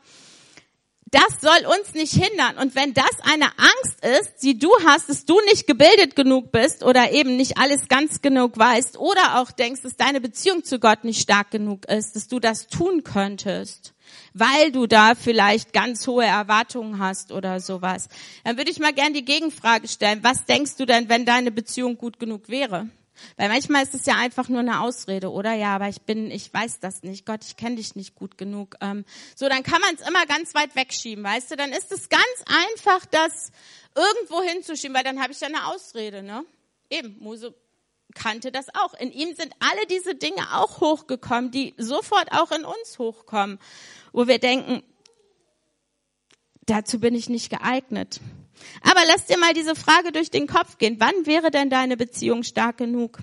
das 1.15 1.39
soll 1.39 1.65
uns 1.65 1.93
nicht 1.93 2.13
hindern. 2.13 2.57
Und 2.57 2.75
wenn 2.75 2.93
das 2.93 3.05
eine 3.23 3.45
Angst 3.57 4.03
ist, 4.19 4.43
die 4.43 4.59
du 4.59 4.69
hast, 4.85 5.07
dass 5.07 5.23
du 5.23 5.39
nicht 5.45 5.65
gebildet 5.65 6.15
genug 6.17 6.51
bist 6.51 6.83
oder 6.83 7.11
eben 7.11 7.37
nicht 7.37 7.57
alles 7.57 7.87
ganz 7.87 8.21
genug 8.21 8.57
weißt 8.57 8.97
oder 8.97 9.39
auch 9.39 9.51
denkst, 9.51 9.81
dass 9.81 9.95
deine 9.95 10.19
Beziehung 10.19 10.65
zu 10.65 10.77
Gott 10.77 11.05
nicht 11.05 11.21
stark 11.21 11.51
genug 11.51 11.85
ist, 11.85 12.17
dass 12.17 12.27
du 12.27 12.41
das 12.41 12.67
tun 12.67 13.05
könntest, 13.05 13.93
weil 14.33 14.73
du 14.73 14.87
da 14.87 15.15
vielleicht 15.15 15.71
ganz 15.71 16.05
hohe 16.05 16.25
Erwartungen 16.25 16.99
hast 16.99 17.31
oder 17.31 17.61
sowas, 17.61 18.09
dann 18.43 18.57
würde 18.57 18.71
ich 18.71 18.79
mal 18.79 18.93
gern 18.93 19.13
die 19.13 19.23
Gegenfrage 19.23 19.87
stellen. 19.87 20.19
Was 20.21 20.43
denkst 20.43 20.75
du 20.75 20.85
denn, 20.85 21.07
wenn 21.07 21.25
deine 21.25 21.51
Beziehung 21.51 21.97
gut 21.97 22.19
genug 22.19 22.49
wäre? 22.49 22.89
Weil 23.37 23.49
manchmal 23.49 23.83
ist 23.83 23.93
es 23.93 24.05
ja 24.05 24.15
einfach 24.15 24.49
nur 24.49 24.59
eine 24.59 24.81
Ausrede, 24.81 25.31
oder? 25.31 25.53
Ja, 25.53 25.75
aber 25.75 25.89
ich 25.89 26.01
bin, 26.01 26.31
ich 26.31 26.53
weiß 26.53 26.79
das 26.79 27.03
nicht. 27.03 27.25
Gott, 27.25 27.43
ich 27.45 27.57
kenne 27.57 27.75
dich 27.75 27.95
nicht 27.95 28.15
gut 28.15 28.37
genug. 28.37 28.75
Ähm, 28.81 29.05
so, 29.35 29.49
dann 29.49 29.63
kann 29.63 29.81
man 29.81 29.95
es 29.95 30.07
immer 30.07 30.25
ganz 30.25 30.55
weit 30.55 30.75
wegschieben, 30.75 31.23
weißt 31.23 31.51
du? 31.51 31.55
Dann 31.55 31.71
ist 31.71 31.91
es 31.91 32.09
ganz 32.09 32.23
einfach, 32.45 33.05
das 33.05 33.51
irgendwo 33.95 34.41
hinzuschieben, 34.41 34.95
weil 34.95 35.03
dann 35.03 35.21
habe 35.21 35.31
ich 35.31 35.39
ja 35.39 35.47
eine 35.47 35.67
Ausrede, 35.67 36.23
ne? 36.23 36.45
Eben, 36.89 37.17
Mose 37.19 37.55
kannte 38.13 38.51
das 38.51 38.67
auch. 38.73 38.93
In 38.95 39.11
ihm 39.11 39.35
sind 39.35 39.53
alle 39.59 39.85
diese 39.87 40.15
Dinge 40.15 40.41
auch 40.53 40.81
hochgekommen, 40.81 41.51
die 41.51 41.75
sofort 41.77 42.31
auch 42.31 42.51
in 42.51 42.65
uns 42.65 42.97
hochkommen, 42.97 43.59
wo 44.11 44.27
wir 44.27 44.39
denken, 44.39 44.83
dazu 46.65 46.99
bin 46.99 47.13
ich 47.13 47.29
nicht 47.29 47.49
geeignet. 47.49 48.19
Aber 48.81 49.01
lass 49.07 49.25
dir 49.25 49.37
mal 49.37 49.53
diese 49.53 49.75
Frage 49.75 50.11
durch 50.11 50.29
den 50.31 50.47
Kopf 50.47 50.77
gehen. 50.77 50.97
Wann 50.99 51.25
wäre 51.25 51.51
denn 51.51 51.69
deine 51.69 51.97
Beziehung 51.97 52.43
stark 52.43 52.77
genug? 52.77 53.19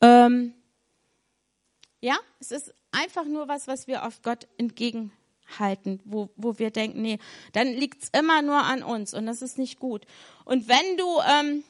Ähm, 0.00 0.54
ja, 2.00 2.18
es 2.40 2.50
ist 2.50 2.74
einfach 2.92 3.24
nur 3.24 3.48
was, 3.48 3.66
was 3.66 3.86
wir 3.86 4.02
oft 4.02 4.22
Gott 4.22 4.46
entgegenhalten, 4.58 6.00
wo, 6.04 6.30
wo 6.36 6.58
wir 6.58 6.70
denken, 6.70 7.02
nee, 7.02 7.18
dann 7.52 7.68
liegt's 7.68 8.10
immer 8.16 8.42
nur 8.42 8.62
an 8.62 8.82
uns 8.82 9.14
und 9.14 9.26
das 9.26 9.42
ist 9.42 9.58
nicht 9.58 9.78
gut. 9.78 10.06
Und 10.44 10.68
wenn 10.68 10.96
du 10.96 11.20
ähm, 11.28 11.64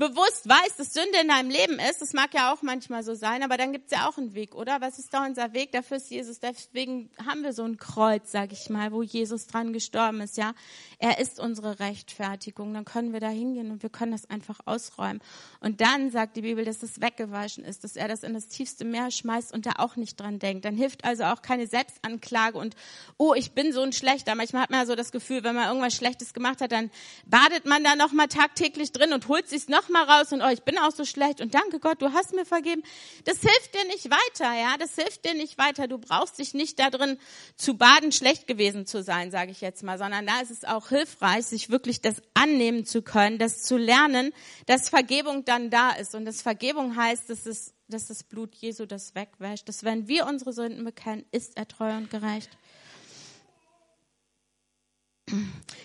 bewusst 0.00 0.48
weißt, 0.48 0.80
dass 0.80 0.94
Sünde 0.94 1.18
in 1.20 1.28
deinem 1.28 1.50
Leben 1.50 1.78
ist, 1.78 2.00
das 2.00 2.14
mag 2.14 2.32
ja 2.32 2.52
auch 2.52 2.62
manchmal 2.62 3.04
so 3.04 3.14
sein, 3.14 3.42
aber 3.42 3.58
dann 3.58 3.70
gibt's 3.70 3.92
ja 3.92 4.08
auch 4.08 4.16
einen 4.16 4.34
Weg, 4.34 4.54
oder? 4.54 4.80
Was 4.80 4.98
ist 4.98 5.12
da 5.12 5.26
unser 5.26 5.52
Weg? 5.52 5.72
Dafür 5.72 5.98
ist 5.98 6.10
Jesus. 6.10 6.40
Deswegen 6.40 7.10
haben 7.24 7.42
wir 7.42 7.52
so 7.52 7.64
ein 7.64 7.76
Kreuz, 7.76 8.32
sag 8.32 8.50
ich 8.50 8.70
mal, 8.70 8.92
wo 8.92 9.02
Jesus 9.02 9.46
dran 9.46 9.74
gestorben 9.74 10.22
ist, 10.22 10.38
ja. 10.38 10.54
Er 10.98 11.18
ist 11.18 11.38
unsere 11.38 11.80
Rechtfertigung. 11.80 12.72
Dann 12.72 12.86
können 12.86 13.12
wir 13.12 13.20
da 13.20 13.28
hingehen 13.28 13.70
und 13.70 13.82
wir 13.82 13.90
können 13.90 14.12
das 14.12 14.28
einfach 14.28 14.60
ausräumen. 14.64 15.20
Und 15.60 15.82
dann 15.82 16.10
sagt 16.10 16.36
die 16.36 16.42
Bibel, 16.42 16.64
dass 16.64 16.82
es 16.82 17.02
weggewaschen 17.02 17.62
ist, 17.62 17.84
dass 17.84 17.94
er 17.94 18.08
das 18.08 18.22
in 18.22 18.32
das 18.32 18.48
tiefste 18.48 18.86
Meer 18.86 19.10
schmeißt 19.10 19.52
und 19.52 19.66
da 19.66 19.72
auch 19.76 19.96
nicht 19.96 20.18
dran 20.18 20.38
denkt. 20.38 20.64
Dann 20.64 20.76
hilft 20.76 21.04
also 21.04 21.24
auch 21.24 21.42
keine 21.42 21.66
Selbstanklage 21.66 22.56
und, 22.56 22.74
oh, 23.18 23.34
ich 23.34 23.52
bin 23.52 23.74
so 23.74 23.82
ein 23.82 23.92
Schlechter. 23.92 24.34
Manchmal 24.34 24.62
hat 24.62 24.70
man 24.70 24.80
ja 24.80 24.86
so 24.86 24.94
das 24.94 25.12
Gefühl, 25.12 25.44
wenn 25.44 25.54
man 25.54 25.68
irgendwas 25.68 25.94
Schlechtes 25.94 26.32
gemacht 26.32 26.62
hat, 26.62 26.72
dann 26.72 26.90
badet 27.26 27.66
man 27.66 27.84
da 27.84 27.96
nochmal 27.96 28.28
tagtäglich 28.28 28.92
drin 28.92 29.12
und 29.12 29.28
holt 29.28 29.46
sich's 29.46 29.68
noch 29.68 29.89
mal 29.90 30.04
raus 30.04 30.32
und 30.32 30.42
oh, 30.42 30.48
ich 30.48 30.62
bin 30.62 30.78
auch 30.78 30.92
so 30.92 31.04
schlecht 31.04 31.40
und 31.40 31.54
danke 31.54 31.78
Gott, 31.78 32.00
du 32.00 32.12
hast 32.12 32.34
mir 32.34 32.44
vergeben. 32.44 32.82
Das 33.24 33.40
hilft 33.40 33.74
dir 33.74 33.84
nicht 33.86 34.10
weiter, 34.10 34.52
ja, 34.52 34.76
das 34.78 34.94
hilft 34.94 35.24
dir 35.24 35.34
nicht 35.34 35.58
weiter. 35.58 35.88
Du 35.88 35.98
brauchst 35.98 36.38
dich 36.38 36.54
nicht 36.54 36.78
da 36.78 36.90
drin 36.90 37.18
zu 37.56 37.76
baden, 37.76 38.12
schlecht 38.12 38.46
gewesen 38.46 38.86
zu 38.86 39.02
sein, 39.02 39.30
sage 39.30 39.50
ich 39.50 39.60
jetzt 39.60 39.82
mal, 39.82 39.98
sondern 39.98 40.26
da 40.26 40.40
ist 40.40 40.50
es 40.50 40.64
auch 40.64 40.88
hilfreich, 40.88 41.46
sich 41.46 41.70
wirklich 41.70 42.00
das 42.00 42.22
annehmen 42.34 42.86
zu 42.86 43.02
können, 43.02 43.38
das 43.38 43.62
zu 43.62 43.76
lernen, 43.76 44.32
dass 44.66 44.88
Vergebung 44.88 45.44
dann 45.44 45.70
da 45.70 45.90
ist 45.90 46.14
und 46.14 46.24
dass 46.24 46.42
Vergebung 46.42 46.96
heißt, 46.96 47.28
dass 47.28 47.46
es 47.46 47.74
dass 47.90 48.06
das 48.06 48.22
Blut 48.22 48.54
Jesu 48.54 48.86
das 48.86 49.16
wegwäscht, 49.16 49.68
dass 49.68 49.82
wenn 49.82 50.06
wir 50.06 50.26
unsere 50.26 50.52
Sünden 50.52 50.84
bekennen, 50.84 51.24
ist 51.32 51.56
er 51.56 51.66
treu 51.66 51.96
und 51.96 52.08
gerecht. 52.08 52.50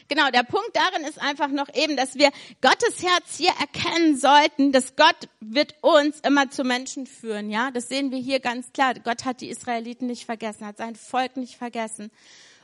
Genau, 0.07 0.29
der 0.29 0.43
Punkt 0.43 0.69
darin 0.73 1.03
ist 1.07 1.19
einfach 1.19 1.47
noch 1.47 1.67
eben, 1.73 1.97
dass 1.97 2.15
wir 2.15 2.31
Gottes 2.61 3.01
Herz 3.01 3.37
hier 3.37 3.53
erkennen 3.59 4.17
sollten, 4.17 4.71
dass 4.71 4.95
Gott 4.95 5.29
wird 5.39 5.73
uns 5.81 6.19
immer 6.19 6.49
zu 6.51 6.63
Menschen 6.63 7.07
führen, 7.07 7.49
ja. 7.49 7.71
Das 7.71 7.87
sehen 7.87 8.11
wir 8.11 8.19
hier 8.19 8.39
ganz 8.39 8.71
klar. 8.71 8.93
Gott 8.93 9.25
hat 9.25 9.41
die 9.41 9.49
Israeliten 9.49 10.07
nicht 10.07 10.25
vergessen, 10.25 10.67
hat 10.67 10.77
sein 10.77 10.95
Volk 10.95 11.37
nicht 11.37 11.57
vergessen. 11.57 12.11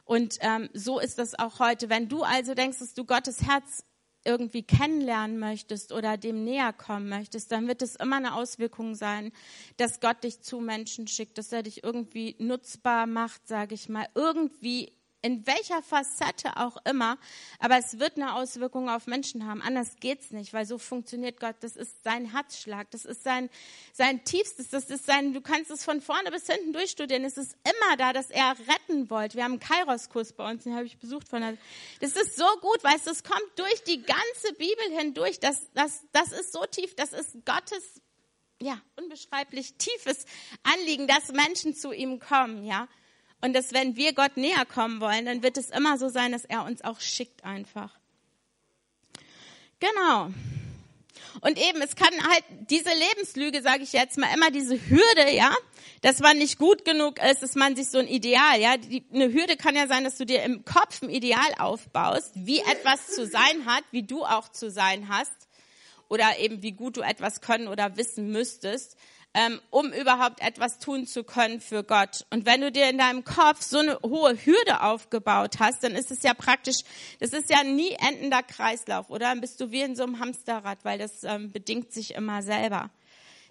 Und 0.05 0.37
ähm, 0.41 0.69
so 0.73 0.99
ist 0.99 1.19
das 1.19 1.37
auch 1.39 1.59
heute. 1.59 1.89
Wenn 1.89 2.09
du 2.09 2.23
also 2.23 2.53
denkst, 2.53 2.79
dass 2.79 2.93
du 2.93 3.05
Gottes 3.05 3.43
Herz 3.43 3.83
irgendwie 4.23 4.63
kennenlernen 4.63 5.39
möchtest 5.39 5.91
oder 5.91 6.17
dem 6.17 6.43
näher 6.43 6.73
kommen 6.73 7.09
möchtest, 7.09 7.51
dann 7.51 7.67
wird 7.67 7.81
es 7.81 7.95
immer 7.95 8.17
eine 8.17 8.35
Auswirkung 8.35 8.93
sein, 8.95 9.31
dass 9.77 9.99
Gott 9.99 10.23
dich 10.23 10.41
zu 10.41 10.59
Menschen 10.59 11.07
schickt, 11.07 11.37
dass 11.37 11.51
er 11.51 11.63
dich 11.63 11.83
irgendwie 11.83 12.35
nutzbar 12.39 13.07
macht, 13.07 13.47
sage 13.47 13.73
ich 13.73 13.89
mal, 13.89 14.07
irgendwie 14.13 14.93
in 15.21 15.45
welcher 15.45 15.81
Facette 15.83 16.57
auch 16.57 16.77
immer, 16.85 17.17
aber 17.59 17.77
es 17.77 17.99
wird 17.99 18.15
eine 18.15 18.35
Auswirkung 18.35 18.89
auf 18.89 19.07
Menschen 19.07 19.45
haben. 19.45 19.61
Anders 19.61 19.97
geht's 19.99 20.31
nicht, 20.31 20.53
weil 20.53 20.65
so 20.65 20.77
funktioniert 20.77 21.39
Gott. 21.39 21.55
Das 21.61 21.75
ist 21.75 22.03
sein 22.03 22.31
Herzschlag, 22.31 22.89
das 22.91 23.05
ist 23.05 23.23
sein 23.23 23.49
sein 23.93 24.23
tiefstes, 24.23 24.69
das 24.69 24.89
ist 24.89 25.05
sein. 25.05 25.33
Du 25.33 25.41
kannst 25.41 25.69
es 25.71 25.83
von 25.83 26.01
vorne 26.01 26.31
bis 26.31 26.47
hinten 26.47 26.73
durchstudieren. 26.73 27.23
Es 27.23 27.37
ist 27.37 27.55
immer 27.63 27.97
da, 27.97 28.13
dass 28.13 28.29
er 28.29 28.55
retten 28.67 29.09
wollte. 29.09 29.35
Wir 29.35 29.43
haben 29.43 29.53
einen 29.53 29.59
Kairos-Kurs 29.59 30.33
bei 30.33 30.49
uns, 30.49 30.63
den 30.63 30.75
habe 30.75 30.85
ich 30.85 30.97
besucht 30.97 31.27
von 31.27 31.41
der. 31.41 31.57
Das 31.99 32.15
ist 32.15 32.35
so 32.35 32.47
gut, 32.61 32.83
du, 32.83 33.11
es 33.11 33.23
kommt 33.23 33.51
durch 33.55 33.83
die 33.83 34.01
ganze 34.01 34.53
Bibel 34.57 34.97
hindurch. 34.97 35.39
Das 35.39 35.71
das 35.73 36.03
das 36.11 36.31
ist 36.31 36.51
so 36.51 36.65
tief, 36.65 36.95
das 36.95 37.13
ist 37.13 37.45
Gottes 37.45 38.01
ja 38.61 38.79
unbeschreiblich 38.97 39.75
tiefes 39.75 40.25
Anliegen, 40.63 41.07
dass 41.07 41.31
Menschen 41.31 41.75
zu 41.75 41.91
ihm 41.91 42.19
kommen, 42.19 42.63
ja. 42.63 42.87
Und 43.41 43.53
dass 43.53 43.73
wenn 43.73 43.95
wir 43.95 44.13
Gott 44.13 44.37
näher 44.37 44.65
kommen 44.65 45.01
wollen, 45.01 45.25
dann 45.25 45.43
wird 45.43 45.57
es 45.57 45.71
immer 45.71 45.97
so 45.97 46.09
sein, 46.09 46.31
dass 46.31 46.45
er 46.45 46.63
uns 46.63 46.83
auch 46.83 46.99
schickt 46.99 47.43
einfach. 47.43 47.91
Genau. 49.79 50.29
Und 51.41 51.57
eben, 51.57 51.81
es 51.81 51.95
kann 51.95 52.11
halt 52.29 52.43
diese 52.69 52.89
Lebenslüge, 52.89 53.61
sage 53.61 53.83
ich 53.83 53.93
jetzt 53.93 54.17
mal, 54.17 54.31
immer 54.33 54.51
diese 54.51 54.75
Hürde, 54.75 55.31
ja, 55.33 55.55
dass 56.01 56.19
man 56.19 56.37
nicht 56.37 56.57
gut 56.59 56.85
genug 56.85 57.19
ist, 57.23 57.41
dass 57.41 57.55
man 57.55 57.75
sich 57.75 57.89
so 57.89 57.99
ein 57.99 58.07
Ideal, 58.07 58.59
ja, 58.59 58.77
die, 58.77 59.03
eine 59.13 59.31
Hürde 59.31 59.57
kann 59.57 59.75
ja 59.75 59.87
sein, 59.87 60.03
dass 60.03 60.17
du 60.17 60.25
dir 60.25 60.43
im 60.43 60.65
Kopf 60.65 61.01
ein 61.01 61.09
Ideal 61.09 61.55
aufbaust, 61.57 62.31
wie 62.35 62.59
etwas 62.59 63.07
zu 63.07 63.25
sein 63.25 63.65
hat, 63.65 63.83
wie 63.91 64.03
du 64.03 64.23
auch 64.23 64.49
zu 64.49 64.69
sein 64.69 65.07
hast, 65.09 65.31
oder 66.09 66.37
eben 66.39 66.61
wie 66.61 66.73
gut 66.73 66.97
du 66.97 67.01
etwas 67.01 67.39
können 67.39 67.69
oder 67.69 67.95
wissen 67.95 68.31
müsstest 68.31 68.97
um 69.69 69.93
überhaupt 69.93 70.41
etwas 70.41 70.79
tun 70.79 71.07
zu 71.07 71.23
können 71.23 71.61
für 71.61 71.83
Gott. 71.83 72.25
Und 72.31 72.45
wenn 72.45 72.61
du 72.61 72.71
dir 72.71 72.89
in 72.89 72.97
deinem 72.97 73.23
Kopf 73.23 73.61
so 73.61 73.79
eine 73.79 73.97
hohe 74.03 74.35
Hürde 74.45 74.81
aufgebaut 74.81 75.59
hast, 75.59 75.83
dann 75.83 75.93
ist 75.93 76.11
es 76.11 76.21
ja 76.23 76.33
praktisch, 76.33 76.79
das 77.19 77.31
ist 77.31 77.49
ja 77.49 77.59
ein 77.59 77.75
nie 77.75 77.91
endender 77.91 78.43
Kreislauf, 78.43 79.09
oder? 79.09 79.27
Dann 79.27 79.41
bist 79.41 79.61
du 79.61 79.71
wie 79.71 79.81
in 79.81 79.95
so 79.95 80.03
einem 80.03 80.19
Hamsterrad, 80.19 80.79
weil 80.83 80.99
das 80.99 81.23
ähm, 81.23 81.51
bedingt 81.51 81.93
sich 81.93 82.13
immer 82.15 82.41
selber. 82.43 82.89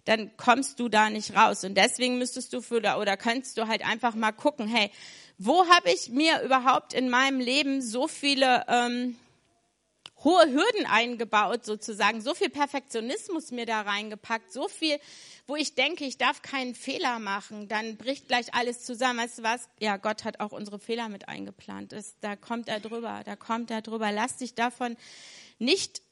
Dann 0.05 0.37
kommst 0.37 0.81
du 0.81 0.89
da 0.89 1.09
nicht 1.09 1.35
raus. 1.35 1.65
Und 1.65 1.77
deswegen 1.77 2.19
müsstest 2.19 2.53
du 2.53 2.61
für, 2.61 2.77
oder 2.77 3.17
könntest 3.17 3.57
du 3.57 3.67
halt 3.67 3.85
einfach 3.87 4.15
mal 4.15 4.33
gucken, 4.33 4.67
hey, 4.67 4.91
wo 5.39 5.67
habe 5.67 5.91
ich 5.91 6.11
mir 6.11 6.43
überhaupt 6.43 6.93
in 6.93 7.09
meinem 7.09 7.41
Leben 7.41 7.81
so 7.81 8.07
viele 8.07 8.65
ähm, 8.69 9.17
hohe 10.23 10.47
Hürden 10.47 10.87
eingebaut, 10.87 11.65
sozusagen, 11.65 12.21
so 12.21 12.35
viel 12.35 12.51
Perfektionismus 12.51 13.51
mir 13.51 13.67
da 13.67 13.81
reingepackt, 13.81 14.53
so 14.53 14.69
viel 14.69 14.99
wo 15.51 15.57
ich 15.57 15.75
denke, 15.75 16.05
ich 16.05 16.17
darf 16.17 16.43
keinen 16.43 16.77
Fehler 16.77 17.19
machen, 17.19 17.67
dann 17.67 17.97
bricht 17.97 18.29
gleich 18.29 18.55
alles 18.55 18.85
zusammen. 18.85 19.19
Weißt 19.19 19.41
du 19.41 19.43
was? 19.43 19.69
Ja, 19.81 19.97
Gott 19.97 20.25
hat 20.25 20.39
auch 20.39 20.53
unsere 20.53 20.79
Fehler 20.79 21.09
mit 21.09 21.29
eingeplant. 21.29 21.91
Das, 21.91 22.15
da 22.21 22.37
kommt 22.37 22.69
er 22.69 22.79
drüber, 22.79 23.23
da 23.25 23.35
kommt 23.35 23.73
er 23.73 23.83
drüber. 23.83 24.13
Lass 24.13 24.37
dich 24.37 24.55
davon 24.55 24.97
nicht 25.59 26.03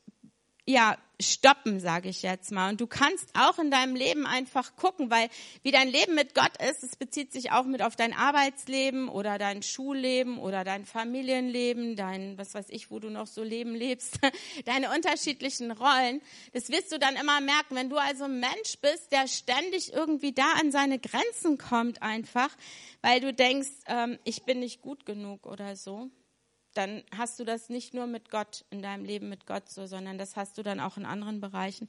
ja, 0.69 0.99
stoppen, 1.19 1.81
sage 1.81 2.11
ich 2.11 2.21
jetzt 2.21 2.53
mal. 2.53 2.69
Und 2.69 2.83
du 2.83 2.87
kannst 2.87 3.31
auch 3.35 3.59
in 3.59 3.71
deinem 3.71 3.97
Leben 3.97 4.27
einfach 4.27 4.77
gucken, 4.77 5.11
weil 5.11 5.31
wie 5.63 5.71
dein 5.71 5.89
Leben 5.89 6.15
mit 6.15 6.35
Gott 6.35 6.61
ist, 6.63 6.85
es 6.85 6.95
bezieht 6.95 7.33
sich 7.33 7.53
auch 7.53 7.65
mit 7.65 7.81
auf 7.81 7.97
dein 7.97 8.13
Arbeitsleben 8.13 9.09
oder 9.09 9.39
dein 9.39 9.63
Schulleben 9.63 10.37
oder 10.37 10.65
dein 10.65 10.85
Familienleben, 10.85 11.97
dein, 11.97 12.37
was 12.37 12.53
weiß 12.53 12.67
ich, 12.69 12.91
wo 12.91 12.99
du 12.99 13.09
noch 13.09 13.27
so 13.27 13.43
Leben 13.43 13.75
lebst, 13.75 14.19
deine 14.67 14.95
unterschiedlichen 14.95 15.71
Rollen. 15.71 16.21
Das 16.53 16.69
wirst 16.69 16.93
du 16.93 16.99
dann 16.99 17.17
immer 17.17 17.41
merken. 17.41 17.75
Wenn 17.75 17.89
du 17.89 17.97
also 17.97 18.25
ein 18.25 18.39
Mensch 18.39 18.79
bist, 18.83 19.11
der 19.11 19.27
ständig 19.27 19.95
irgendwie 19.95 20.33
da 20.33 20.53
an 20.61 20.71
seine 20.71 20.99
Grenzen 20.99 21.57
kommt 21.57 22.03
einfach, 22.03 22.51
weil 23.01 23.21
du 23.21 23.33
denkst, 23.33 23.71
ähm, 23.87 24.19
ich 24.25 24.43
bin 24.43 24.61
nicht 24.61 24.83
gut 24.83 25.07
genug 25.07 25.47
oder 25.47 25.77
so, 25.77 26.11
dann 26.75 27.03
hast 27.17 27.39
du 27.39 27.45
das 27.45 27.69
nicht 27.69 27.95
nur 27.95 28.07
mit 28.07 28.31
Gott 28.31 28.65
in 28.71 28.83
deinem 28.83 29.05
Leben 29.05 29.29
mit 29.29 29.47
Gott 29.47 29.69
so, 29.69 29.87
sondern 29.87 30.19
das 30.19 30.37
hast 30.37 30.59
du 30.59 30.63
dann 30.63 30.81
auch 30.81 30.97
in 30.97 31.07
anderen 31.07 31.41
Bereichen. 31.41 31.89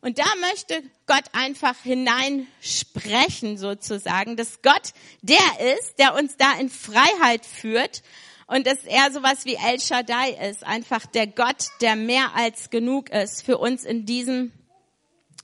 Und 0.00 0.18
da 0.18 0.26
möchte 0.40 0.82
Gott 1.06 1.24
einfach 1.32 1.76
hineinsprechen 1.82 3.56
sozusagen, 3.56 4.36
dass 4.36 4.62
Gott 4.62 4.92
der 5.22 5.76
ist, 5.78 5.98
der 5.98 6.14
uns 6.14 6.36
da 6.36 6.52
in 6.58 6.68
Freiheit 6.68 7.46
führt 7.46 8.02
und 8.46 8.66
dass 8.66 8.84
er 8.84 9.10
sowas 9.12 9.44
wie 9.44 9.54
El 9.54 9.80
Shaddai 9.80 10.30
ist, 10.50 10.64
einfach 10.64 11.06
der 11.06 11.26
Gott, 11.26 11.68
der 11.80 11.96
mehr 11.96 12.34
als 12.34 12.70
genug 12.70 13.10
ist 13.10 13.42
für 13.42 13.58
uns 13.58 13.84
in 13.84 14.06
diesen 14.06 14.52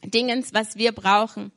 Dingens, 0.05 0.53
was 0.53 0.77
wir 0.77 0.93
brauchen 0.93 1.53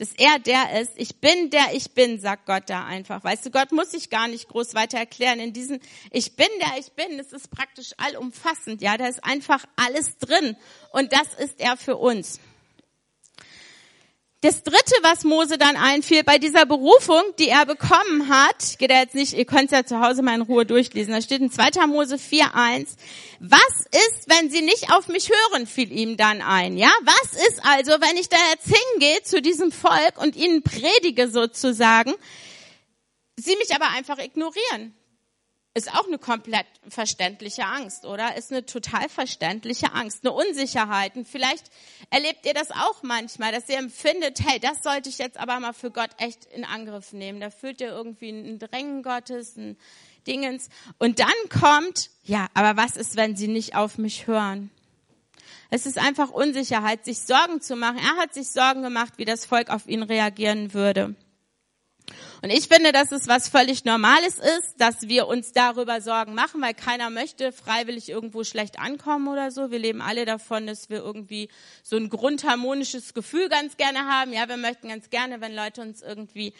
dass 0.00 0.12
er 0.12 0.38
der 0.38 0.80
ist. 0.80 0.92
Ich 0.96 1.16
bin 1.16 1.50
der 1.50 1.74
ich 1.74 1.92
bin, 1.92 2.18
sagt 2.18 2.46
Gott 2.46 2.64
da 2.66 2.86
einfach. 2.86 3.22
Weißt 3.22 3.44
du, 3.44 3.50
Gott 3.50 3.70
muss 3.70 3.90
sich 3.90 4.08
gar 4.08 4.28
nicht 4.28 4.48
groß 4.48 4.74
weiter 4.74 4.98
erklären. 4.98 5.40
In 5.40 5.52
diesen 5.52 5.80
Ich 6.10 6.36
bin 6.36 6.48
der 6.60 6.78
ich 6.78 6.92
bin, 6.92 7.18
das 7.18 7.32
ist 7.32 7.50
praktisch 7.50 7.92
allumfassend. 7.98 8.80
Ja, 8.80 8.96
da 8.96 9.06
ist 9.06 9.22
einfach 9.22 9.64
alles 9.76 10.16
drin. 10.16 10.56
Und 10.92 11.12
das 11.12 11.34
ist 11.34 11.60
er 11.60 11.76
für 11.76 11.96
uns. 11.96 12.40
Das 14.42 14.62
dritte, 14.62 14.94
was 15.02 15.24
Mose 15.24 15.58
dann 15.58 15.76
einfiel, 15.76 16.24
bei 16.24 16.38
dieser 16.38 16.64
Berufung, 16.64 17.22
die 17.38 17.48
er 17.48 17.66
bekommen 17.66 18.30
hat, 18.30 18.78
gehe 18.78 18.88
da 18.88 18.98
jetzt 18.98 19.14
nicht, 19.14 19.34
ihr 19.34 19.44
könnt 19.44 19.66
es 19.66 19.72
ja 19.72 19.84
zu 19.84 20.00
Hause 20.00 20.22
mal 20.22 20.34
in 20.34 20.40
Ruhe 20.40 20.64
durchlesen, 20.64 21.12
da 21.12 21.20
steht 21.20 21.42
in 21.42 21.50
2. 21.50 21.86
Mose 21.86 22.16
4.1, 22.16 22.96
was 23.40 23.86
ist, 23.90 24.28
wenn 24.28 24.48
sie 24.48 24.62
nicht 24.62 24.94
auf 24.94 25.08
mich 25.08 25.28
hören, 25.28 25.66
fiel 25.66 25.92
ihm 25.92 26.16
dann 26.16 26.40
ein, 26.40 26.78
ja? 26.78 26.90
Was 27.02 27.32
ist 27.48 27.60
also, 27.62 27.92
wenn 28.00 28.16
ich 28.16 28.30
da 28.30 28.38
jetzt 28.50 28.64
hingehe 28.64 29.22
zu 29.24 29.42
diesem 29.42 29.72
Volk 29.72 30.16
und 30.16 30.36
ihnen 30.36 30.62
predige 30.62 31.28
sozusagen, 31.28 32.14
sie 33.36 33.56
mich 33.56 33.74
aber 33.74 33.90
einfach 33.90 34.18
ignorieren? 34.18 34.94
Ist 35.72 35.92
auch 35.92 36.06
eine 36.06 36.18
komplett 36.18 36.66
verständliche 36.88 37.64
Angst, 37.64 38.04
oder? 38.04 38.36
Ist 38.36 38.50
eine 38.50 38.66
total 38.66 39.08
verständliche 39.08 39.92
Angst, 39.92 40.24
eine 40.24 40.32
Unsicherheit. 40.32 41.14
Und 41.14 41.28
vielleicht 41.28 41.70
erlebt 42.10 42.44
ihr 42.44 42.54
das 42.54 42.70
auch 42.72 43.02
manchmal, 43.02 43.52
dass 43.52 43.68
ihr 43.68 43.78
empfindet, 43.78 44.40
hey, 44.44 44.58
das 44.58 44.82
sollte 44.82 45.08
ich 45.08 45.18
jetzt 45.18 45.38
aber 45.38 45.60
mal 45.60 45.72
für 45.72 45.92
Gott 45.92 46.10
echt 46.18 46.44
in 46.46 46.64
Angriff 46.64 47.12
nehmen. 47.12 47.40
Da 47.40 47.50
fühlt 47.50 47.80
ihr 47.80 47.88
irgendwie 47.88 48.30
ein 48.30 48.58
Drängen 48.58 49.02
Gottes, 49.04 49.56
ein 49.56 49.76
Dingens. 50.26 50.70
Und 50.98 51.20
dann 51.20 51.28
kommt, 51.48 52.10
ja, 52.24 52.48
aber 52.54 52.76
was 52.76 52.96
ist, 52.96 53.16
wenn 53.16 53.36
sie 53.36 53.48
nicht 53.48 53.76
auf 53.76 53.96
mich 53.96 54.26
hören? 54.26 54.70
Es 55.70 55.86
ist 55.86 55.98
einfach 55.98 56.30
Unsicherheit, 56.30 57.04
sich 57.04 57.20
Sorgen 57.20 57.60
zu 57.60 57.76
machen. 57.76 57.98
Er 57.98 58.16
hat 58.16 58.34
sich 58.34 58.50
Sorgen 58.50 58.82
gemacht, 58.82 59.14
wie 59.18 59.24
das 59.24 59.46
Volk 59.46 59.70
auf 59.70 59.86
ihn 59.86 60.02
reagieren 60.02 60.74
würde. 60.74 61.14
Und 62.42 62.48
ich 62.48 62.68
finde, 62.68 62.92
dass 62.92 63.12
es 63.12 63.28
was 63.28 63.48
völlig 63.48 63.84
Normales 63.84 64.38
ist, 64.38 64.74
dass 64.78 65.02
wir 65.02 65.26
uns 65.26 65.52
darüber 65.52 66.00
Sorgen 66.00 66.34
machen, 66.34 66.62
weil 66.62 66.72
keiner 66.72 67.10
möchte 67.10 67.52
freiwillig 67.52 68.08
irgendwo 68.08 68.44
schlecht 68.44 68.78
ankommen 68.78 69.28
oder 69.28 69.50
so. 69.50 69.70
Wir 69.70 69.78
leben 69.78 70.00
alle 70.00 70.24
davon, 70.24 70.66
dass 70.66 70.88
wir 70.88 70.98
irgendwie 70.98 71.50
so 71.82 71.96
ein 71.96 72.08
grundharmonisches 72.08 73.12
Gefühl 73.12 73.50
ganz 73.50 73.76
gerne 73.76 74.06
haben. 74.06 74.32
Ja, 74.32 74.48
wir 74.48 74.56
möchten 74.56 74.88
ganz 74.88 75.10
gerne, 75.10 75.42
wenn 75.42 75.54
Leute 75.54 75.82
uns 75.82 76.00
irgendwie 76.00 76.54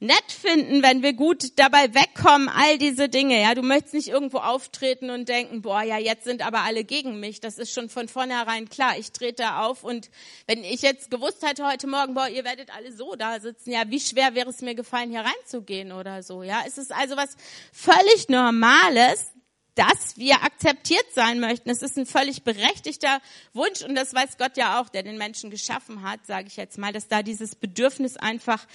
nett 0.00 0.32
finden, 0.32 0.82
wenn 0.82 1.02
wir 1.02 1.12
gut 1.12 1.58
dabei 1.60 1.94
wegkommen, 1.94 2.48
all 2.48 2.76
diese 2.76 3.08
Dinge. 3.08 3.40
Ja, 3.40 3.54
du 3.54 3.62
möchtest 3.62 3.94
nicht 3.94 4.08
irgendwo 4.08 4.38
auftreten 4.38 5.10
und 5.10 5.28
denken, 5.28 5.62
boah, 5.62 5.82
ja, 5.82 5.96
jetzt 5.96 6.24
sind 6.24 6.44
aber 6.44 6.62
alle 6.62 6.82
gegen 6.82 7.20
mich. 7.20 7.40
Das 7.40 7.56
ist 7.56 7.72
schon 7.72 7.88
von 7.88 8.08
vornherein 8.08 8.68
klar. 8.68 8.98
Ich 8.98 9.12
trete 9.12 9.44
da 9.44 9.62
auf 9.62 9.84
und 9.84 10.10
wenn 10.46 10.64
ich 10.64 10.82
jetzt 10.82 11.10
gewusst 11.10 11.46
hätte 11.46 11.64
heute 11.64 11.86
Morgen, 11.86 12.14
boah, 12.14 12.28
ihr 12.28 12.44
werdet 12.44 12.74
alle 12.74 12.92
so 12.92 13.14
da 13.14 13.38
sitzen, 13.38 13.70
ja, 13.70 13.82
wie 13.86 14.00
schwer 14.00 14.34
wäre 14.34 14.50
es 14.50 14.60
mir 14.60 14.74
gefallen, 14.74 15.10
hier 15.10 15.21
reinzugehen 15.24 15.92
oder 15.92 16.22
so. 16.22 16.42
Ja, 16.42 16.62
es 16.66 16.78
ist 16.78 16.92
also 16.92 17.16
was 17.16 17.36
völlig 17.72 18.28
Normales, 18.28 19.32
dass 19.74 20.18
wir 20.18 20.42
akzeptiert 20.42 21.06
sein 21.14 21.40
möchten. 21.40 21.70
Es 21.70 21.82
ist 21.82 21.96
ein 21.96 22.04
völlig 22.04 22.42
berechtigter 22.42 23.20
Wunsch 23.54 23.82
und 23.82 23.94
das 23.94 24.12
weiß 24.12 24.36
Gott 24.36 24.56
ja 24.56 24.80
auch, 24.80 24.88
der 24.88 25.02
den 25.02 25.16
Menschen 25.16 25.50
geschaffen 25.50 26.02
hat, 26.02 26.26
sage 26.26 26.48
ich 26.48 26.56
jetzt 26.56 26.76
mal, 26.76 26.92
dass 26.92 27.08
da 27.08 27.22
dieses 27.22 27.54
Bedürfnis 27.54 28.16
einfach 28.16 28.66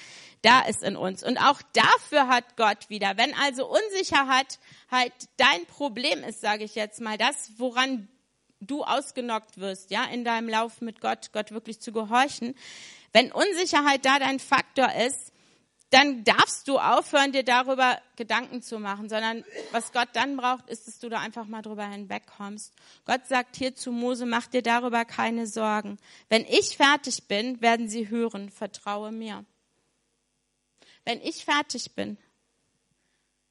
da 0.42 0.62
ist 0.62 0.84
in 0.84 0.96
uns. 0.96 1.24
Und 1.24 1.38
auch 1.38 1.62
dafür 1.74 2.28
hat 2.28 2.58
Gott 2.58 2.90
wieder, 2.90 3.18
wenn 3.18 3.34
also 3.36 3.68
Unsicherheit 3.68 4.60
halt 4.90 5.14
dein 5.38 5.66
Problem 5.68 6.24
ist, 6.24 6.42
sage 6.42 6.64
ich 6.64 6.74
jetzt 6.74 7.00
mal, 7.00 7.18
das, 7.18 7.52
woran 7.58 8.08
du 8.60 8.84
ausgenockt 8.84 9.60
wirst, 9.60 9.92
ja, 9.92 10.06
in 10.06 10.24
deinem 10.24 10.50
Lauf 10.50 10.82
mit 10.82 11.00
Gott, 11.00 11.32
Gott 11.32 11.52
wirklich 11.52 11.80
zu 11.80 11.92
gehorchen. 11.92 12.56
Wenn 13.14 13.32
Unsicherheit 13.32 14.04
da 14.04 14.18
dein 14.18 14.40
Faktor 14.40 14.92
ist, 14.94 15.32
dann 15.90 16.24
darfst 16.26 16.68
du 16.68 16.80
aufhören, 16.80 17.32
dir 17.32 17.44
darüber 17.44 18.02
Gedanken 18.18 18.62
zu 18.62 18.80
machen, 18.80 19.08
sondern 19.08 19.46
was 19.72 19.94
Gott 19.94 20.10
dann 20.14 20.36
braucht, 20.36 20.70
ist, 20.70 20.88
dass 20.88 21.00
du 21.00 21.08
da 21.08 21.20
einfach 21.20 21.46
mal 21.46 21.62
drüber 21.62 21.88
hinwegkommst. 21.88 22.74
Gott 23.06 23.26
sagt 23.28 23.56
hier 23.56 23.74
zu 23.74 23.92
Mose, 23.92 24.26
mach 24.26 24.48
dir 24.48 24.62
darüber 24.62 25.06
keine 25.06 25.48
Sorgen. 25.48 25.98
Wenn 26.28 26.44
ich 26.46 26.76
fertig 26.76 27.28
bin, 27.28 27.62
werden 27.62 27.88
sie 27.88 28.10
hören, 28.10 28.50
vertraue 28.50 29.12
mir. 29.12 29.46
Wenn 31.06 31.22
ich 31.22 31.46
fertig 31.46 31.96
bin, 31.96 32.18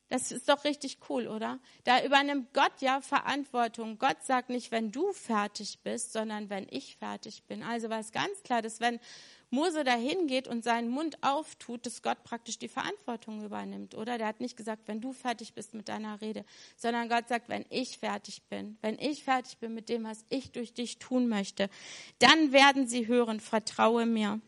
das 0.08 0.30
ist 0.30 0.48
doch 0.48 0.64
richtig 0.64 0.98
cool, 1.08 1.26
oder? 1.26 1.58
Da 1.82 2.04
übernimmt 2.04 2.52
Gott 2.52 2.80
ja 2.80 3.00
Verantwortung. 3.00 3.98
Gott 3.98 4.22
sagt 4.22 4.50
nicht, 4.50 4.70
wenn 4.70 4.92
du 4.92 5.12
fertig 5.12 5.80
bist, 5.82 6.12
sondern 6.12 6.48
wenn 6.48 6.68
ich 6.70 6.96
fertig 6.96 7.42
bin. 7.44 7.64
Also 7.64 7.90
war 7.90 7.98
es 7.98 8.12
ganz 8.12 8.42
klar, 8.44 8.62
dass 8.62 8.78
wenn 8.78 9.00
Mose 9.50 9.84
dahin 9.84 10.26
geht 10.26 10.48
und 10.48 10.64
seinen 10.64 10.88
Mund 10.88 11.18
auftut, 11.22 11.86
dass 11.86 12.02
Gott 12.02 12.24
praktisch 12.24 12.58
die 12.58 12.68
Verantwortung 12.68 13.44
übernimmt, 13.44 13.94
oder? 13.94 14.18
Der 14.18 14.26
hat 14.26 14.40
nicht 14.40 14.56
gesagt, 14.56 14.88
wenn 14.88 15.00
du 15.00 15.12
fertig 15.12 15.54
bist 15.54 15.72
mit 15.72 15.88
deiner 15.88 16.20
Rede, 16.20 16.44
sondern 16.76 17.08
Gott 17.08 17.28
sagt, 17.28 17.48
wenn 17.48 17.64
ich 17.70 17.98
fertig 17.98 18.42
bin, 18.48 18.76
wenn 18.82 18.98
ich 18.98 19.22
fertig 19.22 19.58
bin 19.58 19.72
mit 19.72 19.88
dem, 19.88 20.04
was 20.04 20.24
ich 20.30 20.50
durch 20.50 20.74
dich 20.74 20.98
tun 20.98 21.28
möchte, 21.28 21.70
dann 22.18 22.52
werden 22.52 22.88
sie 22.88 23.06
hören, 23.06 23.38
vertraue 23.38 24.04
mir. 24.04 24.40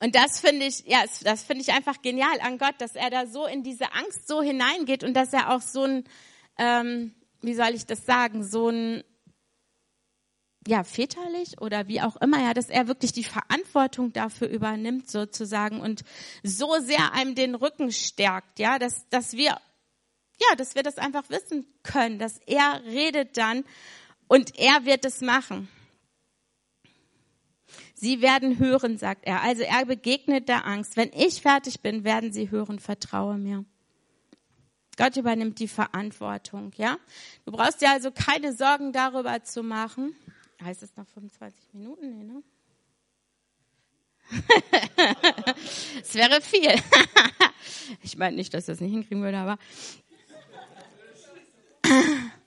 Und 0.00 0.14
das 0.14 0.40
finde 0.40 0.66
ich, 0.66 0.84
ja, 0.86 1.04
das 1.22 1.42
finde 1.42 1.62
ich 1.62 1.72
einfach 1.72 2.00
genial 2.02 2.40
an 2.40 2.58
Gott, 2.58 2.74
dass 2.78 2.94
er 2.94 3.10
da 3.10 3.26
so 3.26 3.46
in 3.46 3.62
diese 3.62 3.92
Angst 3.92 4.26
so 4.26 4.42
hineingeht 4.42 5.04
und 5.04 5.14
dass 5.14 5.32
er 5.32 5.54
auch 5.54 5.60
so 5.60 5.84
ein, 5.84 6.04
ähm, 6.58 7.14
wie 7.40 7.54
soll 7.54 7.74
ich 7.74 7.86
das 7.86 8.04
sagen, 8.04 8.44
so 8.44 8.68
ein, 8.68 9.04
ja, 10.66 10.82
väterlich 10.84 11.60
oder 11.60 11.88
wie 11.88 12.00
auch 12.00 12.16
immer, 12.16 12.40
ja, 12.40 12.54
dass 12.54 12.70
er 12.70 12.88
wirklich 12.88 13.12
die 13.12 13.24
Verantwortung 13.24 14.12
dafür 14.12 14.48
übernimmt 14.48 15.10
sozusagen 15.10 15.80
und 15.80 16.02
so 16.42 16.78
sehr 16.80 17.12
einem 17.12 17.34
den 17.34 17.54
Rücken 17.54 17.92
stärkt, 17.92 18.58
ja, 18.58 18.78
dass, 18.78 19.08
dass 19.10 19.34
wir, 19.34 19.58
ja, 20.40 20.56
dass 20.56 20.74
wir 20.74 20.82
das 20.82 20.98
einfach 20.98 21.28
wissen 21.28 21.66
können, 21.82 22.18
dass 22.18 22.38
er 22.46 22.82
redet 22.84 23.36
dann 23.36 23.64
und 24.26 24.58
er 24.58 24.84
wird 24.84 25.04
es 25.04 25.20
machen. 25.20 25.68
Sie 27.94 28.20
werden 28.20 28.58
hören, 28.58 28.98
sagt 28.98 29.24
er. 29.24 29.42
Also 29.42 29.62
er 29.62 29.86
begegnet 29.86 30.48
der 30.48 30.66
Angst. 30.66 30.96
Wenn 30.96 31.10
ich 31.14 31.40
fertig 31.40 31.80
bin, 31.80 32.04
werden 32.04 32.32
sie 32.32 32.50
hören, 32.50 32.78
vertraue 32.78 33.38
mir. 33.38 33.64
Gott 34.96 35.16
übernimmt 35.16 35.58
die 35.58 35.68
Verantwortung, 35.68 36.72
ja? 36.76 36.98
Du 37.44 37.52
brauchst 37.52 37.80
dir 37.80 37.90
also 37.90 38.10
keine 38.10 38.52
Sorgen 38.52 38.92
darüber 38.92 39.42
zu 39.42 39.62
machen. 39.62 40.14
Heißt 40.64 40.82
es 40.82 40.96
noch 40.96 41.06
25 41.08 41.74
Minuten? 41.74 42.08
Nee, 42.08 42.24
ne? 42.24 42.42
Es 46.00 46.14
wäre 46.14 46.40
viel. 46.40 46.70
ich 48.02 48.16
meine 48.16 48.34
nicht, 48.36 48.54
dass 48.54 48.62
ich 48.62 48.68
das 48.68 48.80
nicht 48.80 48.92
hinkriegen 48.92 49.22
würde, 49.22 49.36
aber 49.36 49.58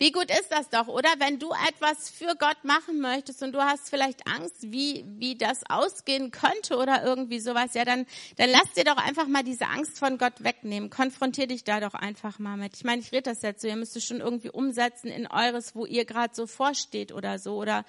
Wie 0.00 0.12
gut 0.12 0.30
ist 0.30 0.50
das 0.50 0.70
doch, 0.70 0.88
oder? 0.88 1.10
Wenn 1.18 1.38
du 1.38 1.50
etwas 1.68 2.08
für 2.08 2.34
Gott 2.38 2.64
machen 2.64 3.02
möchtest 3.02 3.42
und 3.42 3.52
du 3.52 3.58
hast 3.62 3.90
vielleicht 3.90 4.26
Angst, 4.26 4.72
wie, 4.72 5.04
wie 5.18 5.36
das 5.36 5.60
ausgehen 5.68 6.30
könnte 6.30 6.78
oder 6.78 7.04
irgendwie 7.04 7.38
sowas, 7.38 7.74
ja, 7.74 7.84
dann, 7.84 8.06
dann 8.38 8.48
lass 8.48 8.72
dir 8.72 8.84
doch 8.84 8.96
einfach 8.96 9.26
mal 9.26 9.44
diese 9.44 9.66
Angst 9.66 9.98
von 9.98 10.16
Gott 10.16 10.42
wegnehmen. 10.42 10.88
Konfrontier 10.88 11.46
dich 11.46 11.64
da 11.64 11.80
doch 11.80 11.92
einfach 11.92 12.38
mal 12.38 12.56
mit. 12.56 12.76
Ich 12.76 12.84
meine, 12.84 13.02
ich 13.02 13.12
rede 13.12 13.24
das 13.24 13.42
jetzt 13.42 13.60
so, 13.60 13.68
ihr 13.68 13.76
müsst 13.76 13.94
es 13.94 14.06
schon 14.06 14.20
irgendwie 14.20 14.48
umsetzen 14.48 15.08
in 15.08 15.26
eures, 15.26 15.74
wo 15.76 15.84
ihr 15.84 16.06
gerade 16.06 16.34
so 16.34 16.46
vorsteht 16.46 17.12
oder 17.12 17.38
so, 17.38 17.56
oder 17.56 17.84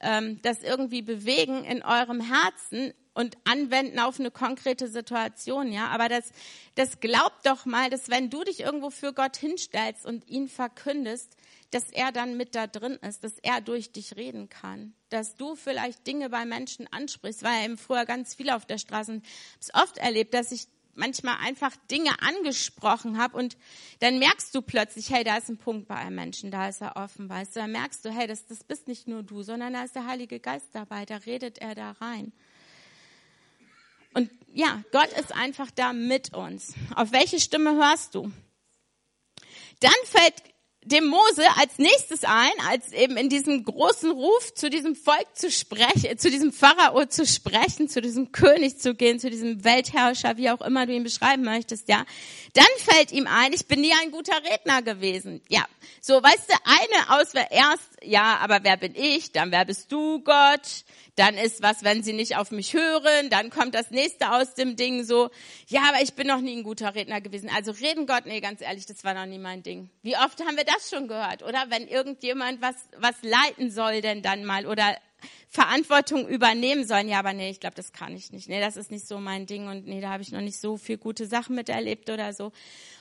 ähm, 0.00 0.40
das 0.42 0.64
irgendwie 0.64 1.02
bewegen 1.02 1.62
in 1.62 1.84
eurem 1.84 2.20
Herzen 2.20 2.92
und 3.16 3.38
anwenden 3.44 3.98
auf 3.98 4.20
eine 4.20 4.30
konkrete 4.30 4.88
Situation, 4.88 5.72
ja. 5.72 5.88
Aber 5.88 6.10
das, 6.10 6.30
das 6.74 7.00
glaubt 7.00 7.46
doch 7.46 7.64
mal, 7.64 7.88
dass 7.88 8.10
wenn 8.10 8.28
du 8.28 8.44
dich 8.44 8.60
irgendwo 8.60 8.90
für 8.90 9.14
Gott 9.14 9.38
hinstellst 9.38 10.04
und 10.04 10.28
ihn 10.28 10.48
verkündest, 10.48 11.34
dass 11.70 11.90
er 11.90 12.12
dann 12.12 12.36
mit 12.36 12.54
da 12.54 12.66
drin 12.66 12.98
ist, 13.00 13.24
dass 13.24 13.38
er 13.38 13.62
durch 13.62 13.90
dich 13.90 14.16
reden 14.16 14.50
kann, 14.50 14.92
dass 15.08 15.34
du 15.34 15.56
vielleicht 15.56 16.06
Dinge 16.06 16.28
bei 16.28 16.44
Menschen 16.44 16.86
ansprichst, 16.92 17.42
weil 17.42 17.64
eben 17.64 17.78
früher 17.78 18.04
ganz 18.04 18.34
viel 18.34 18.50
auf 18.50 18.66
der 18.66 18.76
Straße, 18.76 19.12
habe 19.12 19.22
oft 19.82 19.96
erlebt, 19.96 20.34
dass 20.34 20.52
ich 20.52 20.66
manchmal 20.94 21.38
einfach 21.38 21.74
Dinge 21.90 22.10
angesprochen 22.20 23.16
habe 23.16 23.38
und 23.38 23.56
dann 24.00 24.18
merkst 24.18 24.54
du 24.54 24.60
plötzlich, 24.60 25.10
hey, 25.10 25.24
da 25.24 25.38
ist 25.38 25.48
ein 25.48 25.56
Punkt 25.56 25.88
bei 25.88 25.96
einem 25.96 26.16
Menschen, 26.16 26.50
da 26.50 26.68
ist 26.68 26.82
er 26.82 26.96
offen, 26.96 27.30
weißt 27.30 27.56
du, 27.56 27.60
dann 27.60 27.72
merkst 27.72 28.04
du, 28.04 28.10
hey, 28.10 28.26
das, 28.26 28.46
das 28.46 28.62
bist 28.62 28.88
nicht 28.88 29.08
nur 29.08 29.22
du, 29.22 29.42
sondern 29.42 29.72
da 29.72 29.84
ist 29.84 29.94
der 29.94 30.06
Heilige 30.06 30.38
Geist 30.38 30.68
dabei, 30.72 31.06
da 31.06 31.16
redet 31.16 31.58
er 31.58 31.74
da 31.74 31.92
rein. 31.92 32.32
Und 34.16 34.30
ja, 34.54 34.82
Gott 34.92 35.10
ist 35.20 35.34
einfach 35.34 35.70
da 35.70 35.92
mit 35.92 36.34
uns. 36.34 36.72
Auf 36.94 37.12
welche 37.12 37.38
Stimme 37.38 37.76
hörst 37.76 38.14
du? 38.14 38.32
Dann 39.80 39.92
fällt 40.06 40.32
dem 40.86 41.06
Mose 41.08 41.44
als 41.56 41.78
nächstes 41.78 42.24
ein, 42.24 42.52
als 42.70 42.92
eben 42.92 43.16
in 43.16 43.28
diesem 43.28 43.64
großen 43.64 44.10
Ruf 44.10 44.54
zu 44.54 44.70
diesem 44.70 44.94
Volk 44.94 45.26
zu 45.34 45.50
sprechen, 45.50 46.16
zu 46.16 46.30
diesem 46.30 46.52
Pharao 46.52 47.04
zu 47.06 47.26
sprechen, 47.26 47.88
zu 47.88 48.00
diesem 48.00 48.32
König 48.32 48.78
zu 48.78 48.94
gehen, 48.94 49.18
zu 49.18 49.28
diesem 49.28 49.64
Weltherrscher, 49.64 50.36
wie 50.36 50.48
auch 50.48 50.60
immer 50.60 50.86
du 50.86 50.94
ihn 50.94 51.02
beschreiben 51.02 51.42
möchtest, 51.42 51.88
ja. 51.88 52.06
Dann 52.54 52.64
fällt 52.78 53.12
ihm 53.12 53.26
ein, 53.26 53.52
ich 53.52 53.66
bin 53.66 53.80
nie 53.80 53.92
ein 54.00 54.12
guter 54.12 54.40
Redner 54.44 54.80
gewesen. 54.80 55.42
Ja. 55.48 55.66
So, 56.00 56.22
weißt 56.22 56.48
du, 56.48 56.54
eine 56.64 57.20
Auswahl 57.20 57.48
erst, 57.50 57.95
ja, 58.06 58.38
aber 58.38 58.60
wer 58.62 58.76
bin 58.76 58.94
ich? 58.94 59.32
Dann 59.32 59.52
wer 59.52 59.64
bist 59.64 59.92
du, 59.92 60.20
Gott? 60.22 60.84
Dann 61.16 61.36
ist 61.36 61.62
was, 61.62 61.82
wenn 61.82 62.02
sie 62.02 62.12
nicht 62.12 62.36
auf 62.36 62.50
mich 62.50 62.74
hören. 62.74 63.30
Dann 63.30 63.50
kommt 63.50 63.74
das 63.74 63.90
nächste 63.90 64.32
aus 64.32 64.54
dem 64.54 64.76
Ding 64.76 65.04
so, 65.04 65.30
ja, 65.66 65.82
aber 65.88 66.02
ich 66.02 66.14
bin 66.14 66.26
noch 66.26 66.40
nie 66.40 66.56
ein 66.56 66.62
guter 66.62 66.94
Redner 66.94 67.20
gewesen. 67.20 67.50
Also 67.54 67.72
reden 67.72 68.06
Gott, 68.06 68.26
nee, 68.26 68.40
ganz 68.40 68.60
ehrlich, 68.60 68.86
das 68.86 69.04
war 69.04 69.14
noch 69.14 69.26
nie 69.26 69.38
mein 69.38 69.62
Ding. 69.62 69.90
Wie 70.02 70.16
oft 70.16 70.40
haben 70.40 70.56
wir 70.56 70.64
das 70.64 70.90
schon 70.90 71.08
gehört, 71.08 71.42
oder? 71.42 71.64
Wenn 71.68 71.88
irgendjemand 71.88 72.60
was, 72.60 72.76
was 72.98 73.14
leiten 73.22 73.70
soll 73.70 74.00
denn 74.00 74.22
dann 74.22 74.44
mal 74.44 74.66
oder 74.66 74.96
Verantwortung 75.48 76.28
übernehmen 76.28 76.86
sollen. 76.86 77.08
Ja, 77.08 77.18
aber 77.18 77.32
nee, 77.32 77.50
ich 77.50 77.60
glaube, 77.60 77.76
das 77.76 77.92
kann 77.92 78.14
ich 78.16 78.32
nicht. 78.32 78.48
Nee, 78.48 78.60
das 78.60 78.76
ist 78.76 78.90
nicht 78.90 79.06
so 79.06 79.18
mein 79.18 79.46
Ding 79.46 79.68
und 79.68 79.86
nee, 79.86 80.00
da 80.00 80.10
habe 80.10 80.22
ich 80.22 80.32
noch 80.32 80.40
nicht 80.40 80.60
so 80.60 80.76
viel 80.76 80.98
gute 80.98 81.26
Sachen 81.26 81.56
miterlebt 81.56 82.10
oder 82.10 82.32
so. 82.32 82.52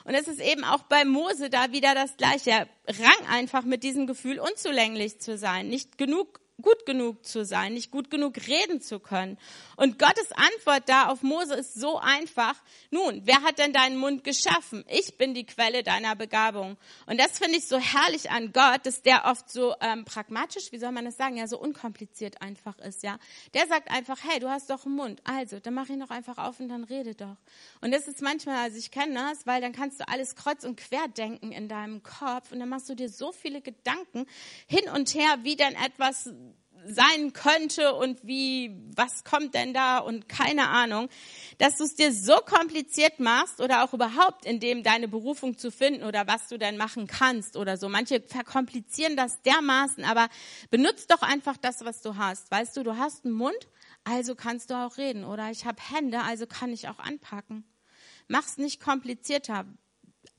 Und 0.04 0.14
es 0.14 0.28
ist 0.28 0.40
eben 0.40 0.64
auch 0.64 0.84
bei 0.84 1.06
Mose 1.06 1.50
da 1.50 1.72
wieder 1.72 1.94
das 1.96 2.16
Gleiche. 2.18 2.52
Er 2.52 2.68
rang 2.88 3.28
einfach 3.30 3.64
mit 3.64 3.84
diesem 3.84 4.08
Gefühl, 4.08 4.40
unzulänglich 4.40 5.20
zu 5.20 5.38
sein, 5.38 5.68
nicht 5.68 5.98
genug 5.98 6.40
gut 6.62 6.86
genug 6.86 7.26
zu 7.26 7.44
sein, 7.44 7.74
nicht 7.74 7.92
gut 7.92 8.10
genug 8.10 8.36
reden 8.48 8.82
zu 8.82 9.00
können. 9.00 9.38
Und 9.76 10.00
Gottes 10.00 10.32
Antwort 10.32 10.88
da 10.88 11.08
auf 11.08 11.22
Mose 11.22 11.56
ist 11.56 11.74
so 11.76 11.98
einfach. 12.00 12.56
Nun, 12.92 13.22
wer 13.26 13.42
hat 13.42 13.60
denn 13.60 13.74
deinen 13.74 13.98
Mund 13.98 14.24
geschaffen? 14.24 14.86
Ich 14.88 15.18
bin 15.18 15.34
die 15.34 15.46
Quelle 15.46 15.84
deiner 15.84 16.16
Begabung. 16.16 16.78
Und 17.08 17.20
das 17.20 17.38
finde 17.40 17.58
ich 17.58 17.68
so 17.68 17.78
herrlich 17.78 18.32
an 18.32 18.54
Gott, 18.54 18.86
dass 18.86 19.02
der 19.02 19.26
oft 19.26 19.50
so 19.50 19.76
ähm, 19.82 20.06
pragmatisch, 20.06 20.72
wie 20.72 20.78
soll 20.78 20.92
man 20.92 21.06
das 21.06 21.18
sagen, 21.18 21.38
ja, 21.38 21.48
so 21.48 21.60
unkompliziert 21.60 22.42
einfach 22.42 22.78
ist, 22.80 23.04
ja. 23.04 23.18
Der 23.54 23.68
sagt 23.68 23.92
einfach, 23.92 24.20
hey, 24.24 24.40
du 24.40 24.50
hast 24.50 24.70
doch 24.70 24.86
einen 24.86 24.96
Mund. 24.96 25.22
Also, 25.26 25.60
dann 25.60 25.74
mach 25.74 25.90
ihn 25.90 26.00
doch 26.00 26.10
einfach 26.10 26.38
auf 26.38 26.60
und 26.60 26.70
dann 26.70 26.84
rede 26.86 27.16
doch. 27.16 27.38
Und 27.82 27.92
das 27.92 28.08
ist 28.08 28.22
manchmal, 28.22 28.58
also 28.58 28.78
ich 28.78 28.92
kenne 28.92 29.16
das, 29.16 29.46
weil 29.46 29.62
dann 29.62 29.74
kannst 29.74 30.00
du 30.00 30.08
alles 30.08 30.36
kreuz 30.36 30.64
und 30.64 30.78
quer 30.78 31.08
denken 31.10 31.52
in 31.52 31.68
deinem 31.68 32.02
Kopf 32.02 32.52
und 32.52 32.60
dann 32.60 32.70
machst 32.70 32.90
du 32.90 32.96
dir 32.96 33.10
so 33.10 33.32
viele 33.32 33.62
Gedanken 33.62 34.26
hin 34.68 34.90
und 34.94 35.14
her, 35.14 35.40
wie 35.44 35.56
denn 35.56 35.76
etwas 35.76 36.30
sein 36.86 37.34
könnte 37.34 37.94
und 37.94 38.20
wie, 38.24 38.76
was 38.96 39.24
kommt 39.24 39.54
denn 39.54 39.74
da 39.74 39.98
und 39.98 40.30
keine 40.30 40.70
Ahnung, 40.70 41.10
dass 41.58 41.78
du 41.78 41.84
es 41.84 41.96
dir 41.96 42.14
so 42.14 42.36
kompliziert 42.38 43.20
machst 43.20 43.60
oder 43.60 43.84
auch 43.84 43.94
überhaupt 43.94 44.46
in 44.46 44.60
dem 44.60 44.84
deine 44.84 45.08
Berufung 45.08 45.58
zu 45.58 45.72
finden 45.72 46.04
oder 46.04 46.28
was 46.28 46.48
du 46.48 46.58
denn 46.58 46.78
machen 46.78 47.08
kannst 47.08 47.58
oder 47.58 47.78
so. 47.78 47.90
Manche 47.90 48.22
verkomplizieren 48.22 49.16
das 49.16 49.42
dermaßen, 49.42 50.04
aber 50.04 50.30
benutzt 50.70 51.12
doch 51.12 51.22
einfach 51.22 51.58
das, 51.58 51.84
was 51.84 52.02
du 52.02 52.18
hast. 52.18 52.52
Weißt 52.52 52.78
du, 52.78 52.84
du 52.84 52.98
hast 52.98 53.26
einen 53.26 53.34
Mund, 53.34 53.68
also 54.04 54.36
kannst 54.36 54.70
du 54.70 54.76
auch 54.76 54.98
reden 54.98 55.26
oder 55.26 55.50
ich 55.52 55.66
habe 55.66 55.82
Hände, 55.82 56.22
also 56.22 56.46
kann 56.46 56.72
ich 56.72 56.88
auch 56.88 57.00
anpacken. 57.00 57.64
Mach's 58.28 58.58
nicht 58.58 58.80
komplizierter 58.82 59.66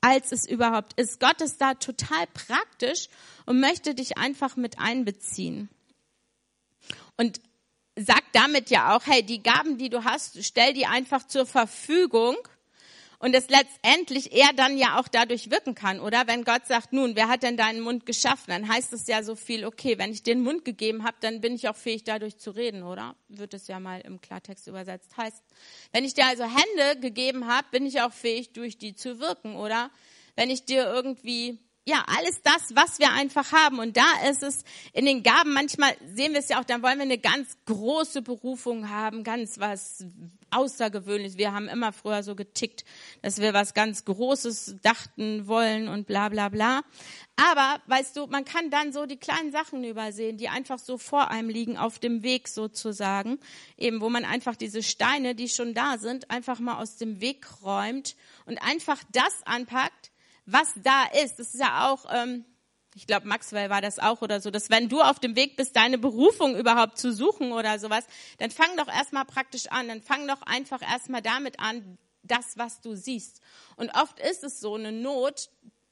als 0.01 0.33
es 0.33 0.49
überhaupt 0.49 0.99
ist. 1.01 1.21
Gott 1.21 1.41
ist 1.41 1.61
da 1.61 1.75
total 1.75 2.27
praktisch 2.33 3.09
und 3.45 3.61
möchte 3.61 3.95
dich 3.95 4.19
einfach 4.19 4.57
mit 4.57 4.79
einbeziehen. 4.79 5.69
Und 7.17 7.41
sagt 7.97 8.35
damit 8.35 8.71
ja 8.71 8.95
auch, 8.95 9.07
hey, 9.07 9.23
die 9.23 9.43
Gaben, 9.43 9.79
die 9.79 9.89
du 9.89 10.05
hast, 10.05 10.45
stell 10.45 10.75
die 10.75 10.87
einfach 10.87 11.27
zur 11.27 11.47
Verfügung 11.47 12.37
und 13.19 13.35
es 13.35 13.49
letztendlich 13.49 14.33
er 14.33 14.53
dann 14.55 14.77
ja 14.77 15.01
auch 15.01 15.09
dadurch 15.09 15.51
wirken 15.51 15.75
kann, 15.75 16.01
oder? 16.01 16.27
Wenn 16.27 16.45
Gott 16.45 16.67
sagt, 16.67 16.93
nun, 16.93 17.17
wer 17.17 17.29
hat 17.29 17.43
denn 17.43 17.57
deinen 17.57 17.81
Mund 17.81 18.05
geschaffen? 18.05 18.49
Dann 18.49 18.69
heißt 18.69 18.93
es 18.93 19.07
ja 19.07 19.23
so 19.23 19.35
viel, 19.35 19.65
okay, 19.65 19.97
wenn 19.99 20.13
ich 20.13 20.23
den 20.23 20.43
Mund 20.43 20.65
gegeben 20.65 21.05
habe, 21.05 21.17
dann 21.21 21.41
bin 21.41 21.55
ich 21.55 21.69
auch 21.69 21.77
fähig, 21.77 22.05
dadurch 22.05 22.37
zu 22.37 22.51
reden, 22.51 22.83
oder? 22.83 23.17
Wird 23.29 23.55
es 23.55 23.69
ja 23.69 23.81
mal 23.81 24.01
im 24.03 24.21
Klartext 24.21 24.67
übersetzt. 24.67 25.17
Heißt, 25.17 25.43
wenn 25.93 26.05
ich 26.05 26.13
dir 26.13 26.27
also 26.27 26.45
Hände 26.45 27.01
gegeben 27.01 27.47
habe, 27.47 27.67
bin 27.71 27.87
ich 27.87 28.03
auch 28.03 28.13
fähig, 28.13 28.53
durch 28.53 28.77
die 28.77 28.95
zu 28.95 29.19
wirken, 29.19 29.57
oder? 29.57 29.91
Wenn 30.35 30.51
ich 30.51 30.67
dir 30.67 30.85
irgendwie 30.85 31.59
ja, 31.89 32.05
alles 32.19 32.43
das, 32.43 32.75
was 32.75 32.99
wir 32.99 33.13
einfach 33.13 33.53
haben. 33.53 33.79
Und 33.79 33.97
da 33.97 34.07
ist 34.29 34.43
es 34.43 34.65
in 34.93 35.05
den 35.07 35.23
Gaben, 35.23 35.53
manchmal 35.53 35.97
sehen 36.15 36.33
wir 36.33 36.41
es 36.41 36.49
ja 36.49 36.61
auch, 36.61 36.65
dann 36.65 36.83
wollen 36.83 36.99
wir 36.99 37.05
eine 37.05 37.19
ganz 37.19 37.57
große 37.67 38.23
Berufung 38.23 38.91
haben, 38.91 39.23
ganz 39.23 39.61
was 39.61 40.05
Außergewöhnliches. 40.51 41.39
Wir 41.39 41.53
haben 41.53 41.69
immer 41.69 41.93
früher 41.93 42.25
so 42.25 42.35
getickt, 42.35 42.85
dass 43.23 43.41
wir 43.41 43.55
was 43.55 43.73
ganz 43.73 44.05
Großes 44.05 44.77
dachten 44.83 45.47
wollen 45.47 45.87
und 45.87 46.09
bla 46.09 46.29
bla 46.29 46.49
bla. 46.49 46.83
Aber, 47.37 47.81
weißt 47.87 48.17
du, 48.17 48.27
man 48.27 48.45
kann 48.45 48.71
dann 48.71 48.93
so 48.93 49.07
die 49.07 49.19
kleinen 49.19 49.53
Sachen 49.53 49.85
übersehen, 49.85 50.39
die 50.39 50.49
einfach 50.49 50.81
so 50.81 50.99
vor 50.99 51.31
einem 51.31 51.49
liegen, 51.49 51.77
auf 51.77 52.01
dem 52.01 52.25
Weg 52.25 52.49
sozusagen. 52.49 53.39
Eben, 53.77 54.01
wo 54.01 54.09
man 54.09 54.25
einfach 54.25 54.57
diese 54.57 54.83
Steine, 54.83 55.37
die 55.37 55.49
schon 55.49 55.73
da 55.73 55.99
sind, 55.99 56.33
einfach 56.33 56.59
mal 56.59 56.79
aus 56.79 56.97
dem 56.97 57.21
Weg 57.21 57.63
räumt 57.63 58.17
und 58.45 58.59
einfach 58.59 59.03
das 59.13 59.35
anpackt, 59.45 60.11
was 60.47 60.73
da 60.83 61.05
ist. 61.23 61.39
Das 61.39 61.55
ist 61.55 61.61
ja 61.61 61.91
auch, 61.91 62.07
ähm, 62.13 62.45
ich 62.95 63.07
glaube, 63.07 63.29
Maxwell 63.29 63.69
war 63.69 63.83
das 63.83 63.99
auch 63.99 64.23
oder 64.23 64.41
so, 64.41 64.51
dass 64.51 64.71
wenn 64.71 64.89
du 64.89 65.03
auf 65.03 65.19
dem 65.19 65.37
Weg 65.37 65.57
bist, 65.57 65.77
deine 65.77 65.99
Berufung 65.99 66.57
überhaupt 66.57 66.99
zu 66.99 67.13
suchen 67.13 67.53
oder 67.53 67.79
sowas, 67.79 68.07
dann 68.39 68.51
fang 68.51 68.75
doch 68.77 68.89
erstmal 68.89 69.27
praktisch 69.27 69.67
an. 69.67 69.89
Dann 69.89 70.01
fang 70.01 70.27
doch 70.27 70.43
einfach 70.43 70.81
erstmal 70.81 71.21
damit 71.21 71.61
an, 71.61 71.99
das, 72.23 72.57
was 72.57 72.81
du 72.81 72.95
siehst. 72.95 73.41
Und 73.77 73.91
oft 73.95 74.19
ist 74.19 74.45
es 74.45 74.61
so 74.61 74.75
eine 74.75 74.93
Not, 74.93 75.51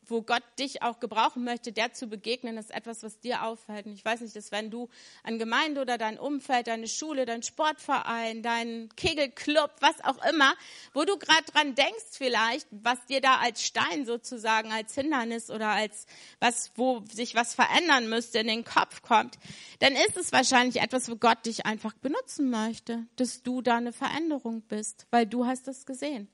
wo 0.08 0.22
Gott 0.22 0.42
dich 0.58 0.82
auch 0.82 1.00
gebrauchen 1.00 1.44
möchte, 1.44 1.72
der 1.72 1.92
zu 1.92 2.06
begegnen, 2.06 2.56
ist 2.56 2.70
etwas, 2.70 3.02
was 3.02 3.20
dir 3.20 3.44
auffällt. 3.44 3.86
Und 3.86 3.92
ich 3.92 4.04
weiß 4.04 4.20
nicht, 4.20 4.36
dass 4.36 4.52
wenn 4.52 4.70
du 4.70 4.88
an 5.22 5.38
Gemeinde 5.38 5.80
oder 5.80 5.98
dein 5.98 6.18
Umfeld, 6.18 6.66
deine 6.66 6.88
Schule, 6.88 7.26
dein 7.26 7.42
Sportverein, 7.42 8.42
dein 8.42 8.88
Kegelclub, 8.96 9.70
was 9.80 10.02
auch 10.04 10.24
immer, 10.28 10.54
wo 10.92 11.04
du 11.04 11.16
gerade 11.18 11.44
dran 11.52 11.74
denkst 11.74 12.12
vielleicht, 12.12 12.66
was 12.70 13.04
dir 13.06 13.20
da 13.20 13.36
als 13.38 13.64
Stein 13.64 14.06
sozusagen, 14.06 14.72
als 14.72 14.94
Hindernis 14.94 15.50
oder 15.50 15.68
als 15.68 16.06
was, 16.40 16.72
wo 16.76 17.02
sich 17.10 17.34
was 17.34 17.54
verändern 17.54 18.08
müsste, 18.08 18.38
in 18.38 18.46
den 18.46 18.64
Kopf 18.64 19.02
kommt, 19.02 19.38
dann 19.80 19.94
ist 19.94 20.16
es 20.16 20.32
wahrscheinlich 20.32 20.80
etwas, 20.80 21.10
wo 21.10 21.16
Gott 21.16 21.46
dich 21.46 21.66
einfach 21.66 21.94
benutzen 21.94 22.50
möchte, 22.50 23.06
dass 23.16 23.42
du 23.42 23.62
da 23.62 23.76
eine 23.76 23.92
Veränderung 23.92 24.62
bist, 24.62 25.06
weil 25.10 25.26
du 25.26 25.46
hast 25.46 25.68
es 25.68 25.86
gesehen. 25.86 26.28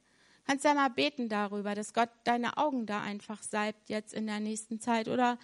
Kannst 0.50 0.64
ja 0.64 0.74
mal 0.74 0.88
beten 0.90 1.28
darüber, 1.28 1.76
dass 1.76 1.94
Gott 1.94 2.08
deine 2.24 2.56
Augen 2.56 2.84
da 2.84 3.00
einfach 3.02 3.40
salbt 3.40 3.88
jetzt 3.88 4.12
in 4.12 4.26
der 4.26 4.40
nächsten 4.40 4.80
Zeit 4.80 5.06
oder 5.06 5.38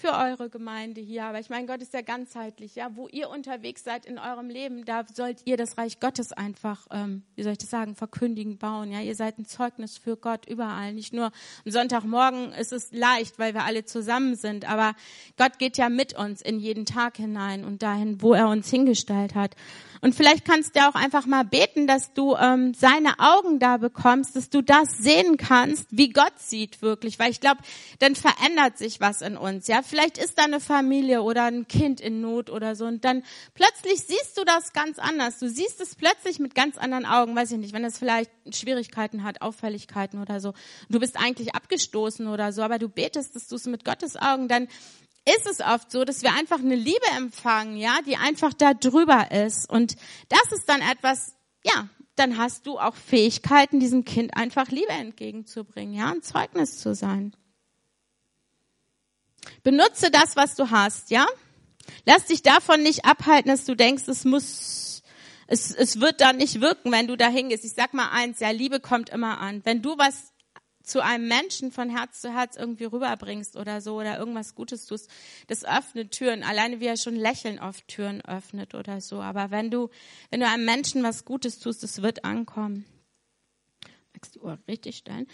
für 0.00 0.12
eure 0.14 0.48
Gemeinde 0.48 1.00
hier. 1.00 1.24
Aber 1.24 1.40
ich 1.40 1.50
meine, 1.50 1.66
Gott 1.66 1.82
ist 1.82 1.92
ja 1.92 2.00
ganzheitlich, 2.00 2.74
ja. 2.74 2.90
Wo 2.94 3.08
ihr 3.08 3.28
unterwegs 3.28 3.84
seid 3.84 4.06
in 4.06 4.18
eurem 4.18 4.48
Leben, 4.48 4.84
da 4.84 5.04
sollt 5.12 5.42
ihr 5.44 5.56
das 5.56 5.76
Reich 5.76 6.00
Gottes 6.00 6.32
einfach, 6.32 6.86
ähm, 6.90 7.22
wie 7.36 7.42
soll 7.42 7.52
ich 7.52 7.58
das 7.58 7.70
sagen, 7.70 7.94
verkündigen, 7.94 8.56
bauen. 8.56 8.90
Ja, 8.90 9.00
ihr 9.00 9.14
seid 9.14 9.38
ein 9.38 9.44
Zeugnis 9.44 9.98
für 9.98 10.16
Gott 10.16 10.46
überall. 10.46 10.94
Nicht 10.94 11.12
nur 11.12 11.26
am 11.26 11.70
Sonntagmorgen 11.70 12.52
ist 12.52 12.72
es 12.72 12.90
leicht, 12.92 13.38
weil 13.38 13.52
wir 13.52 13.64
alle 13.64 13.84
zusammen 13.84 14.36
sind, 14.36 14.68
aber 14.68 14.94
Gott 15.36 15.58
geht 15.58 15.76
ja 15.76 15.88
mit 15.88 16.16
uns 16.16 16.40
in 16.40 16.58
jeden 16.58 16.86
Tag 16.86 17.18
hinein 17.18 17.64
und 17.64 17.82
dahin, 17.82 18.22
wo 18.22 18.32
er 18.32 18.48
uns 18.48 18.70
hingestellt 18.70 19.34
hat. 19.34 19.54
Und 20.02 20.14
vielleicht 20.14 20.46
kannst 20.46 20.76
du 20.76 20.88
auch 20.88 20.94
einfach 20.94 21.26
mal 21.26 21.44
beten, 21.44 21.86
dass 21.86 22.14
du 22.14 22.34
ähm, 22.34 22.72
seine 22.72 23.18
Augen 23.18 23.58
da 23.58 23.76
bekommst, 23.76 24.34
dass 24.34 24.48
du 24.48 24.62
das 24.62 24.96
sehen 24.96 25.36
kannst, 25.36 25.86
wie 25.90 26.08
Gott 26.08 26.38
sieht 26.38 26.80
wirklich. 26.80 27.18
Weil 27.18 27.30
ich 27.30 27.40
glaube, 27.40 27.60
dann 27.98 28.14
verändert 28.14 28.78
sich 28.78 29.00
was 29.00 29.20
in 29.20 29.36
uns. 29.36 29.66
Ja, 29.66 29.82
vielleicht 29.90 30.16
ist 30.16 30.38
da 30.38 30.44
eine 30.44 30.60
Familie 30.60 31.22
oder 31.22 31.44
ein 31.44 31.68
Kind 31.68 32.00
in 32.00 32.20
Not 32.20 32.48
oder 32.48 32.74
so. 32.74 32.86
Und 32.86 33.04
dann 33.04 33.22
plötzlich 33.54 34.00
siehst 34.00 34.38
du 34.38 34.44
das 34.44 34.72
ganz 34.72 34.98
anders. 34.98 35.38
Du 35.38 35.48
siehst 35.48 35.80
es 35.80 35.96
plötzlich 35.96 36.38
mit 36.38 36.54
ganz 36.54 36.78
anderen 36.78 37.04
Augen. 37.04 37.36
Weiß 37.36 37.50
ich 37.52 37.58
nicht, 37.58 37.74
wenn 37.74 37.84
es 37.84 37.98
vielleicht 37.98 38.30
Schwierigkeiten 38.52 39.24
hat, 39.24 39.42
Auffälligkeiten 39.42 40.20
oder 40.20 40.40
so. 40.40 40.54
Du 40.88 41.00
bist 41.00 41.18
eigentlich 41.18 41.54
abgestoßen 41.54 42.28
oder 42.28 42.52
so, 42.52 42.62
aber 42.62 42.78
du 42.78 42.88
betest, 42.88 43.36
dass 43.36 43.48
du 43.48 43.56
es 43.56 43.66
mit 43.66 43.84
Gottes 43.84 44.16
Augen 44.16 44.48
dann 44.48 44.68
ist 45.26 45.46
es 45.46 45.60
oft 45.60 45.90
so, 45.90 46.04
dass 46.04 46.22
wir 46.22 46.32
einfach 46.32 46.60
eine 46.60 46.74
Liebe 46.74 47.06
empfangen, 47.16 47.76
ja, 47.76 47.98
die 48.06 48.16
einfach 48.16 48.54
da 48.54 48.72
drüber 48.72 49.30
ist. 49.30 49.68
Und 49.68 49.96
das 50.28 50.52
ist 50.52 50.66
dann 50.66 50.80
etwas, 50.80 51.34
ja, 51.62 51.88
dann 52.16 52.38
hast 52.38 52.66
du 52.66 52.78
auch 52.78 52.94
Fähigkeiten, 52.94 53.80
diesem 53.80 54.04
Kind 54.04 54.36
einfach 54.36 54.68
Liebe 54.70 54.92
entgegenzubringen, 54.92 55.94
ja, 55.94 56.10
ein 56.10 56.22
Zeugnis 56.22 56.78
zu 56.78 56.94
sein. 56.94 57.34
Benutze 59.62 60.10
das, 60.10 60.36
was 60.36 60.54
du 60.54 60.70
hast, 60.70 61.10
ja. 61.10 61.26
Lass 62.04 62.26
dich 62.26 62.42
davon 62.42 62.82
nicht 62.82 63.04
abhalten, 63.04 63.50
dass 63.50 63.64
du 63.64 63.74
denkst, 63.74 64.04
es 64.06 64.24
muss, 64.24 65.02
es, 65.46 65.74
es 65.74 66.00
wird 66.00 66.20
dann 66.20 66.36
nicht 66.36 66.60
wirken, 66.60 66.92
wenn 66.92 67.06
du 67.06 67.16
da 67.16 67.28
hingehst. 67.28 67.64
Ich 67.64 67.72
sag 67.72 67.94
mal 67.94 68.10
eins, 68.10 68.40
ja, 68.40 68.50
Liebe 68.50 68.80
kommt 68.80 69.10
immer 69.10 69.38
an. 69.38 69.62
Wenn 69.64 69.82
du 69.82 69.98
was 69.98 70.32
zu 70.82 71.02
einem 71.02 71.28
Menschen 71.28 71.70
von 71.70 71.88
Herz 71.88 72.20
zu 72.20 72.32
Herz 72.34 72.56
irgendwie 72.56 72.84
rüberbringst 72.84 73.56
oder 73.56 73.80
so 73.80 73.96
oder 73.96 74.18
irgendwas 74.18 74.54
Gutes 74.54 74.86
tust, 74.86 75.08
das 75.46 75.64
öffnet 75.64 76.10
Türen. 76.10 76.42
Alleine 76.42 76.80
wie 76.80 76.86
er 76.86 76.96
schon 76.96 77.16
Lächeln 77.16 77.60
oft 77.60 77.86
Türen 77.86 78.22
öffnet 78.22 78.74
oder 78.74 79.00
so. 79.00 79.20
Aber 79.20 79.50
wenn 79.50 79.70
du, 79.70 79.90
wenn 80.30 80.40
du 80.40 80.48
einem 80.48 80.64
Menschen 80.64 81.02
was 81.02 81.24
Gutes 81.24 81.58
tust, 81.60 81.84
es 81.84 82.02
wird 82.02 82.24
ankommen 82.24 82.84
die 84.28 84.40
Uhr 84.40 84.58
richtig 84.68 84.98
stellen. 84.98 85.26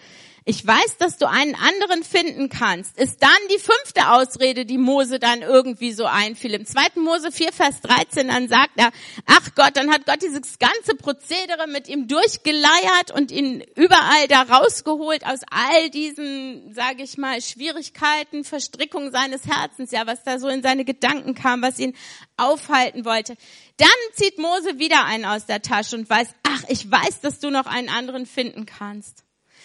Ich 0.44 0.64
weiß, 0.64 0.98
dass 0.98 1.18
du 1.18 1.28
einen 1.28 1.54
anderen 1.54 2.04
finden 2.04 2.48
kannst. 2.48 2.96
Ist 2.98 3.22
dann 3.22 3.30
die 3.50 3.58
fünfte 3.58 4.10
Ausrede, 4.12 4.64
die 4.64 4.78
Mose 4.78 5.18
dann 5.18 5.42
irgendwie 5.42 5.92
so 5.92 6.06
einfiel. 6.06 6.54
Im 6.54 6.66
zweiten 6.66 7.00
Mose 7.00 7.32
4, 7.32 7.52
Vers 7.52 7.80
13, 7.80 8.28
dann 8.28 8.48
sagt 8.48 8.72
er, 8.76 8.92
ach 9.26 9.54
Gott, 9.56 9.76
dann 9.76 9.90
hat 9.90 10.06
Gott 10.06 10.22
dieses 10.22 10.58
ganze 10.58 10.94
Prozedere 10.94 11.66
mit 11.66 11.88
ihm 11.88 12.06
durchgeleiert 12.06 13.10
und 13.12 13.32
ihn 13.32 13.64
überall 13.74 14.28
da 14.28 14.42
rausgeholt 14.42 15.26
aus 15.26 15.40
all 15.50 15.90
diesen, 15.90 16.72
sage 16.72 17.02
ich 17.02 17.18
mal, 17.18 17.40
Schwierigkeiten, 17.40 18.44
Verstrickungen 18.44 19.10
seines 19.10 19.46
Herzens, 19.46 19.90
ja, 19.90 20.06
was 20.06 20.22
da 20.22 20.38
so 20.38 20.48
in 20.48 20.62
seine 20.62 20.84
Gedanken 20.84 21.34
kam, 21.34 21.62
was 21.62 21.78
ihn 21.78 21.94
aufhalten 22.36 23.04
wollte. 23.04 23.36
Dann 23.78 23.88
zieht 24.14 24.38
Mose 24.38 24.78
wieder 24.78 25.04
einen 25.04 25.24
aus 25.24 25.46
der 25.46 25.60
Tasche 25.60 25.96
und 25.96 26.08
weiß, 26.08 26.28
ach, 26.42 26.62
ich 26.68 26.90
weiß, 26.90 27.20
dass 27.20 27.40
du 27.40 27.50
noch 27.50 27.66
einen 27.66 27.88
anderen 27.88 28.26
finden 28.26 28.64
kannst. 28.64 29.24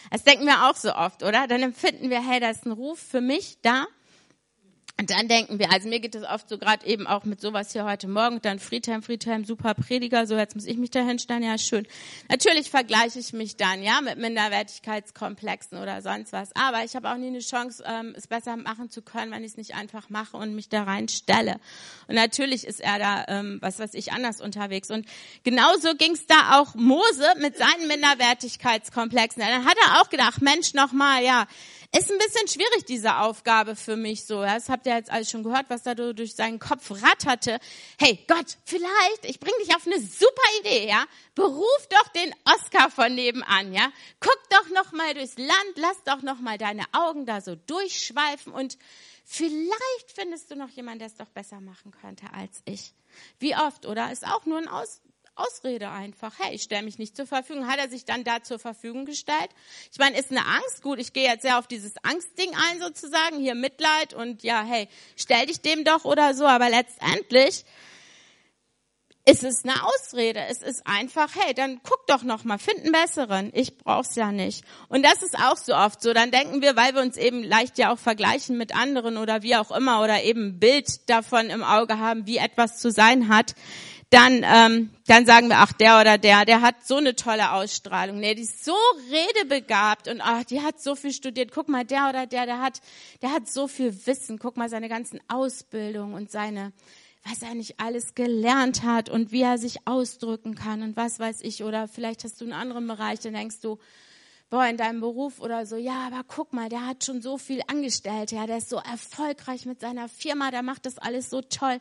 Das 0.09 0.23
denken 0.23 0.45
wir 0.45 0.69
auch 0.69 0.75
so 0.75 0.93
oft, 0.93 1.23
oder? 1.23 1.47
Dann 1.47 1.61
empfinden 1.61 2.09
wir, 2.09 2.27
hey, 2.27 2.39
da 2.39 2.49
ist 2.49 2.65
ein 2.65 2.71
Ruf 2.71 2.99
für 2.99 3.21
mich 3.21 3.59
da. 3.61 3.87
Und 5.01 5.09
dann 5.09 5.27
denken 5.27 5.57
wir, 5.57 5.71
also 5.71 5.89
mir 5.89 5.99
geht 5.99 6.13
es 6.13 6.23
oft 6.23 6.47
so 6.47 6.59
gerade 6.59 6.85
eben 6.85 7.07
auch 7.07 7.23
mit 7.23 7.41
sowas 7.41 7.71
hier 7.73 7.85
heute 7.85 8.07
Morgen, 8.07 8.39
dann 8.43 8.59
Friedhelm, 8.59 9.01
Friedhelm, 9.01 9.45
super 9.45 9.73
Prediger, 9.73 10.27
so 10.27 10.37
jetzt 10.37 10.53
muss 10.53 10.67
ich 10.67 10.77
mich 10.77 10.91
da 10.91 10.99
hinstellen, 10.99 11.41
ja 11.41 11.57
schön. 11.57 11.87
Natürlich 12.29 12.69
vergleiche 12.69 13.17
ich 13.17 13.33
mich 13.33 13.57
dann, 13.57 13.81
ja, 13.81 13.99
mit 14.01 14.19
Minderwertigkeitskomplexen 14.19 15.79
oder 15.79 16.03
sonst 16.03 16.33
was. 16.33 16.55
Aber 16.55 16.83
ich 16.83 16.95
habe 16.95 17.09
auch 17.09 17.17
nie 17.17 17.29
eine 17.29 17.39
Chance, 17.39 17.83
ähm, 17.83 18.13
es 18.15 18.27
besser 18.27 18.57
machen 18.57 18.91
zu 18.91 19.01
können, 19.01 19.31
wenn 19.31 19.43
ich 19.43 19.53
es 19.53 19.57
nicht 19.57 19.73
einfach 19.73 20.11
mache 20.11 20.37
und 20.37 20.53
mich 20.53 20.69
da 20.69 20.83
reinstelle. 20.83 21.55
Und 22.07 22.13
natürlich 22.13 22.67
ist 22.67 22.79
er 22.79 22.99
da, 22.99 23.25
ähm, 23.27 23.57
was 23.59 23.79
weiß 23.79 23.95
ich, 23.95 24.13
anders 24.13 24.39
unterwegs. 24.39 24.91
Und 24.91 25.07
genauso 25.43 25.95
ging 25.95 26.11
es 26.11 26.27
da 26.27 26.59
auch 26.59 26.75
Mose 26.75 27.25
mit 27.39 27.57
seinen 27.57 27.87
Minderwertigkeitskomplexen. 27.87 29.41
Dann 29.41 29.65
hat 29.65 29.77
er 29.83 29.99
auch 29.99 30.11
gedacht, 30.11 30.43
Mensch, 30.43 30.75
nochmal, 30.75 31.23
ja, 31.23 31.47
ist 31.93 32.09
ein 32.09 32.17
bisschen 32.17 32.47
schwierig, 32.47 32.85
diese 32.85 33.17
Aufgabe 33.17 33.75
für 33.75 33.97
mich 33.97 34.25
so. 34.25 34.41
Das 34.41 34.69
habt 34.69 34.85
ihr 34.85 34.95
jetzt 34.95 35.11
alles 35.11 35.29
schon 35.29 35.43
gehört, 35.43 35.65
was 35.69 35.83
da 35.83 35.93
durch 35.93 36.35
seinen 36.35 36.57
Kopf 36.57 36.89
ratterte. 36.89 37.59
Hey 37.99 38.23
Gott, 38.27 38.57
vielleicht, 38.63 39.25
ich 39.25 39.39
bring 39.39 39.53
dich 39.61 39.75
auf 39.75 39.85
eine 39.85 39.99
super 39.99 40.41
Idee, 40.61 40.87
ja? 40.87 41.05
Beruf 41.35 41.87
doch 41.89 42.07
den 42.09 42.33
Oscar 42.45 42.89
von 42.89 43.13
nebenan, 43.13 43.73
ja? 43.73 43.91
Guck 44.21 44.39
doch 44.49 44.69
noch 44.69 44.93
mal 44.93 45.13
durchs 45.13 45.37
Land, 45.37 45.73
lass 45.75 46.01
doch 46.05 46.21
noch 46.21 46.39
mal 46.39 46.57
deine 46.57 46.85
Augen 46.93 47.25
da 47.25 47.41
so 47.41 47.55
durchschweifen 47.55 48.53
und 48.53 48.77
vielleicht 49.25 50.11
findest 50.13 50.49
du 50.49 50.55
noch 50.55 50.69
jemanden, 50.69 50.99
der 50.99 51.07
es 51.09 51.15
doch 51.15 51.29
besser 51.29 51.59
machen 51.59 51.91
könnte 51.91 52.25
als 52.33 52.61
ich. 52.63 52.93
Wie 53.39 53.55
oft, 53.55 53.85
oder? 53.85 54.13
Ist 54.13 54.25
auch 54.25 54.45
nur 54.45 54.59
ein 54.59 54.69
Aus 54.69 55.01
Ausrede 55.41 55.89
einfach. 55.89 56.33
Hey, 56.39 56.55
ich 56.55 56.63
stelle 56.63 56.83
mich 56.83 56.97
nicht 56.97 57.15
zur 57.15 57.25
Verfügung. 57.25 57.67
Hat 57.67 57.79
er 57.79 57.89
sich 57.89 58.05
dann 58.05 58.23
da 58.23 58.43
zur 58.43 58.59
Verfügung 58.59 59.05
gestellt? 59.05 59.49
Ich 59.91 59.99
meine, 59.99 60.17
ist 60.17 60.31
eine 60.31 60.45
Angst. 60.45 60.81
Gut, 60.81 60.99
ich 60.99 61.13
gehe 61.13 61.27
jetzt 61.27 61.41
sehr 61.41 61.59
auf 61.59 61.67
dieses 61.67 61.93
Angstding 62.03 62.51
ein 62.55 62.79
sozusagen. 62.79 63.39
Hier 63.39 63.55
Mitleid 63.55 64.13
und 64.13 64.43
ja, 64.43 64.63
hey, 64.63 64.87
stell 65.15 65.45
dich 65.45 65.61
dem 65.61 65.83
doch 65.83 66.05
oder 66.05 66.33
so. 66.33 66.45
Aber 66.45 66.69
letztendlich 66.69 67.65
ist 69.25 69.43
es 69.43 69.63
eine 69.63 69.75
Ausrede. 69.85 70.39
Es 70.49 70.61
ist 70.61 70.85
einfach, 70.87 71.29
hey, 71.35 71.53
dann 71.53 71.79
guck 71.83 72.07
doch 72.07 72.23
noch 72.23 72.43
mal, 72.43 72.57
find 72.57 72.79
einen 72.79 72.91
besseren. 72.91 73.51
Ich 73.53 73.77
brauch's 73.77 74.15
ja 74.15 74.31
nicht. 74.31 74.63
Und 74.89 75.03
das 75.03 75.21
ist 75.21 75.37
auch 75.37 75.57
so 75.57 75.75
oft 75.75 76.01
so. 76.01 76.13
Dann 76.13 76.31
denken 76.31 76.61
wir, 76.61 76.75
weil 76.75 76.95
wir 76.95 77.01
uns 77.01 77.17
eben 77.17 77.43
leicht 77.43 77.77
ja 77.77 77.93
auch 77.93 77.99
vergleichen 77.99 78.57
mit 78.57 78.75
anderen 78.75 79.17
oder 79.17 79.43
wie 79.43 79.55
auch 79.55 79.71
immer 79.71 80.01
oder 80.01 80.23
eben 80.23 80.47
ein 80.47 80.59
Bild 80.59 81.09
davon 81.09 81.49
im 81.49 81.63
Auge 81.63 81.99
haben, 81.99 82.25
wie 82.25 82.37
etwas 82.37 82.79
zu 82.79 82.91
sein 82.91 83.27
hat, 83.27 83.53
dann, 84.11 84.43
ähm, 84.43 84.89
dann 85.07 85.25
sagen 85.25 85.47
wir, 85.47 85.59
ach, 85.59 85.71
der 85.71 86.01
oder 86.01 86.17
der, 86.17 86.43
der 86.43 86.61
hat 86.61 86.85
so 86.85 86.97
eine 86.97 87.15
tolle 87.15 87.53
Ausstrahlung. 87.53 88.19
Nee, 88.19 88.35
die 88.35 88.41
ist 88.41 88.65
so 88.65 88.75
redebegabt 89.09 90.09
und 90.09 90.19
ach, 90.21 90.43
die 90.43 90.61
hat 90.61 90.81
so 90.81 90.95
viel 90.95 91.13
studiert. 91.13 91.51
Guck 91.53 91.69
mal, 91.69 91.85
der 91.85 92.09
oder 92.09 92.27
der, 92.27 92.45
der 92.45 92.59
hat, 92.59 92.81
der 93.21 93.31
hat 93.31 93.49
so 93.49 93.69
viel 93.69 94.05
Wissen. 94.05 94.37
Guck 94.37 94.57
mal, 94.57 94.69
seine 94.69 94.89
ganzen 94.89 95.21
Ausbildungen 95.29 96.13
und 96.13 96.29
seine, 96.29 96.73
was 97.23 97.41
er 97.41 97.55
nicht 97.55 97.79
alles 97.79 98.13
gelernt 98.13 98.83
hat 98.83 99.09
und 99.09 99.31
wie 99.31 99.43
er 99.43 99.57
sich 99.57 99.87
ausdrücken 99.87 100.55
kann 100.55 100.83
und 100.83 100.97
was 100.97 101.17
weiß 101.17 101.39
ich. 101.43 101.63
Oder 101.63 101.87
vielleicht 101.87 102.25
hast 102.25 102.41
du 102.41 102.45
einen 102.45 102.53
anderen 102.53 102.87
Bereich, 102.87 103.21
dann 103.21 103.33
denkst 103.33 103.61
du, 103.61 103.79
boah, 104.51 104.67
in 104.67 104.75
deinem 104.75 104.99
Beruf 104.99 105.39
oder 105.39 105.65
so, 105.65 105.77
ja, 105.77 106.07
aber 106.07 106.23
guck 106.27 106.51
mal, 106.51 106.67
der 106.67 106.85
hat 106.85 107.05
schon 107.05 107.21
so 107.21 107.37
viel 107.37 107.61
Angestellte, 107.67 108.35
ja, 108.35 108.45
der 108.45 108.57
ist 108.57 108.69
so 108.69 108.75
erfolgreich 108.75 109.65
mit 109.65 109.79
seiner 109.79 110.09
Firma, 110.09 110.51
der 110.51 110.61
macht 110.61 110.85
das 110.85 110.97
alles 110.97 111.29
so 111.29 111.41
toll, 111.41 111.79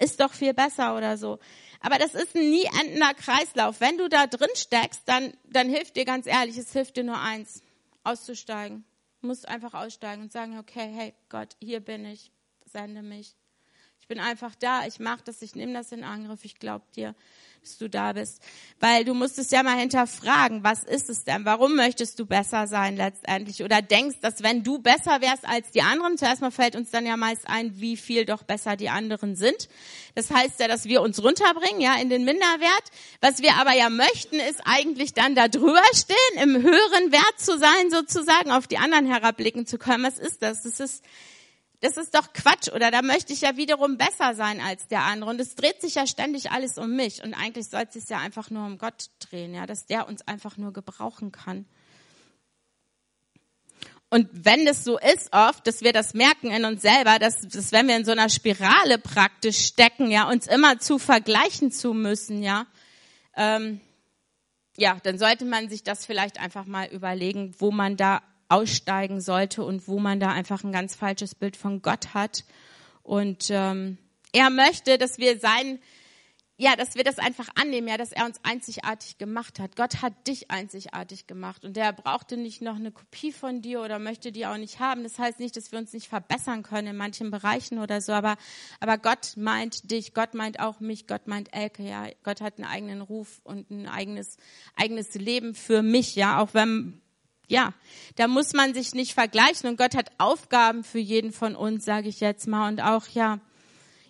ist 0.00 0.20
doch 0.20 0.32
viel 0.32 0.52
besser 0.52 0.96
oder 0.96 1.16
so. 1.16 1.38
Aber 1.80 1.96
das 1.96 2.16
ist 2.16 2.34
ein 2.34 2.50
nie 2.50 2.64
endender 2.80 3.14
Kreislauf. 3.14 3.80
Wenn 3.80 3.98
du 3.98 4.08
da 4.08 4.26
drin 4.26 4.48
steckst, 4.54 5.02
dann, 5.06 5.32
dann 5.44 5.68
hilft 5.70 5.94
dir 5.94 6.04
ganz 6.04 6.26
ehrlich, 6.26 6.58
es 6.58 6.72
hilft 6.72 6.96
dir 6.96 7.04
nur 7.04 7.20
eins, 7.20 7.62
auszusteigen. 8.02 8.84
Du 9.20 9.28
musst 9.28 9.46
einfach 9.46 9.74
aussteigen 9.74 10.22
und 10.22 10.32
sagen, 10.32 10.58
okay, 10.58 10.90
hey 10.92 11.14
Gott, 11.28 11.56
hier 11.60 11.78
bin 11.78 12.04
ich, 12.04 12.32
sende 12.64 13.02
mich. 13.02 13.37
Ich 14.08 14.14
bin 14.16 14.24
einfach 14.24 14.54
da, 14.54 14.86
ich 14.86 15.00
mache 15.00 15.20
das, 15.26 15.42
ich 15.42 15.54
nehme 15.54 15.74
das 15.74 15.92
in 15.92 16.02
Angriff, 16.02 16.42
ich 16.42 16.58
glaube 16.58 16.86
dir 16.96 17.14
dass 17.60 17.76
du 17.76 17.88
da 17.88 18.12
bist. 18.12 18.40
Weil 18.80 19.04
du 19.04 19.12
musst 19.12 19.38
es 19.38 19.50
ja 19.50 19.62
mal 19.62 19.76
hinterfragen, 19.76 20.64
was 20.64 20.84
ist 20.84 21.10
es 21.10 21.24
denn? 21.24 21.44
Warum 21.44 21.74
möchtest 21.74 22.18
du 22.18 22.24
besser 22.24 22.66
sein 22.66 22.96
letztendlich? 22.96 23.62
Oder 23.62 23.82
denkst, 23.82 24.18
dass 24.22 24.42
wenn 24.42 24.62
du 24.62 24.78
besser 24.78 25.20
wärst 25.20 25.46
als 25.46 25.70
die 25.72 25.82
anderen, 25.82 26.16
zuerst 26.16 26.40
mal 26.40 26.50
fällt 26.50 26.76
uns 26.76 26.90
dann 26.90 27.04
ja 27.04 27.18
meist 27.18 27.46
ein, 27.48 27.78
wie 27.80 27.96
viel 27.96 28.24
doch 28.24 28.42
besser 28.42 28.76
die 28.76 28.88
anderen 28.88 29.36
sind. 29.36 29.68
Das 30.14 30.30
heißt 30.30 30.60
ja, 30.60 30.68
dass 30.68 30.86
wir 30.86 31.02
uns 31.02 31.22
runterbringen, 31.22 31.80
ja, 31.80 31.96
in 31.96 32.08
den 32.08 32.24
Minderwert. 32.24 32.84
Was 33.20 33.42
wir 33.42 33.54
aber 33.56 33.74
ja 33.74 33.90
möchten, 33.90 34.36
ist 34.36 34.62
eigentlich 34.64 35.12
dann 35.12 35.34
da 35.34 35.48
drüber 35.48 35.82
stehen, 35.92 36.42
im 36.42 36.62
höheren 36.62 37.12
Wert 37.12 37.38
zu 37.38 37.58
sein, 37.58 37.90
sozusagen, 37.90 38.50
auf 38.50 38.66
die 38.66 38.78
anderen 38.78 39.06
herabblicken 39.06 39.66
zu 39.66 39.76
können. 39.76 40.04
Was 40.04 40.18
ist 40.18 40.42
das? 40.42 40.62
Das 40.62 40.80
ist 40.80 41.04
das 41.80 41.96
ist 41.96 42.14
doch 42.14 42.32
Quatsch. 42.32 42.72
Oder 42.72 42.90
da 42.90 43.02
möchte 43.02 43.32
ich 43.32 43.42
ja 43.42 43.56
wiederum 43.56 43.96
besser 43.96 44.34
sein 44.34 44.60
als 44.60 44.88
der 44.88 45.02
andere. 45.02 45.30
Und 45.30 45.40
es 45.40 45.54
dreht 45.54 45.80
sich 45.80 45.94
ja 45.94 46.06
ständig 46.06 46.50
alles 46.50 46.76
um 46.76 46.96
mich. 46.96 47.22
Und 47.22 47.34
eigentlich 47.34 47.68
soll 47.68 47.84
es 47.86 47.94
sich 47.94 48.08
ja 48.08 48.18
einfach 48.18 48.50
nur 48.50 48.66
um 48.66 48.78
Gott 48.78 49.10
drehen, 49.20 49.54
ja, 49.54 49.66
dass 49.66 49.86
der 49.86 50.08
uns 50.08 50.26
einfach 50.26 50.56
nur 50.56 50.72
gebrauchen 50.72 51.30
kann. 51.32 51.66
Und 54.10 54.28
wenn 54.32 54.66
es 54.66 54.84
so 54.84 54.98
ist 54.98 55.32
oft, 55.32 55.66
dass 55.66 55.82
wir 55.82 55.92
das 55.92 56.14
merken 56.14 56.50
in 56.50 56.64
uns 56.64 56.80
selber, 56.80 57.18
dass, 57.18 57.42
dass 57.42 57.72
wenn 57.72 57.88
wir 57.88 57.96
in 57.96 58.06
so 58.06 58.12
einer 58.12 58.30
Spirale 58.30 58.98
praktisch 58.98 59.66
stecken, 59.66 60.10
ja, 60.10 60.28
uns 60.28 60.46
immer 60.46 60.78
zu 60.78 60.98
vergleichen 60.98 61.70
zu 61.70 61.92
müssen, 61.92 62.42
ja, 62.42 62.66
ähm, 63.36 63.80
ja, 64.78 64.96
dann 65.02 65.18
sollte 65.18 65.44
man 65.44 65.68
sich 65.68 65.82
das 65.82 66.06
vielleicht 66.06 66.40
einfach 66.40 66.64
mal 66.64 66.86
überlegen, 66.86 67.54
wo 67.58 67.70
man 67.70 67.96
da 67.96 68.22
aussteigen 68.48 69.20
sollte 69.20 69.64
und 69.64 69.88
wo 69.88 69.98
man 69.98 70.20
da 70.20 70.30
einfach 70.30 70.64
ein 70.64 70.72
ganz 70.72 70.94
falsches 70.94 71.34
Bild 71.34 71.56
von 71.56 71.82
Gott 71.82 72.14
hat. 72.14 72.44
Und 73.02 73.48
ähm, 73.50 73.98
er 74.32 74.50
möchte, 74.50 74.98
dass 74.98 75.18
wir 75.18 75.38
sein, 75.38 75.78
ja, 76.60 76.74
dass 76.74 76.96
wir 76.96 77.04
das 77.04 77.18
einfach 77.18 77.48
annehmen, 77.54 77.86
ja, 77.86 77.96
dass 77.96 78.10
er 78.10 78.24
uns 78.24 78.40
einzigartig 78.42 79.16
gemacht 79.16 79.60
hat. 79.60 79.76
Gott 79.76 80.02
hat 80.02 80.26
dich 80.26 80.50
einzigartig 80.50 81.28
gemacht 81.28 81.64
und 81.64 81.76
der 81.76 81.92
brauchte 81.92 82.36
nicht 82.36 82.62
noch 82.62 82.74
eine 82.74 82.90
Kopie 82.90 83.30
von 83.30 83.62
dir 83.62 83.80
oder 83.80 84.00
möchte 84.00 84.32
die 84.32 84.44
auch 84.44 84.56
nicht 84.56 84.80
haben. 84.80 85.04
Das 85.04 85.20
heißt 85.20 85.38
nicht, 85.38 85.56
dass 85.56 85.70
wir 85.70 85.78
uns 85.78 85.92
nicht 85.92 86.08
verbessern 86.08 86.64
können 86.64 86.88
in 86.88 86.96
manchen 86.96 87.30
Bereichen 87.30 87.78
oder 87.78 88.00
so, 88.00 88.12
aber, 88.12 88.36
aber 88.80 88.98
Gott 88.98 89.36
meint 89.36 89.90
dich, 89.92 90.14
Gott 90.14 90.34
meint 90.34 90.58
auch 90.58 90.80
mich, 90.80 91.06
Gott 91.06 91.28
meint 91.28 91.54
Elke, 91.54 91.84
ja. 91.84 92.08
Gott 92.24 92.40
hat 92.40 92.58
einen 92.58 92.66
eigenen 92.66 93.02
Ruf 93.02 93.40
und 93.44 93.70
ein 93.70 93.86
eigenes, 93.86 94.36
eigenes 94.74 95.14
Leben 95.14 95.54
für 95.54 95.82
mich, 95.82 96.16
ja, 96.16 96.42
auch 96.42 96.54
wenn 96.54 97.00
ja, 97.48 97.72
da 98.16 98.28
muss 98.28 98.52
man 98.52 98.74
sich 98.74 98.94
nicht 98.94 99.14
vergleichen 99.14 99.68
und 99.68 99.76
Gott 99.76 99.96
hat 99.96 100.10
Aufgaben 100.18 100.84
für 100.84 100.98
jeden 100.98 101.32
von 101.32 101.56
uns, 101.56 101.84
sage 101.84 102.08
ich 102.08 102.20
jetzt 102.20 102.46
mal 102.46 102.68
und 102.68 102.80
auch 102.82 103.08
ja, 103.08 103.40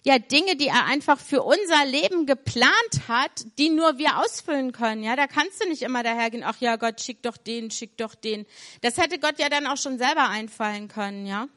ja 0.04 0.18
Dinge, 0.18 0.56
die 0.56 0.66
er 0.66 0.86
einfach 0.86 1.20
für 1.20 1.42
unser 1.42 1.86
Leben 1.86 2.26
geplant 2.26 2.72
hat, 3.06 3.46
die 3.58 3.70
nur 3.70 3.98
wir 3.98 4.18
ausfüllen 4.18 4.72
können. 4.72 5.04
Ja, 5.04 5.14
da 5.14 5.26
kannst 5.28 5.62
du 5.62 5.68
nicht 5.68 5.82
immer 5.82 6.02
dahergehen. 6.02 6.42
Ach 6.44 6.56
ja, 6.60 6.76
Gott 6.76 7.00
schick 7.00 7.22
doch 7.22 7.36
den, 7.36 7.70
schick 7.70 7.96
doch 7.96 8.14
den. 8.14 8.44
Das 8.80 8.98
hätte 8.98 9.18
Gott 9.18 9.38
ja 9.38 9.48
dann 9.48 9.66
auch 9.66 9.76
schon 9.76 9.98
selber 9.98 10.28
einfallen 10.28 10.88
können, 10.88 11.26
ja. 11.26 11.48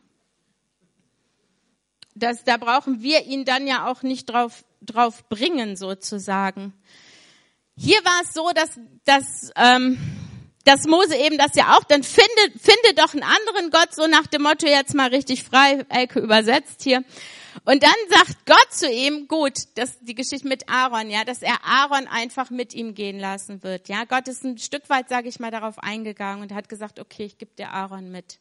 Das, 2.13 2.43
da 2.43 2.57
brauchen 2.57 3.01
wir 3.01 3.25
ihn 3.25 3.45
dann 3.45 3.65
ja 3.65 3.89
auch 3.89 4.03
nicht 4.03 4.25
drauf 4.25 4.63
drauf 4.81 5.27
bringen 5.29 5.75
sozusagen. 5.75 6.73
Hier 7.77 8.03
war 8.03 8.21
es 8.23 8.33
so, 8.33 8.51
dass 8.53 8.79
dass 9.05 9.51
ähm, 9.55 9.97
dass 10.63 10.85
Mose 10.85 11.15
eben 11.15 11.37
das 11.37 11.55
ja 11.55 11.77
auch, 11.77 11.83
dann 11.83 12.03
finde, 12.03 12.29
finde 12.59 12.93
doch 12.95 13.13
einen 13.13 13.23
anderen 13.23 13.71
Gott, 13.71 13.93
so 13.93 14.07
nach 14.07 14.27
dem 14.27 14.43
Motto 14.43 14.67
jetzt 14.67 14.93
mal 14.93 15.09
richtig 15.09 15.43
frei, 15.43 15.85
Elke 15.89 16.19
übersetzt 16.19 16.83
hier. 16.83 17.03
Und 17.65 17.83
dann 17.83 17.91
sagt 18.09 18.45
Gott 18.45 18.71
zu 18.71 18.89
ihm, 18.89 19.27
gut, 19.27 19.53
das, 19.75 19.99
die 19.99 20.15
Geschichte 20.15 20.47
mit 20.47 20.69
Aaron, 20.69 21.09
ja, 21.09 21.23
dass 21.25 21.41
er 21.41 21.63
Aaron 21.65 22.07
einfach 22.07 22.49
mit 22.49 22.73
ihm 22.73 22.93
gehen 22.93 23.19
lassen 23.19 23.61
wird, 23.63 23.89
ja. 23.89 24.05
Gott 24.05 24.27
ist 24.27 24.43
ein 24.43 24.57
Stück 24.57 24.89
weit, 24.89 25.09
sage 25.09 25.27
ich 25.27 25.39
mal, 25.39 25.51
darauf 25.51 25.77
eingegangen 25.79 26.41
und 26.41 26.53
hat 26.53 26.69
gesagt, 26.69 26.99
okay, 26.99 27.25
ich 27.25 27.37
gebe 27.37 27.51
dir 27.55 27.69
Aaron 27.69 28.09
mit. 28.09 28.39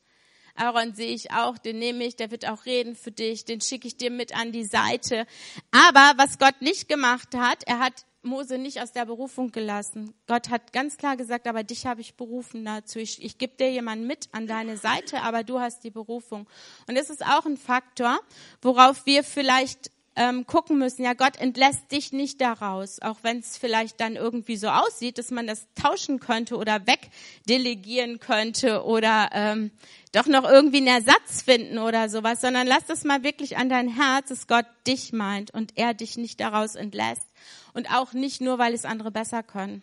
Aaron 0.54 0.94
sehe 0.94 1.14
ich 1.14 1.32
auch, 1.32 1.58
den 1.58 1.78
nehme 1.78 2.04
ich, 2.04 2.16
der 2.16 2.30
wird 2.30 2.48
auch 2.48 2.66
reden 2.66 2.94
für 2.94 3.10
dich, 3.10 3.44
den 3.44 3.60
schicke 3.60 3.88
ich 3.88 3.96
dir 3.96 4.10
mit 4.10 4.36
an 4.36 4.52
die 4.52 4.64
Seite. 4.64 5.26
Aber 5.70 6.12
was 6.16 6.38
Gott 6.38 6.60
nicht 6.60 6.88
gemacht 6.88 7.34
hat, 7.34 7.64
er 7.66 7.78
hat 7.78 8.04
Mose 8.22 8.58
nicht 8.58 8.80
aus 8.82 8.92
der 8.92 9.06
Berufung 9.06 9.50
gelassen. 9.50 10.14
Gott 10.26 10.50
hat 10.50 10.72
ganz 10.72 10.96
klar 10.96 11.16
gesagt, 11.16 11.46
aber 11.46 11.62
dich 11.62 11.86
habe 11.86 12.00
ich 12.00 12.14
berufen 12.14 12.64
dazu. 12.64 12.98
Ich, 12.98 13.22
ich 13.22 13.38
gebe 13.38 13.56
dir 13.56 13.70
jemanden 13.70 14.06
mit 14.06 14.28
an 14.32 14.46
deine 14.46 14.76
Seite, 14.76 15.22
aber 15.22 15.42
du 15.42 15.60
hast 15.60 15.84
die 15.84 15.90
Berufung. 15.90 16.46
Und 16.86 16.96
das 16.96 17.10
ist 17.10 17.24
auch 17.24 17.46
ein 17.46 17.56
Faktor, 17.56 18.20
worauf 18.60 19.06
wir 19.06 19.24
vielleicht 19.24 19.90
ähm, 20.16 20.46
gucken 20.46 20.78
müssen. 20.78 21.04
Ja, 21.04 21.14
Gott 21.14 21.36
entlässt 21.36 21.90
dich 21.92 22.12
nicht 22.12 22.40
daraus, 22.40 23.00
auch 23.00 23.18
wenn 23.22 23.38
es 23.38 23.56
vielleicht 23.56 24.00
dann 24.00 24.16
irgendwie 24.16 24.56
so 24.56 24.68
aussieht, 24.68 25.16
dass 25.16 25.30
man 25.30 25.46
das 25.46 25.66
tauschen 25.74 26.20
könnte 26.20 26.56
oder 26.56 26.82
wegdelegieren 26.86 28.20
könnte 28.20 28.84
oder 28.84 29.30
ähm, 29.32 29.70
doch 30.12 30.26
noch 30.26 30.44
irgendwie 30.44 30.78
einen 30.78 30.88
Ersatz 30.88 31.42
finden 31.42 31.78
oder 31.78 32.08
sowas, 32.08 32.40
sondern 32.40 32.66
lass 32.66 32.84
das 32.86 33.04
mal 33.04 33.22
wirklich 33.22 33.56
an 33.56 33.68
dein 33.68 33.88
Herz, 33.88 34.28
dass 34.28 34.46
Gott 34.46 34.66
dich 34.86 35.12
meint 35.12 35.54
und 35.54 35.72
er 35.76 35.94
dich 35.94 36.16
nicht 36.16 36.40
daraus 36.40 36.74
entlässt. 36.74 37.29
Und 37.72 37.90
auch 37.92 38.12
nicht 38.12 38.40
nur, 38.40 38.58
weil 38.58 38.74
es 38.74 38.84
andere 38.84 39.10
besser 39.10 39.42
können. 39.42 39.82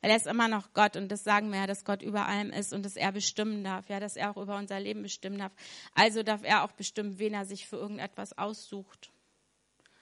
Weil 0.00 0.10
er 0.10 0.16
ist 0.16 0.26
immer 0.26 0.48
noch 0.48 0.72
Gott 0.74 0.96
und 0.96 1.10
das 1.10 1.24
sagen 1.24 1.50
wir 1.50 1.60
ja, 1.60 1.66
dass 1.66 1.84
Gott 1.84 2.02
über 2.02 2.26
allem 2.26 2.50
ist 2.50 2.72
und 2.72 2.84
dass 2.84 2.96
er 2.96 3.12
bestimmen 3.12 3.64
darf, 3.64 3.88
ja, 3.88 4.00
dass 4.00 4.16
er 4.16 4.30
auch 4.30 4.36
über 4.36 4.56
unser 4.56 4.78
Leben 4.78 5.02
bestimmen 5.02 5.38
darf. 5.38 5.52
Also 5.94 6.22
darf 6.22 6.42
er 6.42 6.64
auch 6.64 6.72
bestimmen, 6.72 7.18
wen 7.18 7.34
er 7.34 7.44
sich 7.44 7.66
für 7.66 7.76
irgendetwas 7.76 8.36
aussucht. 8.36 9.10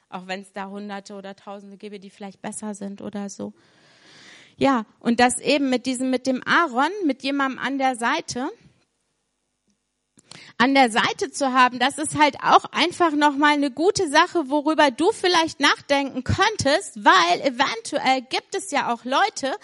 Auch 0.09 0.27
wenn 0.27 0.41
es 0.41 0.53
da 0.53 0.69
Hunderte 0.69 1.15
oder 1.15 1.37
Tausende 1.37 1.77
gäbe, 1.77 2.01
die 2.01 2.11
vielleicht 2.11 2.41
besser 2.41 2.75
sind 2.75 3.03
oder 3.03 3.29
so. 3.29 3.53
Ja, 4.57 4.87
und 4.99 5.21
das 5.21 5.39
eben 5.39 5.71
mit 5.71 5.87
diesem, 5.87 6.11
mit 6.11 6.27
dem 6.27 6.43
Aaron, 6.45 6.91
mit 7.05 7.23
jemandem 7.23 7.61
an 7.61 7.79
der 7.79 7.95
Seite, 7.95 8.51
an 10.57 10.75
der 10.75 10.91
Seite 10.91 11.31
zu 11.31 11.53
haben, 11.53 11.79
das 11.79 11.99
ist 11.99 12.19
halt 12.19 12.37
auch 12.43 12.65
einfach 12.73 13.13
nochmal 13.13 13.55
eine 13.55 13.71
gute 13.71 14.09
Sache, 14.09 14.51
worüber 14.51 14.91
du 14.91 15.13
vielleicht 15.13 15.61
nachdenken 15.61 16.25
könntest, 16.25 17.05
weil 17.05 17.41
eventuell 17.41 18.23
gibt 18.23 18.55
es 18.55 18.71
ja 18.71 18.93
auch 18.93 19.05
Leute, 19.05 19.55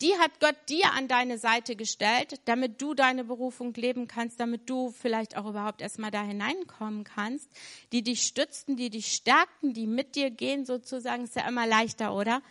die 0.00 0.14
hat 0.18 0.40
Gott 0.40 0.56
dir 0.68 0.92
an 0.92 1.08
deine 1.08 1.38
Seite 1.38 1.76
gestellt, 1.76 2.40
damit 2.44 2.82
du 2.82 2.94
deine 2.94 3.24
Berufung 3.24 3.72
leben 3.74 4.08
kannst, 4.08 4.40
damit 4.40 4.68
du 4.68 4.90
vielleicht 4.90 5.36
auch 5.36 5.46
überhaupt 5.46 5.80
erstmal 5.82 6.10
da 6.10 6.22
hineinkommen 6.22 7.04
kannst, 7.04 7.48
die 7.92 8.02
dich 8.02 8.22
stützen, 8.22 8.76
die 8.76 8.90
dich 8.90 9.12
stärken, 9.12 9.72
die 9.72 9.86
mit 9.86 10.14
dir 10.16 10.30
gehen 10.30 10.64
sozusagen, 10.64 11.24
ist 11.24 11.36
ja 11.36 11.48
immer 11.48 11.66
leichter, 11.66 12.14
oder? 12.14 12.42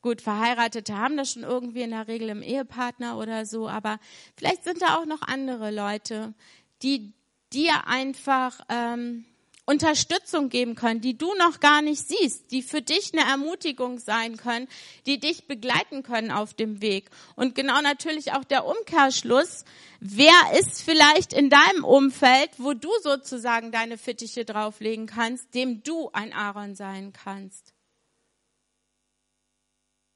Gut, 0.00 0.22
Verheiratete 0.22 0.96
haben 0.96 1.16
das 1.16 1.32
schon 1.32 1.42
irgendwie 1.42 1.82
in 1.82 1.90
der 1.90 2.06
Regel 2.06 2.28
im 2.28 2.40
Ehepartner 2.40 3.18
oder 3.18 3.44
so, 3.44 3.68
aber 3.68 3.98
vielleicht 4.36 4.62
sind 4.62 4.80
da 4.80 4.96
auch 4.96 5.06
noch 5.06 5.22
andere 5.22 5.72
Leute, 5.72 6.34
die 6.82 7.12
dir 7.52 7.86
einfach 7.86 8.60
ähm, 8.68 9.24
Unterstützung 9.68 10.48
geben 10.48 10.74
können, 10.76 11.02
die 11.02 11.18
du 11.18 11.34
noch 11.34 11.60
gar 11.60 11.82
nicht 11.82 12.08
siehst, 12.08 12.52
die 12.52 12.62
für 12.62 12.80
dich 12.80 13.12
eine 13.12 13.30
Ermutigung 13.30 13.98
sein 13.98 14.38
können, 14.38 14.66
die 15.04 15.20
dich 15.20 15.46
begleiten 15.46 16.02
können 16.02 16.30
auf 16.30 16.54
dem 16.54 16.80
Weg. 16.80 17.10
Und 17.36 17.54
genau 17.54 17.82
natürlich 17.82 18.32
auch 18.32 18.44
der 18.44 18.64
Umkehrschluss, 18.64 19.66
wer 20.00 20.32
ist 20.58 20.80
vielleicht 20.80 21.34
in 21.34 21.50
deinem 21.50 21.84
Umfeld, 21.84 22.50
wo 22.56 22.72
du 22.72 22.88
sozusagen 23.02 23.70
deine 23.70 23.98
Fittiche 23.98 24.46
drauflegen 24.46 25.06
kannst, 25.06 25.54
dem 25.54 25.82
du 25.82 26.08
ein 26.14 26.32
Aaron 26.32 26.74
sein 26.74 27.12
kannst. 27.12 27.74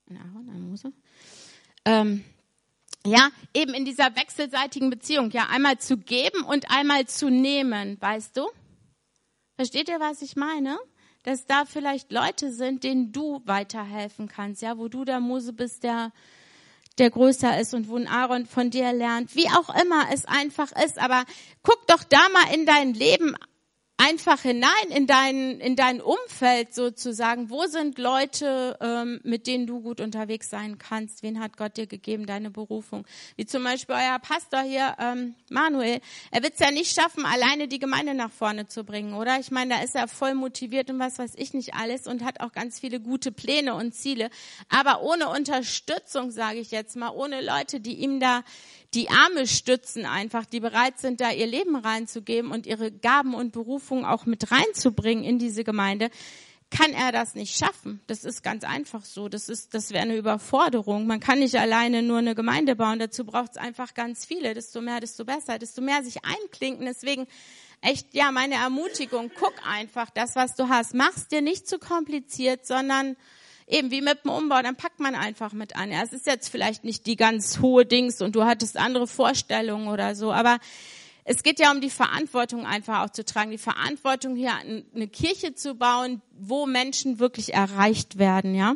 Ein 0.08 0.16
Aaron, 0.16 0.48
ein 0.48 0.68
Mose? 0.70 0.92
Ähm, 1.84 2.24
ja, 3.06 3.30
eben 3.54 3.74
in 3.74 3.84
dieser 3.84 4.14
wechselseitigen 4.16 4.90
Beziehung, 4.90 5.30
ja, 5.30 5.48
einmal 5.50 5.78
zu 5.78 5.96
geben 5.96 6.44
und 6.44 6.70
einmal 6.70 7.06
zu 7.06 7.30
nehmen, 7.30 8.00
weißt 8.00 8.36
du? 8.36 8.48
Versteht 9.56 9.88
ihr, 9.88 10.00
was 10.00 10.22
ich 10.22 10.36
meine? 10.36 10.78
Dass 11.24 11.46
da 11.46 11.64
vielleicht 11.64 12.10
Leute 12.10 12.52
sind, 12.52 12.84
denen 12.84 13.12
du 13.12 13.42
weiterhelfen 13.44 14.28
kannst, 14.28 14.62
ja, 14.62 14.78
wo 14.78 14.88
du 14.88 15.04
der 15.04 15.20
Mose 15.20 15.52
bist, 15.52 15.84
der, 15.84 16.12
der 16.98 17.10
größer 17.10 17.60
ist 17.60 17.74
und 17.74 17.88
wo 17.88 17.96
ein 17.96 18.08
Aaron 18.08 18.46
von 18.46 18.70
dir 18.70 18.92
lernt, 18.92 19.34
wie 19.36 19.48
auch 19.48 19.68
immer 19.80 20.06
es 20.12 20.24
einfach 20.24 20.72
ist. 20.84 20.98
Aber 20.98 21.24
guck 21.62 21.86
doch 21.86 22.02
da 22.04 22.20
mal 22.32 22.54
in 22.54 22.66
dein 22.66 22.94
Leben 22.94 23.36
einfach 24.02 24.42
hinein 24.42 24.88
in 24.90 25.06
dein, 25.06 25.60
in 25.60 25.76
dein 25.76 26.00
Umfeld 26.00 26.74
sozusagen. 26.74 27.50
Wo 27.50 27.66
sind 27.66 27.98
Leute, 27.98 28.76
ähm, 28.80 29.20
mit 29.22 29.46
denen 29.46 29.66
du 29.66 29.80
gut 29.80 30.00
unterwegs 30.00 30.50
sein 30.50 30.78
kannst? 30.78 31.22
Wen 31.22 31.38
hat 31.38 31.56
Gott 31.56 31.76
dir 31.76 31.86
gegeben, 31.86 32.26
deine 32.26 32.50
Berufung? 32.50 33.06
Wie 33.36 33.46
zum 33.46 33.62
Beispiel 33.62 33.94
euer 33.94 34.18
Pastor 34.18 34.62
hier, 34.62 34.96
ähm, 34.98 35.34
Manuel. 35.50 36.00
Er 36.32 36.42
wird 36.42 36.54
es 36.54 36.58
ja 36.58 36.72
nicht 36.72 36.92
schaffen, 36.92 37.24
alleine 37.24 37.68
die 37.68 37.78
Gemeinde 37.78 38.14
nach 38.14 38.32
vorne 38.32 38.66
zu 38.66 38.82
bringen, 38.82 39.14
oder? 39.14 39.38
Ich 39.38 39.50
meine, 39.52 39.74
da 39.74 39.82
ist 39.82 39.94
er 39.94 40.08
voll 40.08 40.34
motiviert 40.34 40.90
und 40.90 40.98
was 40.98 41.18
weiß 41.18 41.34
ich 41.36 41.54
nicht 41.54 41.74
alles 41.74 42.06
und 42.08 42.24
hat 42.24 42.40
auch 42.40 42.52
ganz 42.52 42.80
viele 42.80 42.98
gute 42.98 43.30
Pläne 43.30 43.74
und 43.74 43.94
Ziele. 43.94 44.30
Aber 44.68 45.02
ohne 45.02 45.28
Unterstützung, 45.28 46.32
sage 46.32 46.58
ich 46.58 46.72
jetzt 46.72 46.96
mal, 46.96 47.10
ohne 47.10 47.40
Leute, 47.40 47.78
die 47.78 47.94
ihm 47.94 48.18
da 48.18 48.42
die 48.94 49.08
Arme 49.08 49.46
stützen 49.46 50.04
einfach, 50.04 50.44
die 50.44 50.60
bereit 50.60 50.98
sind, 50.98 51.20
da 51.20 51.30
ihr 51.30 51.46
Leben 51.46 51.76
reinzugeben 51.76 52.50
und 52.50 52.66
ihre 52.66 52.92
Gaben 52.92 53.34
und 53.34 53.52
Berufungen 53.52 54.04
auch 54.04 54.26
mit 54.26 54.50
reinzubringen 54.50 55.24
in 55.24 55.38
diese 55.38 55.64
Gemeinde, 55.64 56.10
kann 56.72 56.92
er 56.92 57.12
das 57.12 57.34
nicht 57.34 57.56
schaffen. 57.56 58.00
Das 58.06 58.24
ist 58.24 58.42
ganz 58.42 58.64
einfach 58.64 59.04
so. 59.04 59.28
Das 59.28 59.48
ist, 59.48 59.74
das 59.74 59.90
wäre 59.90 60.02
eine 60.02 60.16
Überforderung. 60.16 61.06
Man 61.06 61.20
kann 61.20 61.38
nicht 61.38 61.54
alleine 61.54 62.02
nur 62.02 62.18
eine 62.18 62.34
Gemeinde 62.34 62.76
bauen. 62.76 62.98
Dazu 62.98 63.24
braucht 63.24 63.52
es 63.52 63.56
einfach 63.58 63.94
ganz 63.94 64.24
viele. 64.24 64.54
Desto 64.54 64.80
mehr, 64.80 64.98
desto 65.00 65.24
besser. 65.24 65.58
Desto 65.58 65.82
mehr 65.82 66.02
sich 66.02 66.24
einklinken. 66.24 66.86
Deswegen 66.86 67.26
echt, 67.82 68.14
ja, 68.14 68.32
meine 68.32 68.54
Ermutigung. 68.54 69.30
Guck 69.38 69.54
einfach 69.66 70.08
das, 70.10 70.34
was 70.34 70.54
du 70.54 70.68
hast. 70.70 70.94
Mach's 70.94 71.28
dir 71.28 71.42
nicht 71.42 71.68
zu 71.68 71.78
kompliziert, 71.78 72.66
sondern 72.66 73.16
eben 73.72 73.90
wie 73.90 74.02
mit 74.02 74.24
dem 74.24 74.30
Umbau, 74.30 74.60
dann 74.62 74.76
packt 74.76 75.00
man 75.00 75.14
einfach 75.14 75.52
mit 75.52 75.76
an. 75.76 75.90
Ja, 75.90 76.02
es 76.02 76.12
ist 76.12 76.26
jetzt 76.26 76.48
vielleicht 76.48 76.84
nicht 76.84 77.06
die 77.06 77.16
ganz 77.16 77.60
hohe 77.60 77.86
Dings 77.86 78.20
und 78.20 78.36
du 78.36 78.44
hattest 78.44 78.76
andere 78.76 79.06
Vorstellungen 79.06 79.88
oder 79.88 80.14
so, 80.14 80.32
aber 80.32 80.58
es 81.24 81.42
geht 81.42 81.60
ja 81.60 81.70
um 81.70 81.80
die 81.80 81.90
Verantwortung 81.90 82.66
einfach 82.66 83.04
auch 83.04 83.10
zu 83.10 83.24
tragen, 83.24 83.50
die 83.50 83.58
Verantwortung 83.58 84.34
hier 84.34 84.52
eine 84.54 85.08
Kirche 85.08 85.54
zu 85.54 85.74
bauen, 85.74 86.20
wo 86.36 86.66
Menschen 86.66 87.18
wirklich 87.18 87.54
erreicht 87.54 88.18
werden, 88.18 88.54
ja. 88.54 88.74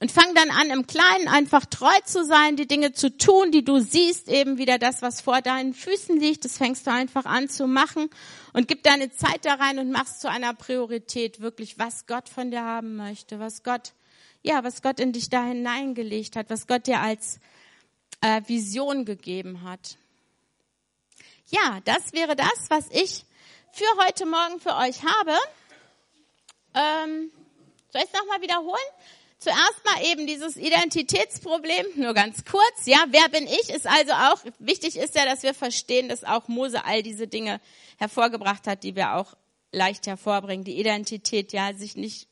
Und 0.00 0.10
fang 0.10 0.34
dann 0.34 0.50
an, 0.50 0.70
im 0.70 0.86
Kleinen 0.86 1.28
einfach 1.28 1.64
treu 1.66 1.94
zu 2.04 2.24
sein, 2.24 2.56
die 2.56 2.66
Dinge 2.66 2.92
zu 2.92 3.16
tun, 3.16 3.52
die 3.52 3.64
du 3.64 3.80
siehst, 3.80 4.28
eben 4.28 4.58
wieder 4.58 4.78
das, 4.78 5.02
was 5.02 5.20
vor 5.20 5.40
deinen 5.40 5.74
Füßen 5.74 6.18
liegt, 6.18 6.44
das 6.44 6.58
fängst 6.58 6.86
du 6.86 6.90
einfach 6.90 7.26
an 7.26 7.48
zu 7.48 7.66
machen 7.66 8.08
und 8.58 8.66
gib 8.66 8.82
deine 8.82 9.08
Zeit 9.12 9.44
da 9.44 9.54
rein 9.54 9.78
und 9.78 9.92
machst 9.92 10.20
zu 10.20 10.28
einer 10.28 10.52
Priorität 10.52 11.38
wirklich, 11.38 11.78
was 11.78 12.08
Gott 12.08 12.28
von 12.28 12.50
dir 12.50 12.64
haben 12.64 12.96
möchte, 12.96 13.38
was 13.38 13.62
Gott, 13.62 13.92
ja, 14.42 14.64
was 14.64 14.82
Gott 14.82 14.98
in 14.98 15.12
dich 15.12 15.30
da 15.30 15.44
hineingelegt 15.44 16.34
hat, 16.34 16.50
was 16.50 16.66
Gott 16.66 16.88
dir 16.88 16.98
als 16.98 17.38
äh, 18.20 18.42
Vision 18.48 19.04
gegeben 19.04 19.62
hat. 19.62 19.96
Ja, 21.50 21.78
das 21.84 22.12
wäre 22.12 22.34
das, 22.34 22.68
was 22.68 22.88
ich 22.90 23.24
für 23.70 23.86
heute 24.04 24.26
Morgen 24.26 24.58
für 24.58 24.74
euch 24.74 25.04
habe. 25.04 25.38
Ähm, 26.74 27.30
soll 27.92 28.02
ich 28.02 28.12
es 28.12 28.20
nochmal 28.20 28.42
wiederholen? 28.42 28.90
Zuerst 29.40 29.84
mal 29.84 30.04
eben 30.10 30.26
dieses 30.26 30.56
Identitätsproblem, 30.56 31.86
nur 31.94 32.12
ganz 32.12 32.44
kurz. 32.44 32.86
Ja, 32.86 33.04
wer 33.10 33.28
bin 33.28 33.46
ich? 33.46 33.70
Ist 33.70 33.86
also 33.86 34.12
auch, 34.12 34.42
wichtig 34.58 34.96
ist 34.96 35.14
ja, 35.14 35.24
dass 35.26 35.44
wir 35.44 35.54
verstehen, 35.54 36.08
dass 36.08 36.24
auch 36.24 36.48
Mose 36.48 36.84
all 36.84 37.04
diese 37.04 37.28
Dinge 37.28 37.60
hervorgebracht 37.98 38.66
hat, 38.66 38.82
die 38.82 38.96
wir 38.96 39.14
auch 39.14 39.36
leicht 39.70 40.08
hervorbringen. 40.08 40.64
Die 40.64 40.80
Identität, 40.80 41.52
ja, 41.52 41.72
sich 41.72 41.94
nicht 41.94 42.28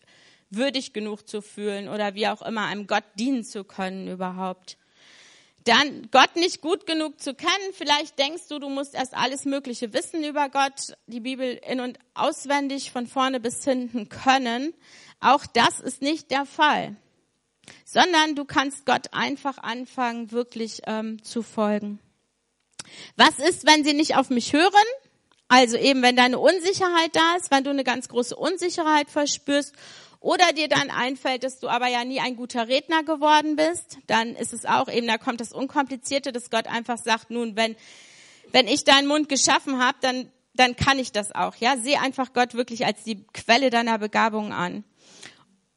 würdig 0.51 0.93
genug 0.93 1.29
zu 1.29 1.43
fühlen 1.43 1.89
oder 1.89 2.15
wie 2.15 2.27
auch 2.27 2.43
immer 2.43 2.67
einem 2.67 2.89
Gott 2.89 3.05
dienen 3.17 3.45
zu 3.45 3.63
können 3.63 4.09
überhaupt. 4.09 4.77
Dann 5.63 6.09
Gott 6.13 6.37
nicht 6.37 6.61
gut 6.61 6.87
genug 6.87 7.21
zu 7.21 7.35
kennen. 7.35 7.73
Vielleicht 7.73 8.19
denkst 8.19 8.49
du, 8.49 8.61
du 8.61 8.69
musst 8.69 8.95
erst 8.95 9.15
alles 9.15 9.45
Mögliche 9.45 9.93
wissen 9.93 10.23
über 10.23 10.49
Gott, 10.49 10.97
die 11.07 11.21
Bibel 11.21 11.61
in 11.69 11.81
und 11.81 11.99
auswendig 12.15 12.93
von 12.93 13.09
vorne 13.09 13.41
bis 13.41 13.65
hinten 13.65 14.09
können. 14.09 14.75
Auch 15.21 15.47
das 15.47 15.81
ist 15.81 16.03
nicht 16.03 16.31
der 16.31 16.47
Fall, 16.47 16.97
sondern 17.85 18.35
du 18.35 18.45
kannst 18.45 18.87
Gott 18.87 19.13
einfach 19.13 19.59
anfangen, 19.59 20.31
wirklich 20.31 20.83
ähm, 20.87 21.23
zu 21.23 21.43
folgen. 21.43 21.99
Was 23.17 23.39
ist, 23.39 23.67
wenn 23.67 23.85
sie 23.85 23.95
nicht 23.95 24.17
auf 24.17 24.31
mich 24.31 24.53
hören? 24.53 24.73
Also 25.49 25.77
eben, 25.77 26.03
wenn 26.03 26.17
deine 26.17 26.39
Unsicherheit 26.39 27.15
da 27.15 27.37
ist, 27.37 27.51
wenn 27.51 27.65
du 27.65 27.71
eine 27.71 27.85
ganz 27.85 28.09
große 28.09 28.35
Unsicherheit 28.35 29.11
verspürst 29.11 29.75
oder 30.19 30.53
dir 30.53 30.69
dann 30.69 30.91
einfällt, 30.91 31.45
dass 31.45 31.61
du 31.61 31.69
aber 31.69 31.87
ja 31.87 32.05
nie 32.05 32.21
ein 32.21 32.35
guter 32.35 32.67
Redner 32.67 33.05
geworden 33.05 33.55
bist, 33.55 33.99
dann 34.09 34.35
ist 34.35 34.53
es 34.53 34.65
auch 34.65 34.89
eben, 34.89 35.07
da 35.07 35.19
kommt 35.19 35.41
das 35.41 35.53
Unkomplizierte, 35.53 36.33
dass 36.33 36.51
Gott 36.51 36.67
einfach 36.67 36.99
sagt, 36.99 37.31
nun, 37.31 37.55
wenn, 37.55 37.77
wenn 38.51 38.67
ich 38.67 38.83
deinen 38.83 39.07
Mund 39.07 39.29
geschaffen 39.29 39.79
habe, 39.79 39.99
dann, 40.01 40.31
dann 40.55 40.75
kann 40.75 40.99
ich 40.99 41.13
das 41.13 41.33
auch. 41.33 41.55
Ja, 41.57 41.77
Seh 41.77 41.97
einfach 41.97 42.33
Gott 42.33 42.55
wirklich 42.55 42.85
als 42.85 43.05
die 43.05 43.25
Quelle 43.33 43.71
deiner 43.71 43.99
Begabung 43.99 44.53
an. 44.53 44.83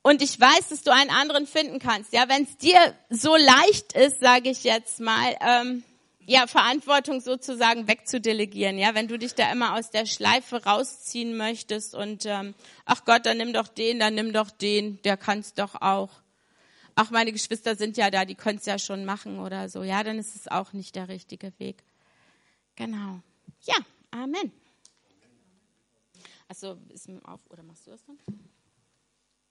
Und 0.01 0.21
ich 0.21 0.39
weiß, 0.39 0.69
dass 0.69 0.83
du 0.83 0.91
einen 0.93 1.09
anderen 1.09 1.45
finden 1.45 1.79
kannst. 1.79 2.13
Ja, 2.13 2.29
wenn 2.29 2.43
es 2.43 2.57
dir 2.57 2.95
so 3.09 3.35
leicht 3.35 3.93
ist, 3.93 4.19
sage 4.19 4.49
ich 4.49 4.63
jetzt 4.63 4.99
mal, 4.99 5.35
ähm, 5.41 5.83
ja, 6.25 6.47
Verantwortung 6.47 7.21
sozusagen 7.21 7.87
wegzudelegieren. 7.87 8.77
Ja, 8.77 8.95
wenn 8.95 9.07
du 9.07 9.17
dich 9.17 9.35
da 9.35 9.51
immer 9.51 9.75
aus 9.75 9.89
der 9.89 10.05
Schleife 10.05 10.63
rausziehen 10.63 11.35
möchtest 11.35 11.95
und 11.95 12.25
ähm, 12.25 12.53
ach 12.85 13.03
Gott, 13.03 13.25
dann 13.25 13.37
nimm 13.37 13.51
doch 13.51 13.67
den, 13.67 13.99
dann 13.99 14.15
nimm 14.15 14.31
doch 14.31 14.51
den, 14.51 15.01
der 15.01 15.17
kann's 15.17 15.53
doch 15.53 15.75
auch. 15.81 16.09
Ach, 16.95 17.09
meine 17.11 17.31
Geschwister 17.31 17.75
sind 17.75 17.97
ja 17.97 18.11
da, 18.11 18.25
die 18.25 18.35
können 18.35 18.59
es 18.59 18.65
ja 18.65 18.77
schon 18.77 19.05
machen 19.05 19.39
oder 19.39 19.69
so. 19.69 19.83
Ja, 19.83 20.03
dann 20.03 20.19
ist 20.19 20.35
es 20.35 20.47
auch 20.47 20.71
nicht 20.73 20.95
der 20.95 21.07
richtige 21.07 21.51
Weg. 21.59 21.83
Genau. 22.75 23.19
Ja, 23.63 23.77
Amen. 24.11 24.51
Also 26.47 26.77
ist 26.89 27.07
mir 27.07 27.21
auf 27.27 27.39
oder 27.49 27.63
machst 27.63 27.85
du 27.85 27.91
das 27.91 28.03
dann? 28.05 28.17